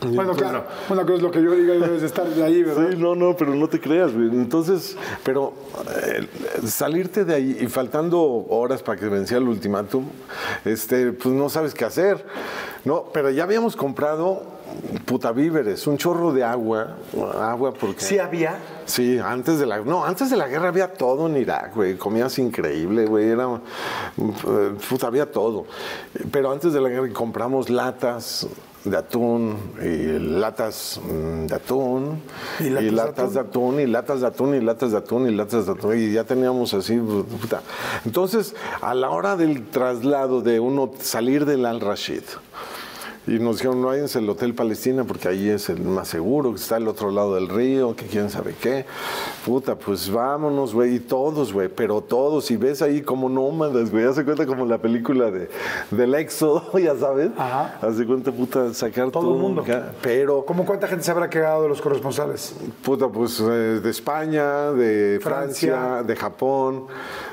[0.00, 2.42] Bueno, entonces- claro, una cosa es lo que yo diga y debes de estar de
[2.42, 2.88] ahí, ¿verdad?
[2.90, 4.28] Sí, no, no, pero no te creas, güey.
[4.28, 5.52] Entonces, pero
[6.06, 6.26] eh,
[6.66, 8.18] salirte de ahí y faltando
[8.48, 10.06] horas para que vencía el ultimátum,
[10.64, 12.24] este, pues no sabes qué hacer.
[12.86, 14.42] No, pero ya habíamos comprado
[15.04, 16.96] puta víveres, un chorro de agua,
[17.40, 18.58] agua porque Sí había.
[18.86, 22.38] Sí, antes de la no, antes de la guerra había todo en Irak, güey, comías
[22.38, 23.60] increíble, güey, era
[24.88, 25.66] puta había todo.
[26.30, 28.48] Pero antes de la guerra compramos latas
[28.84, 32.22] de atún y latas mm, de atún
[32.60, 35.28] ¿Y y latas de latas de atún y latas de atún y latas de atún
[35.28, 37.62] y latas de atún y ya teníamos así puta.
[38.06, 42.22] Entonces, a la hora del traslado de uno salir del Al Rashid
[43.26, 46.56] y nos dijeron, no váyanse al Hotel Palestina porque ahí es el más seguro, que
[46.56, 48.86] está al otro lado del río, que quién sabe qué.
[49.44, 52.50] Puta, pues vámonos, güey, y todos, güey, pero todos.
[52.50, 55.48] Y ves ahí como nómadas, güey, hace cuenta como la película de,
[55.90, 57.30] del éxodo, ya sabes.
[57.36, 57.78] Ajá.
[57.82, 59.62] Hace cuenta, puta, sacar Todo todo, el mundo.
[59.62, 59.92] acá.
[60.02, 62.54] Pero, ¿Cómo cuánta gente se habrá quedado de los corresponsales?
[62.82, 63.44] puta, pues eh,
[63.82, 65.76] de España, de Francia.
[65.76, 66.86] Francia, de Japón,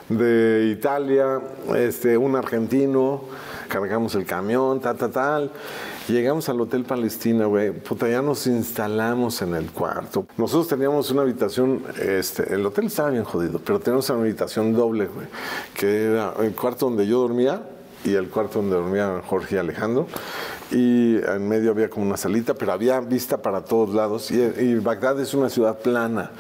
[0.09, 1.39] de Italia,
[1.75, 3.21] este, un argentino,
[3.68, 5.51] cargamos el camión, tal, tal, tal.
[6.07, 7.72] Llegamos al Hotel Palestina, güey.
[7.72, 10.26] Puta, ya nos instalamos en el cuarto.
[10.38, 15.07] Nosotros teníamos una habitación, este, el hotel estaba bien jodido, pero teníamos una habitación doble,
[15.07, 15.28] güey,
[15.74, 17.61] que era el cuarto donde yo dormía
[18.10, 20.08] y el cuarto donde dormían Jorge y Alejandro.
[20.72, 24.32] Y en medio había como una salita, pero había vista para todos lados.
[24.32, 26.32] Y, y Bagdad es una ciudad plana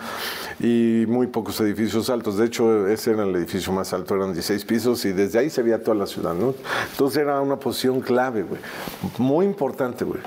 [0.59, 2.37] y muy pocos edificios altos.
[2.37, 5.61] De hecho, ese era el edificio más alto, eran 16 pisos y desde ahí se
[5.63, 6.55] veía toda la ciudad, ¿no?
[6.91, 8.59] Entonces era una posición clave, güey.
[9.17, 10.19] Muy importante, güey.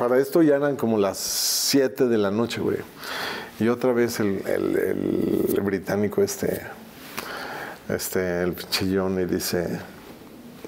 [0.00, 2.78] Para esto ya eran como las 7 de la noche, güey.
[3.60, 6.60] Y otra vez el, el- el británico este,
[7.88, 9.78] este, el chillón y dice,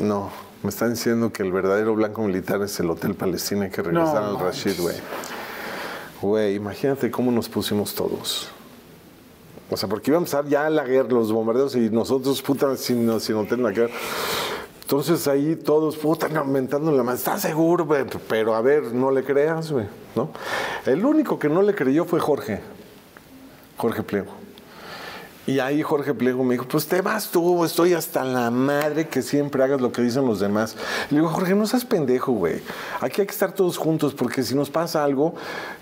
[0.01, 0.31] no,
[0.63, 4.39] me están diciendo que el verdadero blanco militar es el Hotel Palestina, que regresar No
[4.39, 4.97] al Rashid, güey.
[6.21, 8.49] Güey, imagínate cómo nos pusimos todos.
[9.71, 13.21] O sea, porque iba a empezar ya la guerra, los bombardeos y nosotros, puta, sin,
[13.21, 13.95] sin hotel en la guerra.
[14.83, 17.17] Entonces ahí todos, puta, aumentando la mano.
[17.17, 17.85] ¿Estás seguro?
[17.85, 18.05] güey?
[18.29, 20.31] Pero a ver, no le creas, güey, ¿no?
[20.85, 22.61] El único que no le creyó fue Jorge.
[23.77, 24.46] Jorge Pliego.
[25.47, 29.23] Y ahí Jorge Pliego me dijo, pues te vas tú, estoy hasta la madre que
[29.23, 30.77] siempre hagas lo que dicen los demás.
[31.11, 32.61] Le digo, Jorge, no seas pendejo, güey.
[33.01, 35.35] Aquí hay que estar todos juntos, porque si nos pasa algo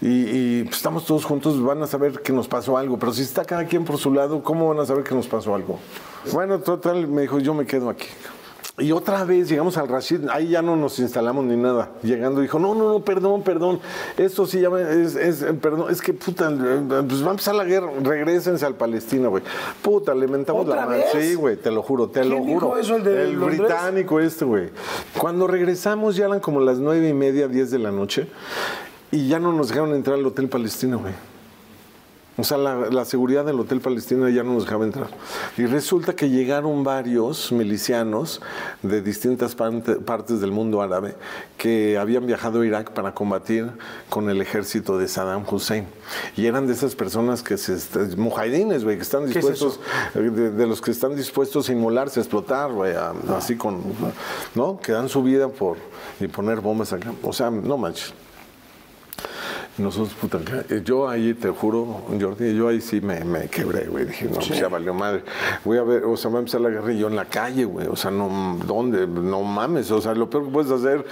[0.03, 2.99] y, y, pues, estamos todos juntos, van a saber que nos pasó algo.
[2.99, 5.55] Pero si está cada quien por su lado, ¿cómo van a saber que nos pasó
[5.55, 5.79] algo?
[6.33, 8.09] Bueno, total, me dijo, yo me quedo aquí.
[8.77, 11.91] Y otra vez llegamos al Rashid, ahí ya no nos instalamos ni nada.
[12.03, 13.79] Llegando dijo, no, no, no, perdón, perdón.
[14.17, 17.55] Esto sí ya me- es, es, perdón, es que puta, eh, pues va a empezar
[17.55, 19.45] la guerra, regresense al Palestina, güey.
[19.81, 21.05] Puta, le mentamos ¿Otra la madre.
[21.13, 22.79] Sí, güey, te lo juro, te lo ¿Quién dijo juro.
[22.81, 24.71] eso, el de británico este, güey.
[25.19, 28.27] Cuando regresamos ya eran como las nueve y media, diez de la noche,
[29.13, 31.13] y ya no nos dejaron entrar al Hotel Palestina, güey.
[32.37, 35.07] O sea, la, la, seguridad del Hotel Palestina ya no nos dejaba entrar.
[35.57, 38.41] Y resulta que llegaron varios milicianos
[38.83, 41.15] de distintas parte, partes del mundo árabe
[41.57, 43.71] que habían viajado a Irak para combatir
[44.09, 45.87] con el ejército de Saddam Hussein.
[46.37, 47.77] Y eran de esas personas que se...
[48.17, 49.79] Mujahidines, güey, que están dispuestos...
[50.15, 52.95] Es de, de, los que están dispuestos a inmolarse, a explotar, güey,
[53.37, 53.81] así con...
[54.57, 54.81] ¿No?
[54.81, 55.77] Que dan su vida por...
[56.19, 57.13] y poner bombas acá.
[57.23, 58.13] O sea, no manches.
[59.77, 60.39] Nosotros, puta,
[60.85, 64.05] yo ahí te juro, Jordi, yo ahí sí me, me quebré, güey.
[64.05, 64.49] Dije, no, sí.
[64.49, 65.25] pues ya valió madre.
[65.65, 67.65] Voy a ver, o sea, va a empezar la guerra y yo en la calle,
[67.65, 67.89] güey.
[67.89, 69.09] O sea, no, ¿dónde?
[69.09, 69.91] No mames.
[69.91, 71.05] O sea, lo peor que puedes hacer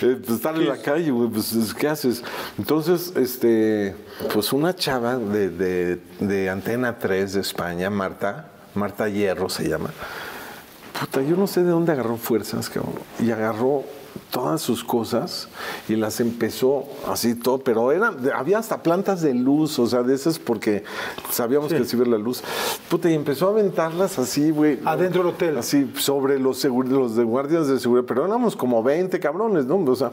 [0.00, 1.28] es pues, estar en la calle, güey.
[1.28, 2.24] Pues, ¿qué haces?
[2.56, 3.94] Entonces, este,
[4.32, 9.90] pues una chava de, de, de Antena 3 de España, Marta, Marta Hierro se llama.
[10.98, 12.94] Puta, yo no sé de dónde agarró fuerzas, cabrón.
[13.20, 13.84] Y agarró
[14.30, 15.48] todas sus cosas
[15.88, 20.14] y las empezó así todo, pero era, había hasta plantas de luz, o sea, de
[20.14, 20.84] esas porque
[21.30, 21.76] sabíamos sí.
[21.76, 22.42] que se iba la luz.
[22.88, 24.78] Puta, y empezó a aventarlas así, güey.
[24.84, 25.58] Adentro del hotel.
[25.58, 29.76] Así, sobre los, los de guardias de seguridad, pero éramos como 20 cabrones, ¿no?
[29.76, 30.12] O sea,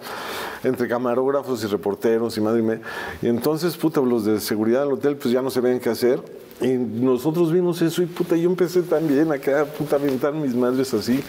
[0.64, 2.82] entre camarógrafos y reporteros y madre mía.
[3.22, 6.22] Y entonces, puta, los de seguridad del hotel, pues ya no sabían qué hacer.
[6.62, 10.94] Y nosotros vimos eso y puta, yo empecé también acá, puta, a aventar mis madres
[10.94, 11.22] así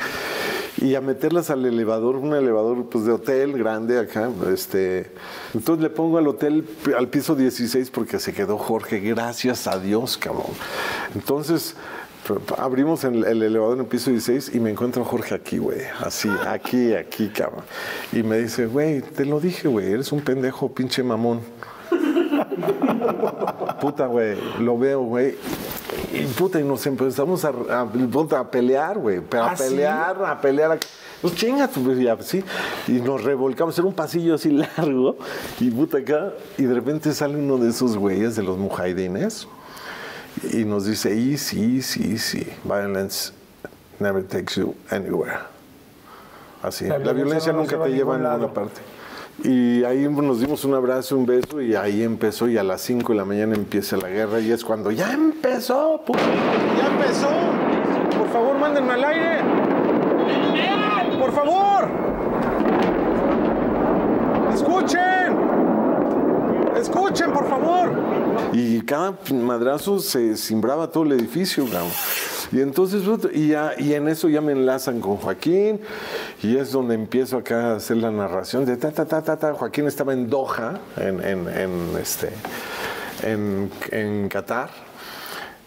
[0.79, 5.11] y a meterlas al elevador, un elevador pues de hotel grande acá, este,
[5.53, 6.65] entonces le pongo al hotel
[6.97, 10.53] al piso 16 porque se quedó Jorge, gracias a Dios, cabrón.
[11.15, 11.77] Entonces
[12.59, 15.83] abrimos el, el, elevador en el piso 16 y me encuentro a Jorge aquí, güey,
[16.01, 17.65] así, aquí, aquí, cabrón.
[18.13, 21.41] Y me dice, güey, te lo dije, güey, eres un pendejo, pinche mamón.
[23.81, 25.37] Puta, güey, lo veo, güey.
[26.13, 29.19] Y puta, y nos empezamos a, a, a pelear, güey.
[29.19, 30.23] A ¿Ah, pelear, sí?
[30.27, 30.79] a pelear.
[31.21, 32.45] Pues chinga, pues ya, sí.
[32.87, 35.17] Y nos revolcamos, era un pasillo así largo.
[35.61, 36.33] Y puta acá.
[36.59, 39.49] Y de repente sale uno de esos güeyes de los mujahidines.
[40.53, 42.47] Y nos dice, easy, easy, easy.
[42.65, 43.33] Violence
[43.99, 45.39] never takes you anywhere.
[46.63, 46.87] Así.
[46.87, 48.81] La, la violencia, violencia no nunca te lleva a ninguna parte.
[49.43, 53.13] Y ahí nos dimos un abrazo, un beso y ahí empezó y a las 5
[53.13, 56.21] de la mañana empieza la guerra y es cuando ya empezó, puto,
[56.79, 57.29] ya empezó.
[58.17, 59.39] Por favor, mándenme al aire.
[61.19, 61.89] Por favor.
[64.55, 65.24] Escuchen.
[67.05, 67.93] Escuchen, por favor.
[68.55, 71.91] Y cada madrazo se cimbraba todo el edificio, cabrón.
[72.51, 73.03] Y entonces,
[73.35, 75.81] y, en eso ya me enlazan con Joaquín,
[76.43, 78.79] y es donde empiezo acá a hacer la narración de.
[79.53, 82.31] Joaquín estaba en Doha, en, en, en este,
[83.23, 84.84] en Qatar.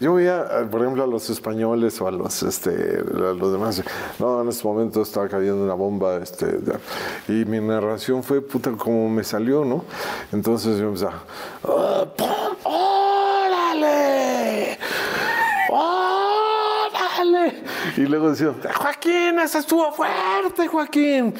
[0.00, 3.82] Yo veía, por ejemplo, a los españoles o a los, este, los demás,
[4.20, 6.60] no, en este momento estaba cayendo una bomba, este,
[7.26, 9.84] y mi narración fue, puta, como me salió, ¿no?
[10.32, 11.24] Entonces yo empezaba,
[11.64, 12.06] oh,
[13.42, 14.78] ¡órale!
[15.68, 17.62] ¡órale!
[17.96, 21.34] Y luego decía, Joaquín, ese estuvo fuerte, Joaquín.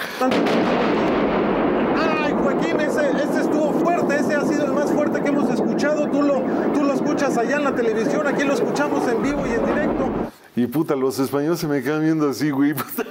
[2.49, 6.09] Joaquín, ese, ese estuvo fuerte, ese ha sido el más fuerte que hemos escuchado.
[6.09, 6.41] Tú lo,
[6.73, 10.38] tú lo escuchas allá en la televisión, aquí lo escuchamos en vivo y en directo.
[10.57, 12.75] Y puta, los españoles se me quedan viendo así, güey.
[12.75, 13.05] Puta,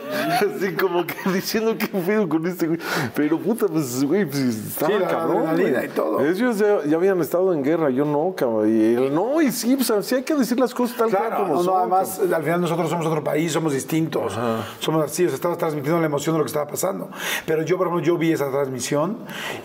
[0.58, 2.80] así como que diciendo qué pedo con este güey.
[3.16, 5.38] Pero puta, pues, güey, pues estaba Sí, la cabrón.
[5.48, 5.86] adrenalina güey.
[5.90, 6.26] y todo.
[6.26, 8.68] Ellos ya, ya habían estado en guerra, yo no, cabrón.
[8.70, 11.38] Y él no, y sí, pues sí hay que decir las cosas tal cual Claro,
[11.44, 11.80] como no, no, son.
[11.80, 14.38] además, al final nosotros somos otro país, somos distintos,
[14.80, 17.10] somos así, o sea, estabas transmitiendo la emoción de lo que estaba pasando.
[17.46, 19.20] Pero yo, por ejemplo, yo vi esa transmisión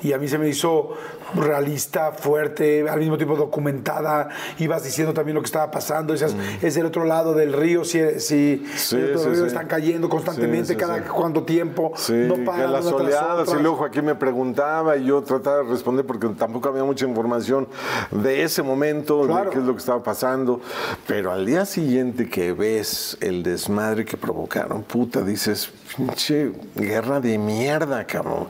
[0.04, 0.90] y a mí se me hizo
[1.34, 4.28] realista, fuerte, al mismo tiempo documentada,
[4.58, 7.98] ibas diciendo también lo que estaba pasando, decías, es del otro lado del río, si,
[8.18, 8.64] si.
[8.66, 9.44] Sí, sí, río sí.
[9.46, 14.96] están cayendo constantemente, cada cuánto tiempo, no paran las oleadas, y luego Joaquín me preguntaba
[14.96, 17.68] y yo trataba de responder porque tampoco había mucha información
[18.10, 19.44] de ese momento, Claro.
[19.44, 20.60] de qué es lo que estaba pasando.
[21.06, 27.38] Pero al día siguiente que ves el desmadre que provocaron, puta, dices, pinche guerra de
[27.38, 28.46] mierda, cabrón.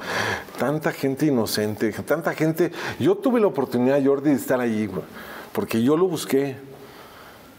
[0.58, 2.72] Tanta gente inocente, tanta gente.
[2.98, 4.88] Yo tuve la oportunidad, Jordi, de estar allí,
[5.52, 6.56] porque yo lo busqué.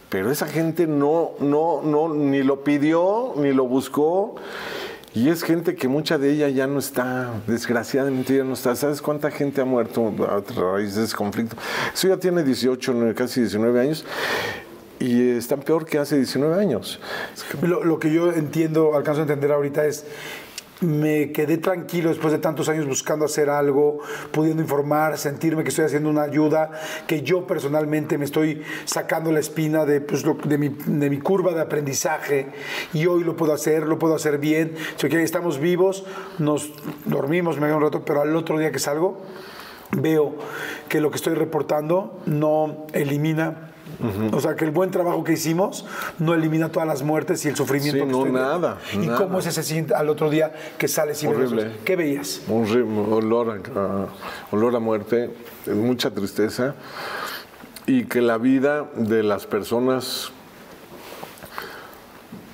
[0.08, 4.36] Pero esa gente no, no, no, ni lo pidió, ni lo buscó.
[5.14, 8.74] Y es gente que mucha de ella ya no está, desgraciadamente ya no está.
[8.74, 11.56] ¿Sabes cuánta gente ha muerto a raíz de ese conflicto?
[11.92, 14.04] Eso ya tiene 18, no, casi 19 años.
[14.98, 16.98] Y están peor que hace 19 años.
[17.62, 20.04] Lo, lo que yo entiendo, alcanzo a entender ahorita es,
[20.84, 23.98] me quedé tranquilo después de tantos años buscando hacer algo,
[24.30, 26.70] pudiendo informar, sentirme que estoy haciendo una ayuda,
[27.06, 31.52] que yo personalmente me estoy sacando la espina de, pues, de, mi, de mi curva
[31.52, 32.48] de aprendizaje
[32.92, 34.74] y hoy lo puedo hacer, lo puedo hacer bien.
[34.96, 36.04] Si estamos vivos,
[36.38, 36.70] nos
[37.04, 39.22] dormimos, me un rato, pero al otro día que salgo,
[39.92, 40.36] veo
[40.88, 43.73] que lo que estoy reportando no elimina,
[44.32, 45.84] o sea, que el buen trabajo que hicimos
[46.18, 49.18] no elimina todas las muertes y el sufrimiento Sí, que no, estoy nada, ¿Y nada.
[49.18, 51.72] cómo es ese siguiente al otro día que sales y Horrible.
[51.84, 52.42] ¿Qué veías?
[52.48, 54.06] Un olor a-
[54.54, 55.30] olor a muerte,
[55.66, 56.74] mucha tristeza
[57.86, 60.30] y que la vida de las personas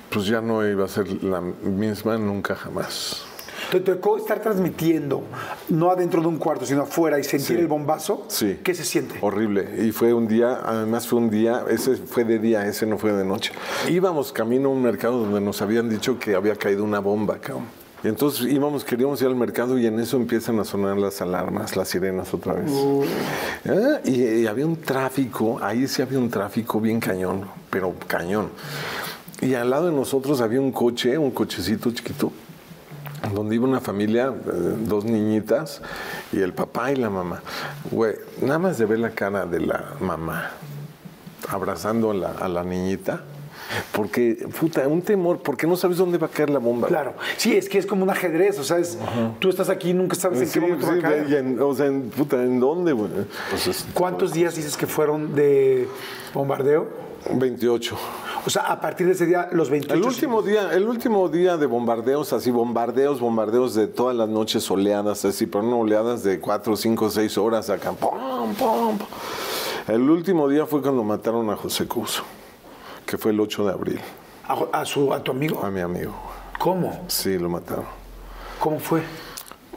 [0.09, 3.23] pues ya no iba a ser la misma nunca jamás.
[3.71, 5.23] ¿Te tocó estar transmitiendo,
[5.69, 7.61] no adentro de un cuarto, sino afuera y sentir Sí.
[7.61, 8.25] el bombazo?
[8.27, 8.59] Sí.
[8.61, 9.15] ¿Qué se siente?
[9.21, 9.65] Horrible.
[9.85, 13.13] Y fue un día, además fue un día, ese fue de día, ese no fue
[13.13, 13.53] de noche.
[13.89, 17.65] Íbamos camino a un mercado donde nos habían dicho que había caído una bomba, cabrón.
[18.03, 21.77] Y entonces íbamos, queríamos ir al mercado y en eso empiezan a sonar las alarmas,
[21.77, 22.69] las sirenas otra vez.
[23.69, 28.49] Ah, y, y había un tráfico, ahí sí había un tráfico bien cañón, pero cañón.
[29.39, 32.31] Y al lado de nosotros había un coche, un cochecito chiquito,
[33.33, 34.51] donde iba una familia, eh,
[34.85, 35.81] dos niñitas
[36.31, 37.41] y el papá y la mamá.
[37.89, 40.51] Güey, nada más de ver la cara de la mamá
[41.49, 43.21] abrazando a la, a la niñita,
[43.93, 46.87] porque, puta, un temor, porque no sabes dónde va a caer la bomba.
[46.89, 47.13] Claro.
[47.37, 48.97] Sí, es que es como un ajedrez, o sea, es,
[49.39, 51.33] tú estás aquí y nunca sabes en Sí, qué momento va a sí, caer.
[51.33, 53.09] en- o sea, en, puta, ¿en dónde, güey?
[53.49, 55.87] Pues es- ¿Cuántos días dices que fueron de
[56.33, 56.87] bombardeo?
[57.33, 57.95] 28.
[58.45, 59.93] O sea, a partir de ese día, los 28.
[59.99, 64.69] El último día, el último día de bombardeos, así bombardeos, bombardeos de todas las noches
[64.71, 67.91] oleadas, así, pero no oleadas de cuatro, cinco, seis horas acá.
[67.91, 69.07] pum, pum, pum.
[69.87, 72.23] El último día fue cuando mataron a José Couso,
[73.05, 73.99] que fue el 8 de abril,
[74.47, 75.63] A, a su, a tu amigo.
[75.63, 76.13] a mi amigo.
[76.59, 77.03] ¿Cómo?
[77.07, 77.85] Sí, lo mataron.
[78.59, 79.01] ¿Cómo fue?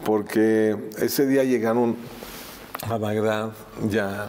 [0.05, 1.97] Porque ese día llegaron
[2.89, 3.51] a Bagdad
[3.89, 4.29] ya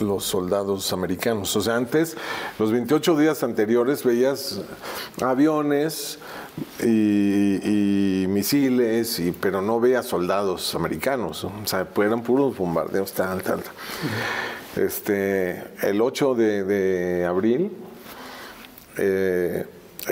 [0.00, 1.54] los soldados americanos.
[1.56, 2.16] O sea, antes,
[2.58, 4.60] los 28 días anteriores, veías
[5.22, 6.18] aviones
[6.82, 11.44] y, y misiles, y, pero no veías soldados americanos.
[11.44, 11.52] ¿no?
[11.62, 13.62] O sea, pues eran puros bombardeos, tal, tal.
[13.62, 13.72] tal.
[14.76, 17.72] Este, el 8 de, de abril
[18.98, 19.66] eh,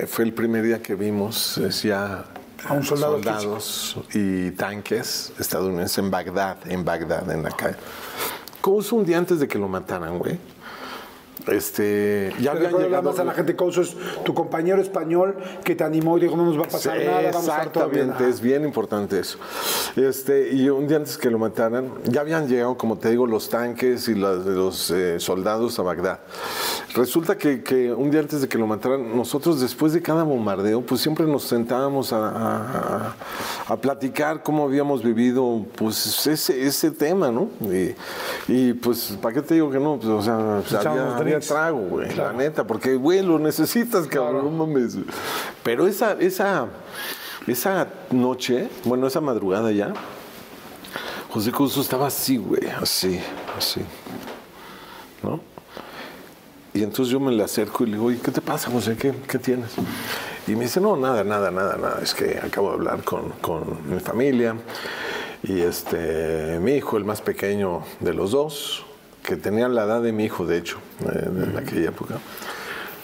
[0.09, 2.25] fue el primer día que vimos ya
[2.65, 7.77] A un soldado soldados y tanques estadounidenses en Bagdad, en Bagdad, en la calle.
[8.67, 10.41] ¿Cómo es un día antes de que lo mataran, güey?
[11.49, 13.11] Este, ya Pero habían llegado...
[13.11, 13.95] más a la gente Couso es
[14.25, 17.21] tu compañero español que te animó y dijo, no nos va a pasar Sí, nada,
[17.33, 17.91] vamos a estar todo
[18.29, 19.39] es bien importante eso.
[19.97, 23.49] Este, y un día antes que lo mataran, ya habían llegado, como te digo, los
[23.49, 26.21] tanques y las- los eh, soldados a Bagdad.
[26.95, 30.81] Resulta que, que un día antes de que lo mataran, nosotros después de cada bombardeo,
[30.81, 33.15] pues siempre nos sentábamos a,
[33.69, 37.49] a- platicar cómo habíamos vivido pues ese, ese tema, ¿no?
[37.61, 37.95] Y,
[38.49, 39.97] y, pues, ¿para qué te digo que no?
[39.97, 44.67] Pues, o sea, pues, había, trago, güey, la neta, porque, güey, lo necesitas, cabrón, no
[44.67, 44.97] mames.
[45.63, 46.69] Pero esa, esa,
[47.47, 49.93] esa noche, bueno, esa madrugada ya,
[51.31, 53.21] José Couso estaba así, güey, así,
[53.57, 53.83] así,
[55.23, 55.41] ¿no?
[56.73, 58.97] Y entonces yo me le acerco y le digo, oye, ¿qué te pasa, José?
[58.97, 59.73] ¿Qué, qué tienes?
[60.47, 63.91] Y me dice, no, nada, nada, nada, nada, es que acabo de hablar con, con
[63.91, 64.57] mi familia
[65.43, 68.86] y este, mi hijo, el más pequeño de los dos,
[69.27, 72.19] que tenía la edad de mi hijo, de hecho, eh, en aquella época,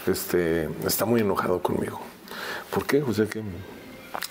[0.07, 2.01] este, está muy enojado conmigo.
[2.70, 3.27] ¿Por qué, José?
[3.27, 3.43] Que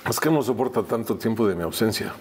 [0.09, 2.13] es que no soporta tanto tiempo de mi ausencia.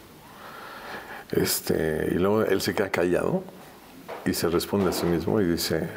[1.31, 3.45] Este, y luego él se queda callado
[4.27, 5.89] y se responde a sí mismo y dice,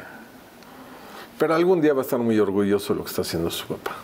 [1.39, 3.95] pero algún día va a estar muy orgulloso de lo que está haciendo su papá.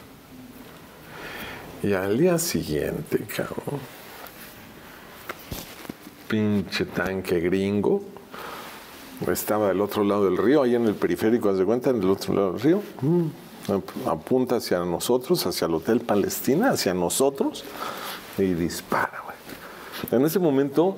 [1.83, 3.79] Y al día siguiente, cabrón,
[6.27, 8.18] pinche tanque gringo,
[9.27, 12.09] estaba del otro lado del río, ahí en el periférico, haz de cuenta, en el
[12.09, 13.25] otro lado del río, mm,
[13.71, 17.63] ap- apunta hacia nosotros, hacia el Hotel Palestina, hacia nosotros,
[18.37, 19.37] y dispara, güey.
[20.19, 20.95] En ese momento,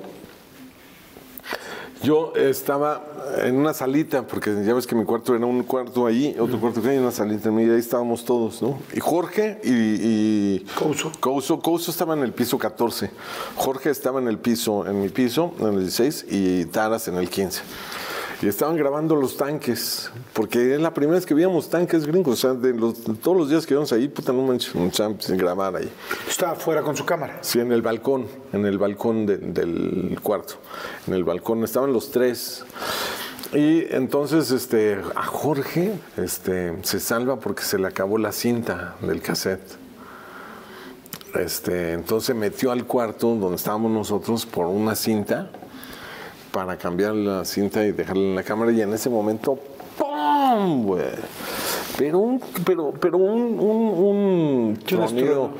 [2.02, 3.04] yo estaba
[3.44, 6.80] en una salita, porque ya ves que mi cuarto era un cuarto ahí, otro cuarto
[6.80, 8.78] acá y una salita, y ahí estábamos todos, ¿no?
[8.92, 9.70] Y Jorge y...
[9.70, 11.12] y Couso.
[11.20, 13.10] Couso, Couso estaba en el piso 14,
[13.54, 17.28] Jorge estaba en el piso, en mi piso, en el 16, y Taras en el
[17.30, 17.62] 15.
[18.42, 22.36] Y estaban grabando los tanques, porque es la primera vez que veíamos tanques gringos, o
[22.36, 25.36] sea, de, los- de todos los días que íbamos ahí, puta, no manches, sea, sin
[25.36, 25.88] grabar ahí.
[26.28, 27.38] Estaba afuera con su cámara.
[27.42, 30.54] Sí, en el balcón, en el balcón de- del cuarto.
[31.06, 32.64] En el balcón estaban los tres.
[33.52, 39.20] Y entonces este, a Jorge este, se salva porque se le acabó la cinta del
[39.22, 39.76] cassette.
[41.34, 45.50] Este, entonces metió al cuarto donde estábamos nosotros por una cinta
[46.52, 49.58] para cambiar la cinta y dejarla en la cámara y en ese momento
[49.98, 50.84] ¡pum!
[50.84, 51.02] güey!
[51.98, 55.50] Pero un, pero, pero un, un, tronido,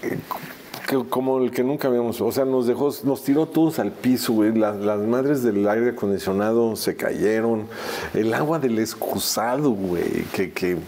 [0.00, 0.18] que-
[1.10, 4.54] como el que nunca habíamos, o sea, nos dejó, nos tiró todos al piso, güey.
[4.54, 7.66] Las, las madres del aire acondicionado se cayeron.
[8.14, 10.78] El agua del excusado, güey, que, que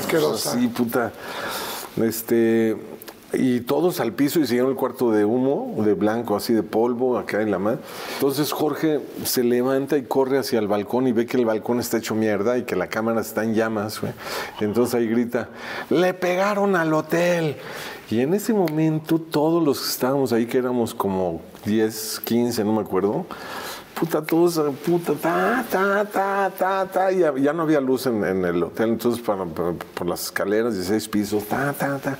[0.00, 0.52] asquerosa.
[0.52, 1.12] así, puta.
[2.00, 2.76] Este,
[3.36, 7.18] y todos al piso y siguieron el cuarto de humo, de blanco, así de polvo,
[7.18, 7.78] acá en la mano.
[8.14, 11.98] Entonces Jorge se levanta y corre hacia el balcón y ve que el balcón está
[11.98, 14.00] hecho mierda y que la cámara está en llamas.
[14.60, 15.48] Entonces ahí grita,
[15.90, 17.56] le pegaron al hotel.
[18.10, 22.74] Y en ese momento todos los que estábamos ahí, que éramos como 10, 15, no
[22.74, 23.26] me acuerdo,
[23.98, 28.62] puta, todos, puta, ta, ta, ta, ta, ta, ya, ya no había luz en, el
[28.62, 32.18] hotel, entonces para- para- por las escaleras de seis pisos, ta, ta, ta.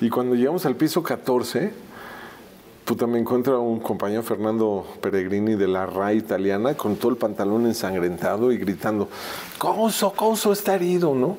[0.00, 1.72] Y cuando llegamos al piso 14,
[2.88, 7.66] puta, me encuentra un compañero Fernando Peregrini de la RAI italiana con todo el pantalón
[7.66, 9.10] ensangrentado y gritando,
[9.58, 11.36] Couso, Couso está herido, ¿no?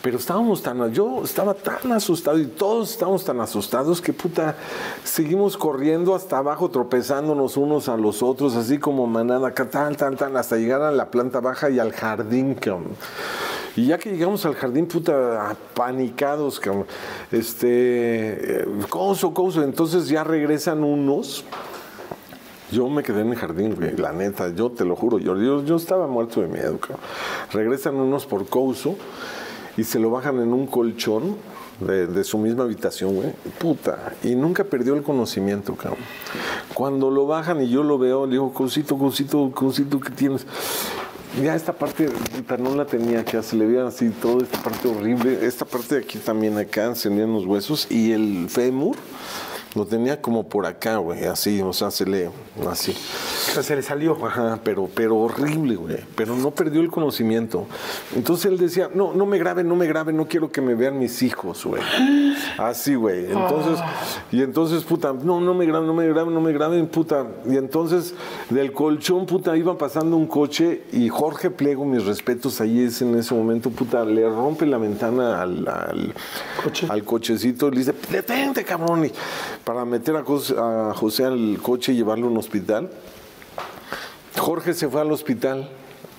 [0.00, 4.54] Pero estábamos tan, yo estaba tan asustado y todos estábamos tan asustados que puta,
[5.02, 10.36] seguimos corriendo hasta abajo, tropezándonos unos a los otros, así como manada, tal, tal, tal,
[10.36, 12.94] hasta llegar a la planta baja y al jardín, cabrón.
[13.78, 16.84] Y ya que llegamos al jardín, puta, apanicados, cabrón.
[17.30, 19.62] Este, eh, couso, couso.
[19.62, 21.44] Entonces ya regresan unos.
[22.72, 25.64] Yo me quedé en el jardín, güey, la neta, yo te lo juro, yo, yo,
[25.64, 26.98] yo estaba muerto de miedo, cabrón.
[27.52, 28.96] Regresan unos por Couso
[29.76, 31.36] y se lo bajan en un colchón
[31.78, 33.32] de, de su misma habitación, güey.
[33.58, 36.00] Puta, y nunca perdió el conocimiento, cabrón.
[36.74, 40.44] Cuando lo bajan y yo lo veo, le digo, Cousito, Cousito, Cousito, ¿qué tienes?
[41.42, 42.08] Ya esta parte
[42.58, 45.46] no la tenía, que se le veía así toda esta parte horrible.
[45.46, 48.96] Esta parte de aquí también acá, veían los huesos y el fémur
[49.74, 52.30] lo tenía como por acá, güey, así, o sea, se le,
[52.70, 52.92] así.
[52.92, 54.16] Se le salió.
[54.24, 55.98] Ajá, pero, pero horrible, güey.
[56.16, 57.66] Pero no perdió el conocimiento.
[58.14, 60.98] Entonces él decía, no, no me graben, no me graben, no quiero que me vean
[60.98, 61.82] mis hijos, güey.
[62.58, 63.26] Así, güey.
[63.26, 63.78] Entonces,
[64.32, 67.26] y entonces, puta, no, no me graben, no me graben, no me graben, puta.
[67.48, 68.14] Y entonces,
[68.50, 73.14] del colchón, puta, iba pasando un coche y Jorge Pliego, mis respetos, ahí es en
[73.16, 76.14] ese momento, puta, le rompe la ventana al, al,
[76.62, 76.86] Coche.
[76.88, 79.06] al cochecito y le dice, detente, cabrón.
[79.06, 79.12] Y
[79.64, 82.90] para meter a José, al coche y llevarlo a un hospital.
[84.38, 85.68] Jorge se fue al hospital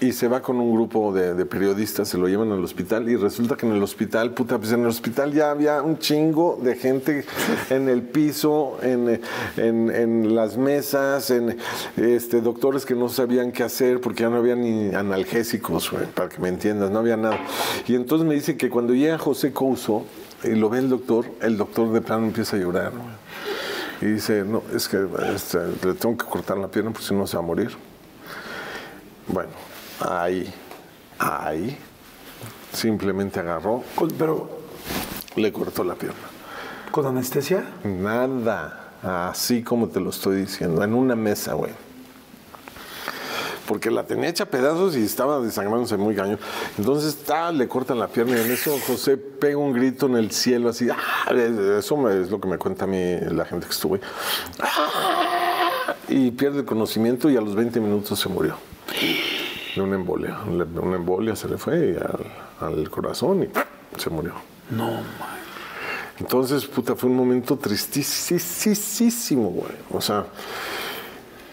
[0.02, 3.57] y se va con un grupo de, periodistas, se lo llevan al hospital y resulta
[3.57, 7.26] que en el hospital, puta, pues en el hospital ya había un chingo de gente
[7.70, 9.20] en el piso, en,
[9.57, 11.57] en- en las mesas, en
[11.98, 16.40] este, doctores que no sabían qué hacer porque ya no había ni analgésicos, para que
[16.41, 17.38] me entiendas, no había nada.
[17.86, 20.06] Y entonces me dice que cuando llega José Couso
[20.45, 23.18] y lo ve el doctor, el doctor de plano empieza a llorar, güey.
[24.01, 27.27] Y dice, no, es que este, le tengo que cortar la pierna porque si no
[27.27, 27.71] se va a morir.
[29.27, 29.49] Bueno,
[29.99, 30.51] ahí,
[31.19, 31.77] ahí,
[32.73, 33.84] simplemente agarró,
[34.17, 34.49] pero,
[35.35, 36.30] le cortó la pierna.
[36.91, 37.63] ¿con anestesia?
[37.84, 38.93] Nada,
[39.30, 41.71] así como te lo estoy diciendo, en una mesa, güey.
[43.69, 46.39] Porque la tenía hecha pedazos y estaba desangrándose muy cañón.
[46.79, 47.15] Entonces,
[47.53, 50.87] le cortan la pierna y en eso José pega un grito en el cielo así.
[50.89, 51.31] ¡ah!
[51.77, 54.01] Eso me- es lo que me cuenta a mí la gente que estuve.
[54.59, 55.93] ¡Ah!
[56.07, 58.55] Y pierde el conocimiento y a los 20 minutos se murió.
[59.75, 60.39] De una embolia.
[60.47, 62.25] Una embolia se le fue y al,
[62.75, 63.49] al corazón y
[64.01, 64.33] se murió.
[64.71, 65.03] No, man.
[66.19, 69.71] Entonces, puta, fue un momento tristísimo, güey.
[69.91, 70.25] O sea,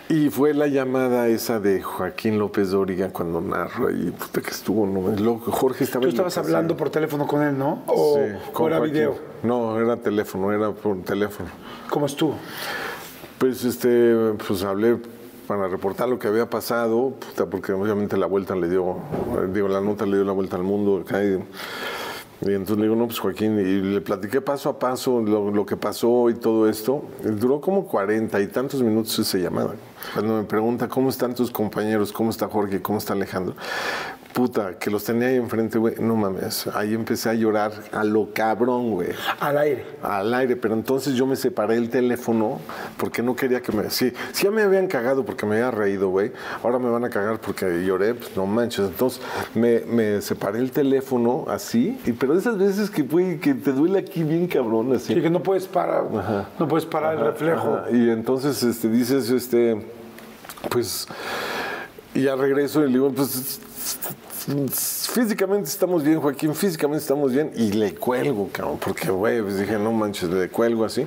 [0.08, 4.86] y fue la llamada esa de Joaquín López Dóriga cuando narra y puta que estuvo,
[4.86, 5.38] ¿no?
[5.40, 7.82] Jorge estaba Tú estabas hablando por teléfono con él, ¿no?
[7.86, 8.94] O, Sí, con era Joaquín.
[8.94, 9.18] video.
[9.42, 11.48] No, era teléfono, era por teléfono.
[11.90, 12.34] ¿Cómo estuvo?
[13.38, 14.98] Pues este, pues hablé
[15.46, 18.96] para reportar lo que había pasado, puta, porque obviamente la vuelta le dio,
[19.52, 21.38] digo, la nota le dio la vuelta al mundo acá y,
[22.42, 25.76] y entonces le digo, no, pues Joaquín, y le platiqué paso a paso lo, que
[25.76, 27.02] pasó y todo esto.
[27.22, 29.74] Duró como cuarenta y tantos minutos esa llamada.
[30.12, 32.12] Cuando me pregunta, ¿cómo están tus compañeros?
[32.12, 32.82] ¿Cómo está Jorge?
[32.82, 33.54] ¿Cómo está Alejandro?
[34.36, 36.66] Puta, que los tenía ahí enfrente, güey, no mames.
[36.74, 39.08] Ahí empecé a llorar a lo cabrón, güey
[39.40, 39.86] Al aire.
[40.02, 42.60] al aire, pero entonces yo me separé el teléfono
[42.98, 43.88] porque no quería que me...
[43.88, 46.32] Sí, si ya me habían cagado porque me había reído, güey,
[46.62, 48.88] ahora me van a cagar porque lloré, pues no manches.
[48.88, 49.22] Entonces
[49.54, 54.00] me, me separé el teléfono así, y, pero esas veces que, güey, que te duele
[54.00, 55.14] aquí bien cabrón, así.
[55.14, 56.10] Sí, que no puedes parar.
[56.58, 57.76] No puedes parar el reflejo.
[57.76, 59.80] Ajá, Y entonces este, dices, este,
[60.68, 61.08] pues,
[62.14, 63.60] y ya regreso y le digo, pues,
[64.46, 69.78] físicamente estamos bien, Joaquín, físicamente estamos bien, y le cuelgo, cabrón, porque, güey, pues dije,
[69.78, 71.06] no manches, le cuelgo así.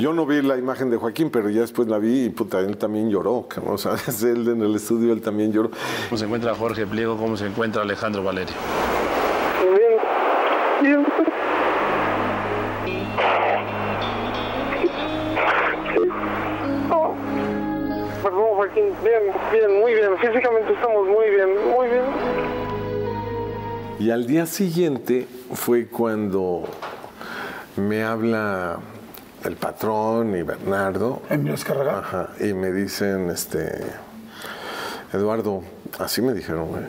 [0.00, 2.78] Yo no vi la imagen de Joaquín, pero ya después la vi y puta, él
[2.78, 3.74] también lloró, cabrón.
[3.74, 5.70] O sea, él en el estudio, él también lloró.
[6.08, 7.18] ¿Cómo se encuentra Jorge Pliego?
[7.18, 8.54] ¿Cómo se encuentra Alejandro Valerio?
[10.82, 11.06] Bien, bien.
[16.90, 17.14] Oh,
[18.22, 19.22] perdón, Joaquín, bien,
[19.52, 20.16] bien, muy bien.
[20.18, 22.19] Físicamente estamos muy bien, muy bien.
[24.00, 26.64] Y al día siguiente fue cuando
[27.76, 28.78] me habla
[29.44, 31.20] el patrón y Bernardo.
[31.28, 31.98] Escarraga.
[31.98, 33.84] Ajá, y me dicen, este,
[35.12, 35.62] Eduardo,
[35.98, 36.84] así me dijeron, güey.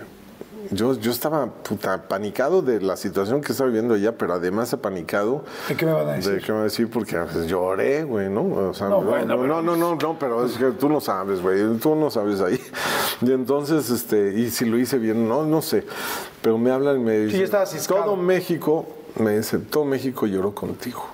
[0.69, 5.43] Yo, yo estaba puta panicado de la situación que estaba viviendo allá, pero además apanicado.
[5.67, 6.33] ¿De qué me van a decir?
[6.33, 6.89] ¿De qué me van a decir?
[6.89, 8.43] Porque pues, lloré, güey, ¿no?
[8.69, 11.41] O sea, No, no, bueno, no, no, no, no, pero es que tú no sabes,
[11.41, 12.59] güey, tú no sabes ahí.
[13.21, 15.85] Y entonces, este, y si lo hice bien, no, no sé.
[16.41, 18.03] Pero me hablan y me dicen, ciscado.
[18.03, 18.87] todo México,
[19.19, 21.05] me dice, todo México lloró contigo.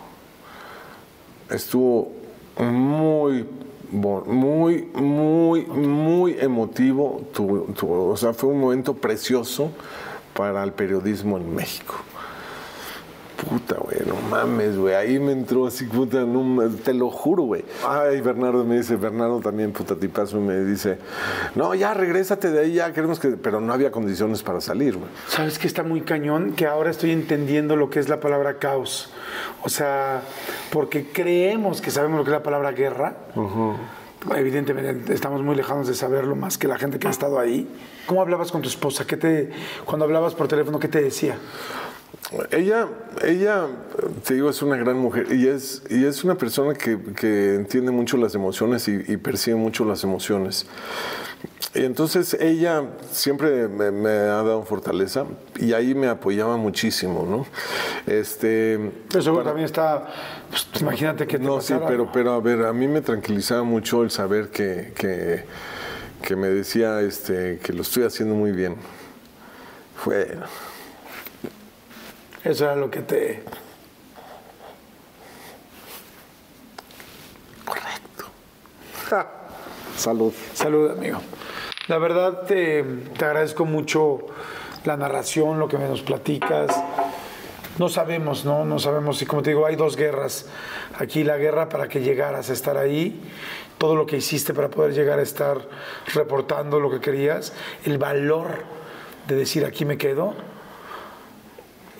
[1.50, 2.14] Estuvo
[2.58, 3.46] muy,
[3.92, 7.22] muy, muy, muy emotivo.
[7.34, 9.72] tu- tu- o sea, fue un momento precioso
[10.34, 11.96] para el periodismo en México.
[13.38, 14.96] Puta, güey, no mames, güey.
[14.96, 17.64] Ahí me entró así, puta, no te lo juro, güey.
[17.88, 20.98] Ay, Bernardo me dice, Bernardo también, puta tipazo, me dice,
[21.54, 23.30] no, ya, regrésate de ahí, ya queremos que.
[23.30, 25.10] Pero no había condiciones para salir, güey.
[25.28, 26.54] ¿Sabes que está muy cañón?
[26.54, 29.12] Que ahora estoy entendiendo lo que es la palabra caos.
[29.64, 30.22] O sea,
[30.72, 33.16] porque creemos que sabemos lo que es la palabra guerra.
[34.36, 37.70] Evidentemente estamos muy lejanos de saberlo más que la gente que ha estado ahí.
[38.08, 39.06] ¿Cómo hablabas con tu esposa?
[39.06, 39.52] ¿Qué te,
[39.86, 41.38] cuando hablabas por teléfono, qué te decía?
[42.52, 42.90] Ella,
[43.24, 43.68] ella,
[44.26, 47.92] te digo, es una gran mujer y es, y es una persona que, que entiende
[47.92, 50.68] mucho las emociones y, y percibe mucho las emociones.
[51.74, 55.26] Y entonces ella siempre me, me ha dado fortaleza
[55.58, 57.46] y ahí me apoyaba muchísimo, ¿no?
[58.12, 60.08] Este, Pero seguro también está,
[60.50, 64.04] pues, imagínate que te no, sí, pero, pero a ver, a mí me tranquilizaba mucho
[64.04, 65.44] el saber que, que,
[66.22, 68.76] que me decía este, que lo estoy haciendo muy bien.
[69.96, 70.38] Fue,
[72.48, 73.44] Eso era lo que te...
[79.98, 80.32] salud.
[80.54, 81.20] Salud, amigo.
[81.88, 82.84] La verdad, te,
[83.18, 84.28] te agradezco mucho
[84.86, 86.72] la narración, lo que me nos platicas.
[87.80, 88.64] No sabemos, ¿no?
[88.64, 89.22] No sabemos.
[89.22, 90.46] Y como te digo, hay dos guerras.
[90.98, 93.22] Aquí la guerra para que llegaras a estar ahí,
[93.78, 95.68] todo lo que hiciste para poder llegar a estar
[96.14, 97.52] reportando lo que querías,
[97.84, 98.64] el valor
[99.28, 100.34] de decir aquí me quedo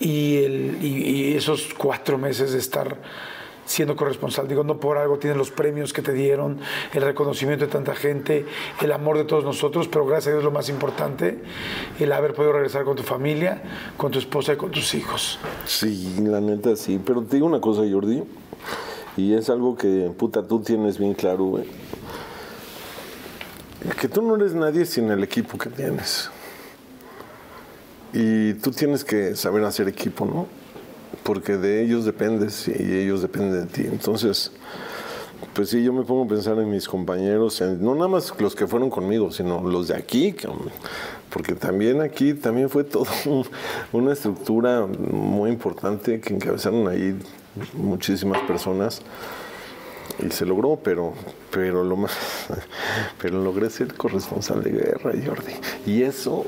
[0.00, 2.98] y, el, y, esos cuatro meses de estar
[3.68, 4.48] siendo corresponsal.
[4.48, 6.58] Digo, no por algo tienen los premios que te dieron,
[6.94, 8.46] el reconocimiento de tanta gente,
[8.80, 11.38] el amor de todos nosotros, pero gracias a Dios lo más importante,
[11.98, 13.62] el haber podido regresar con tu familia,
[13.96, 15.38] con tu esposa y con tus hijos.
[15.66, 17.00] Sí, la neta sí.
[17.04, 18.22] Pero te digo una cosa, Jordi,
[19.16, 21.64] y es algo que, puta, tú tienes bien claro, güey.
[24.00, 26.30] Que tú no eres nadie sin el equipo que tienes.
[28.12, 30.46] Y tú tienes que saber hacer equipo, ¿no?
[31.22, 33.82] Porque de ellos dependes y ellos dependen de ti.
[33.84, 34.52] Entonces,
[35.54, 38.54] pues sí, yo me pongo a pensar en mis compañeros, en- no nada más los
[38.54, 40.34] que fueron conmigo, sino los de aquí,
[41.30, 43.46] porque también aquí también fue todo un-
[43.92, 47.18] una estructura muy importante que encabezaron ahí
[47.74, 49.02] muchísimas personas
[50.26, 51.12] y se logró, pero
[51.50, 52.12] pero lo más
[53.20, 55.52] pero logré ser corresponsal de guerra, Jordi,
[55.86, 56.46] y eso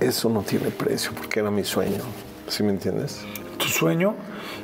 [0.00, 2.02] eso no tiene precio porque era mi sueño,
[2.48, 3.24] ¿sí me entiendes?
[3.60, 4.16] tu sueño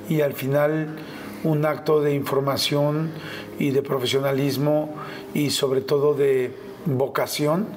[0.08, 0.96] y al final
[1.44, 3.10] un acto de información
[3.58, 4.94] y de profesionalismo
[5.34, 6.52] y sobre todo de
[6.86, 7.68] vocación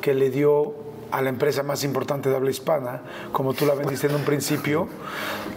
[0.00, 0.74] que le dio
[1.10, 3.02] a la empresa más importante de habla hispana,
[3.32, 4.86] como tú la vendiste en un principio,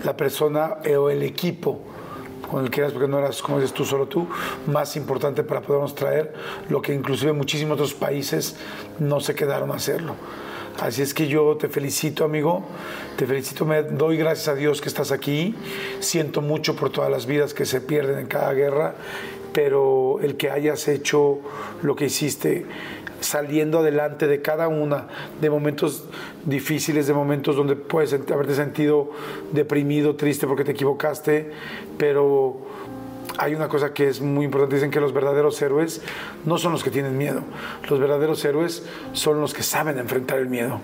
[0.03, 1.79] la persona o el equipo
[2.49, 4.27] con el que eras, porque no eras, como dices tú, solo tú,
[4.67, 6.33] más importante para podernos traer
[6.69, 8.55] lo que inclusive muchísimos otros países
[8.99, 10.15] no se quedaron a hacerlo.
[10.79, 12.63] Así es que yo te felicito, amigo.
[13.15, 15.55] Te felicito, me doy gracias a Dios que estás aquí.
[15.99, 18.95] Siento mucho por todas las vidas que se pierden en cada guerra,
[19.53, 21.39] pero el que hayas hecho
[21.83, 22.65] lo que hiciste,
[23.19, 25.07] saliendo adelante de cada una,
[25.39, 26.05] de momentos
[26.43, 29.11] difíciles, de momentos donde puedes haberte sentido
[29.51, 31.51] deprimido, triste porque te equivocaste,
[31.97, 32.62] pero
[33.38, 36.01] hay una cosa que es muy importante, dicen que los verdaderos héroes
[36.45, 37.41] no son los que tienen miedo,
[37.89, 40.80] los verdaderos héroes son los que saben enfrentar el miedo.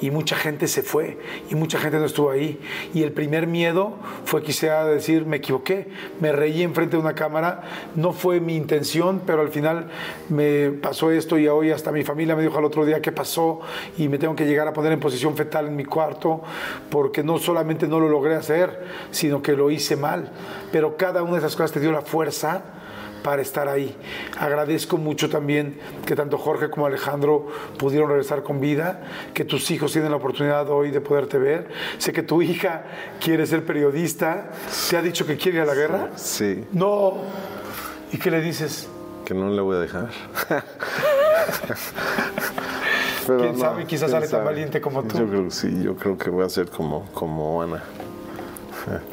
[0.00, 1.18] Y mucha gente se fue,
[1.50, 2.60] y mucha gente no estuvo ahí.
[2.94, 5.88] Y el primer miedo fue quizá decir, me equivoqué,
[6.20, 7.62] me reí enfrente de una cámara,
[7.96, 9.88] no fue mi intención, pero al final
[10.28, 13.60] me pasó esto y hoy hasta mi familia me dijo al otro día qué pasó
[13.96, 16.42] y me tengo que llegar a poner en posición fetal en mi cuarto
[16.90, 20.30] porque no solamente no lo logré hacer, sino que lo hice mal.
[20.72, 22.62] Pero cada una de esas cosas te dio la fuerza
[23.22, 23.96] para estar ahí.
[24.38, 29.02] Agradezco mucho también que tanto Jorge como Alejandro pudieron regresar con vida,
[29.34, 31.68] que tus hijos tienen la oportunidad hoy de poderte ver.
[31.98, 32.84] Sé que tu hija
[33.20, 34.50] quiere ser periodista.
[34.88, 36.10] ¿Te ha dicho que quiere ir a la guerra?
[36.16, 36.64] Sí.
[36.72, 37.14] No.
[38.12, 38.88] ¿Y qué le dices?
[39.28, 40.08] que no le voy a dejar.
[43.26, 43.84] ¿Quién sabe?
[43.84, 45.18] Quizás sale tan valiente como tú.
[45.18, 47.82] Yo creo que sí, yo creo que voy a ser como, como Ana.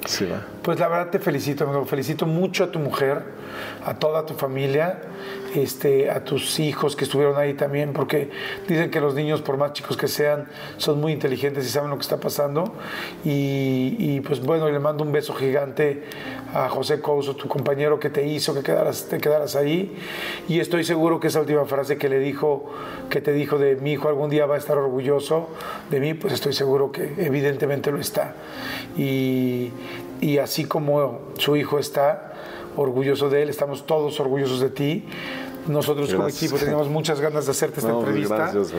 [0.06, 0.45] Sí, va.
[0.61, 1.85] Pues la verdad te felicito, amigo.
[1.85, 3.22] Felicito mucho a tu mujer,
[3.85, 4.99] a toda tu familia,
[5.56, 8.30] este, a tus hijos que estuvieron ahí también, porque
[8.68, 10.47] dicen que los niños, por más chicos que sean,
[10.77, 12.73] son muy inteligentes y saben lo que está pasando.
[13.23, 16.03] Y, y, pues bueno, le mando un beso gigante
[16.53, 19.95] a José Couso, tu compañero que te hizo que quedaras, te quedaras ahí.
[20.47, 22.72] Y estoy seguro que esa última frase que le dijo,
[23.10, 25.49] que te dijo de mi hijo algún día va a estar orgulloso
[25.89, 28.35] de mí, pues estoy seguro que evidentemente lo está.
[28.97, 29.65] Y,
[30.22, 32.34] y así como su hijo está
[32.78, 35.06] orgulloso de él, estamos todos orgullosos de ti.
[35.68, 36.44] Nosotros como Gracias.
[36.44, 38.52] equipo teníamos muchas ganas de hacerte esta No, entrevista.
[38.54, 38.74] Gracias.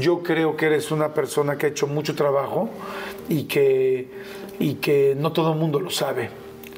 [0.00, 2.68] Yo creo que eres una persona que ha hecho mucho trabajo
[3.28, 4.08] y que,
[4.58, 6.30] y que no todo el mundo lo sabe.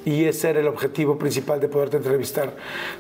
[0.05, 2.55] Y ese era el objetivo principal de poderte entrevistar,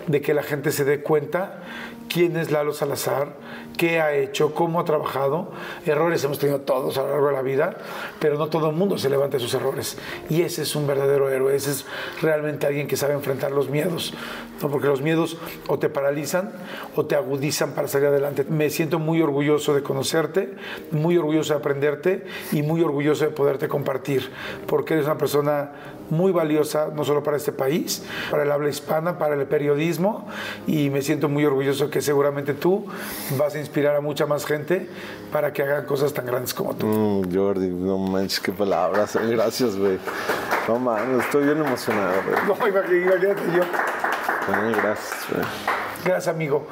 [0.06, 1.62] de que la gente se dé cuenta
[2.08, 3.36] quién es Lalo Salazar,
[3.76, 5.50] qué ha hecho, cómo ha trabajado.
[5.86, 7.76] Errores hemos tenido todos a lo largo de la vida,
[8.18, 9.98] pero no todo el mundo se levanta de sus errores.
[10.28, 11.86] Y ese es un verdadero héroe, ese es
[12.22, 14.14] realmente alguien que sabe enfrentar los miedos,
[14.62, 14.68] ¿no?
[14.68, 15.36] porque los miedos
[15.68, 16.52] o te paralizan
[16.94, 18.44] o te agudizan para salir adelante.
[18.44, 20.54] Me siento muy orgulloso de conocerte,
[20.90, 24.30] muy orgulloso de aprenderte y muy orgulloso de poderte compartir,
[24.66, 25.72] porque eres una persona
[26.10, 30.28] muy valiosa, no solo para este país, para el habla hispana, para el periodismo,
[30.66, 32.86] y me siento muy orgulloso que seguramente tú
[33.36, 34.88] vas a inspirar a mucha más gente
[35.32, 36.86] para que hagan cosas tan grandes como tú.
[36.86, 39.16] Mm, Jordi, no manches, qué palabras.
[39.16, 39.98] Gracias, güey.
[40.68, 42.36] No mames, estoy bien emocionado, güey.
[42.46, 43.62] No, imagínate, imagínate yo.
[44.52, 45.44] Ay, gracias, güey.
[46.04, 46.66] Gracias, amigo.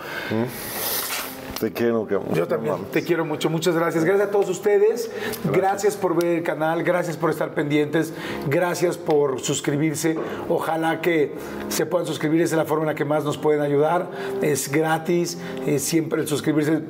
[1.63, 2.35] Te quiero, cabrón.
[2.35, 4.03] Yo también te quiero mucho, muchas gracias.
[4.03, 5.09] Gracias a todos ustedes,
[5.45, 8.13] gracias por ver el canal, gracias por estar pendientes,
[8.49, 10.19] gracias por suscribirse.
[10.49, 11.35] Ojalá que
[11.69, 14.11] se puedan suscribir, esa es la forma en la que más nos pueden ayudar.
[14.43, 16.81] Es gratis, es siempre el suscribirse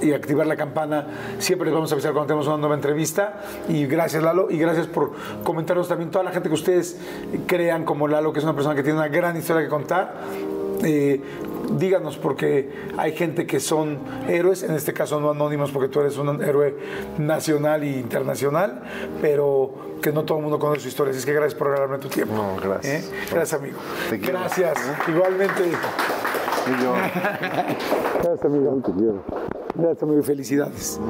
[0.00, 1.08] y activar la campana.
[1.38, 3.42] Siempre les vamos a avisar cuando tenemos una nueva entrevista.
[3.68, 4.50] Y gracias, Lalo.
[4.50, 5.12] Y gracias por
[5.44, 6.96] comentarnos también toda la gente que ustedes
[7.46, 10.14] crean como Lalo, que es una persona que tiene una gran historia que contar.
[10.84, 11.20] Eh,
[11.78, 16.16] díganos porque hay gente que son héroes, en este caso no anónimos porque tú eres
[16.18, 16.76] un héroe
[17.18, 18.82] nacional e internacional,
[19.20, 21.10] pero que no todo el mundo conoce su historia.
[21.10, 22.34] Así es que gracias por regalarme tu tiempo.
[22.34, 23.04] No, gracias.
[23.04, 23.10] ¿Eh?
[23.30, 23.78] Gracias, amigo.
[24.10, 24.38] Te quiero.
[24.38, 24.78] Gracias.
[25.08, 25.62] Igualmente.
[26.66, 26.92] Y yo.
[28.22, 28.80] Gracias, amigo.
[28.84, 29.24] Te quiero.
[29.74, 30.20] Gracias, amigo.
[30.20, 31.00] y Felicidades.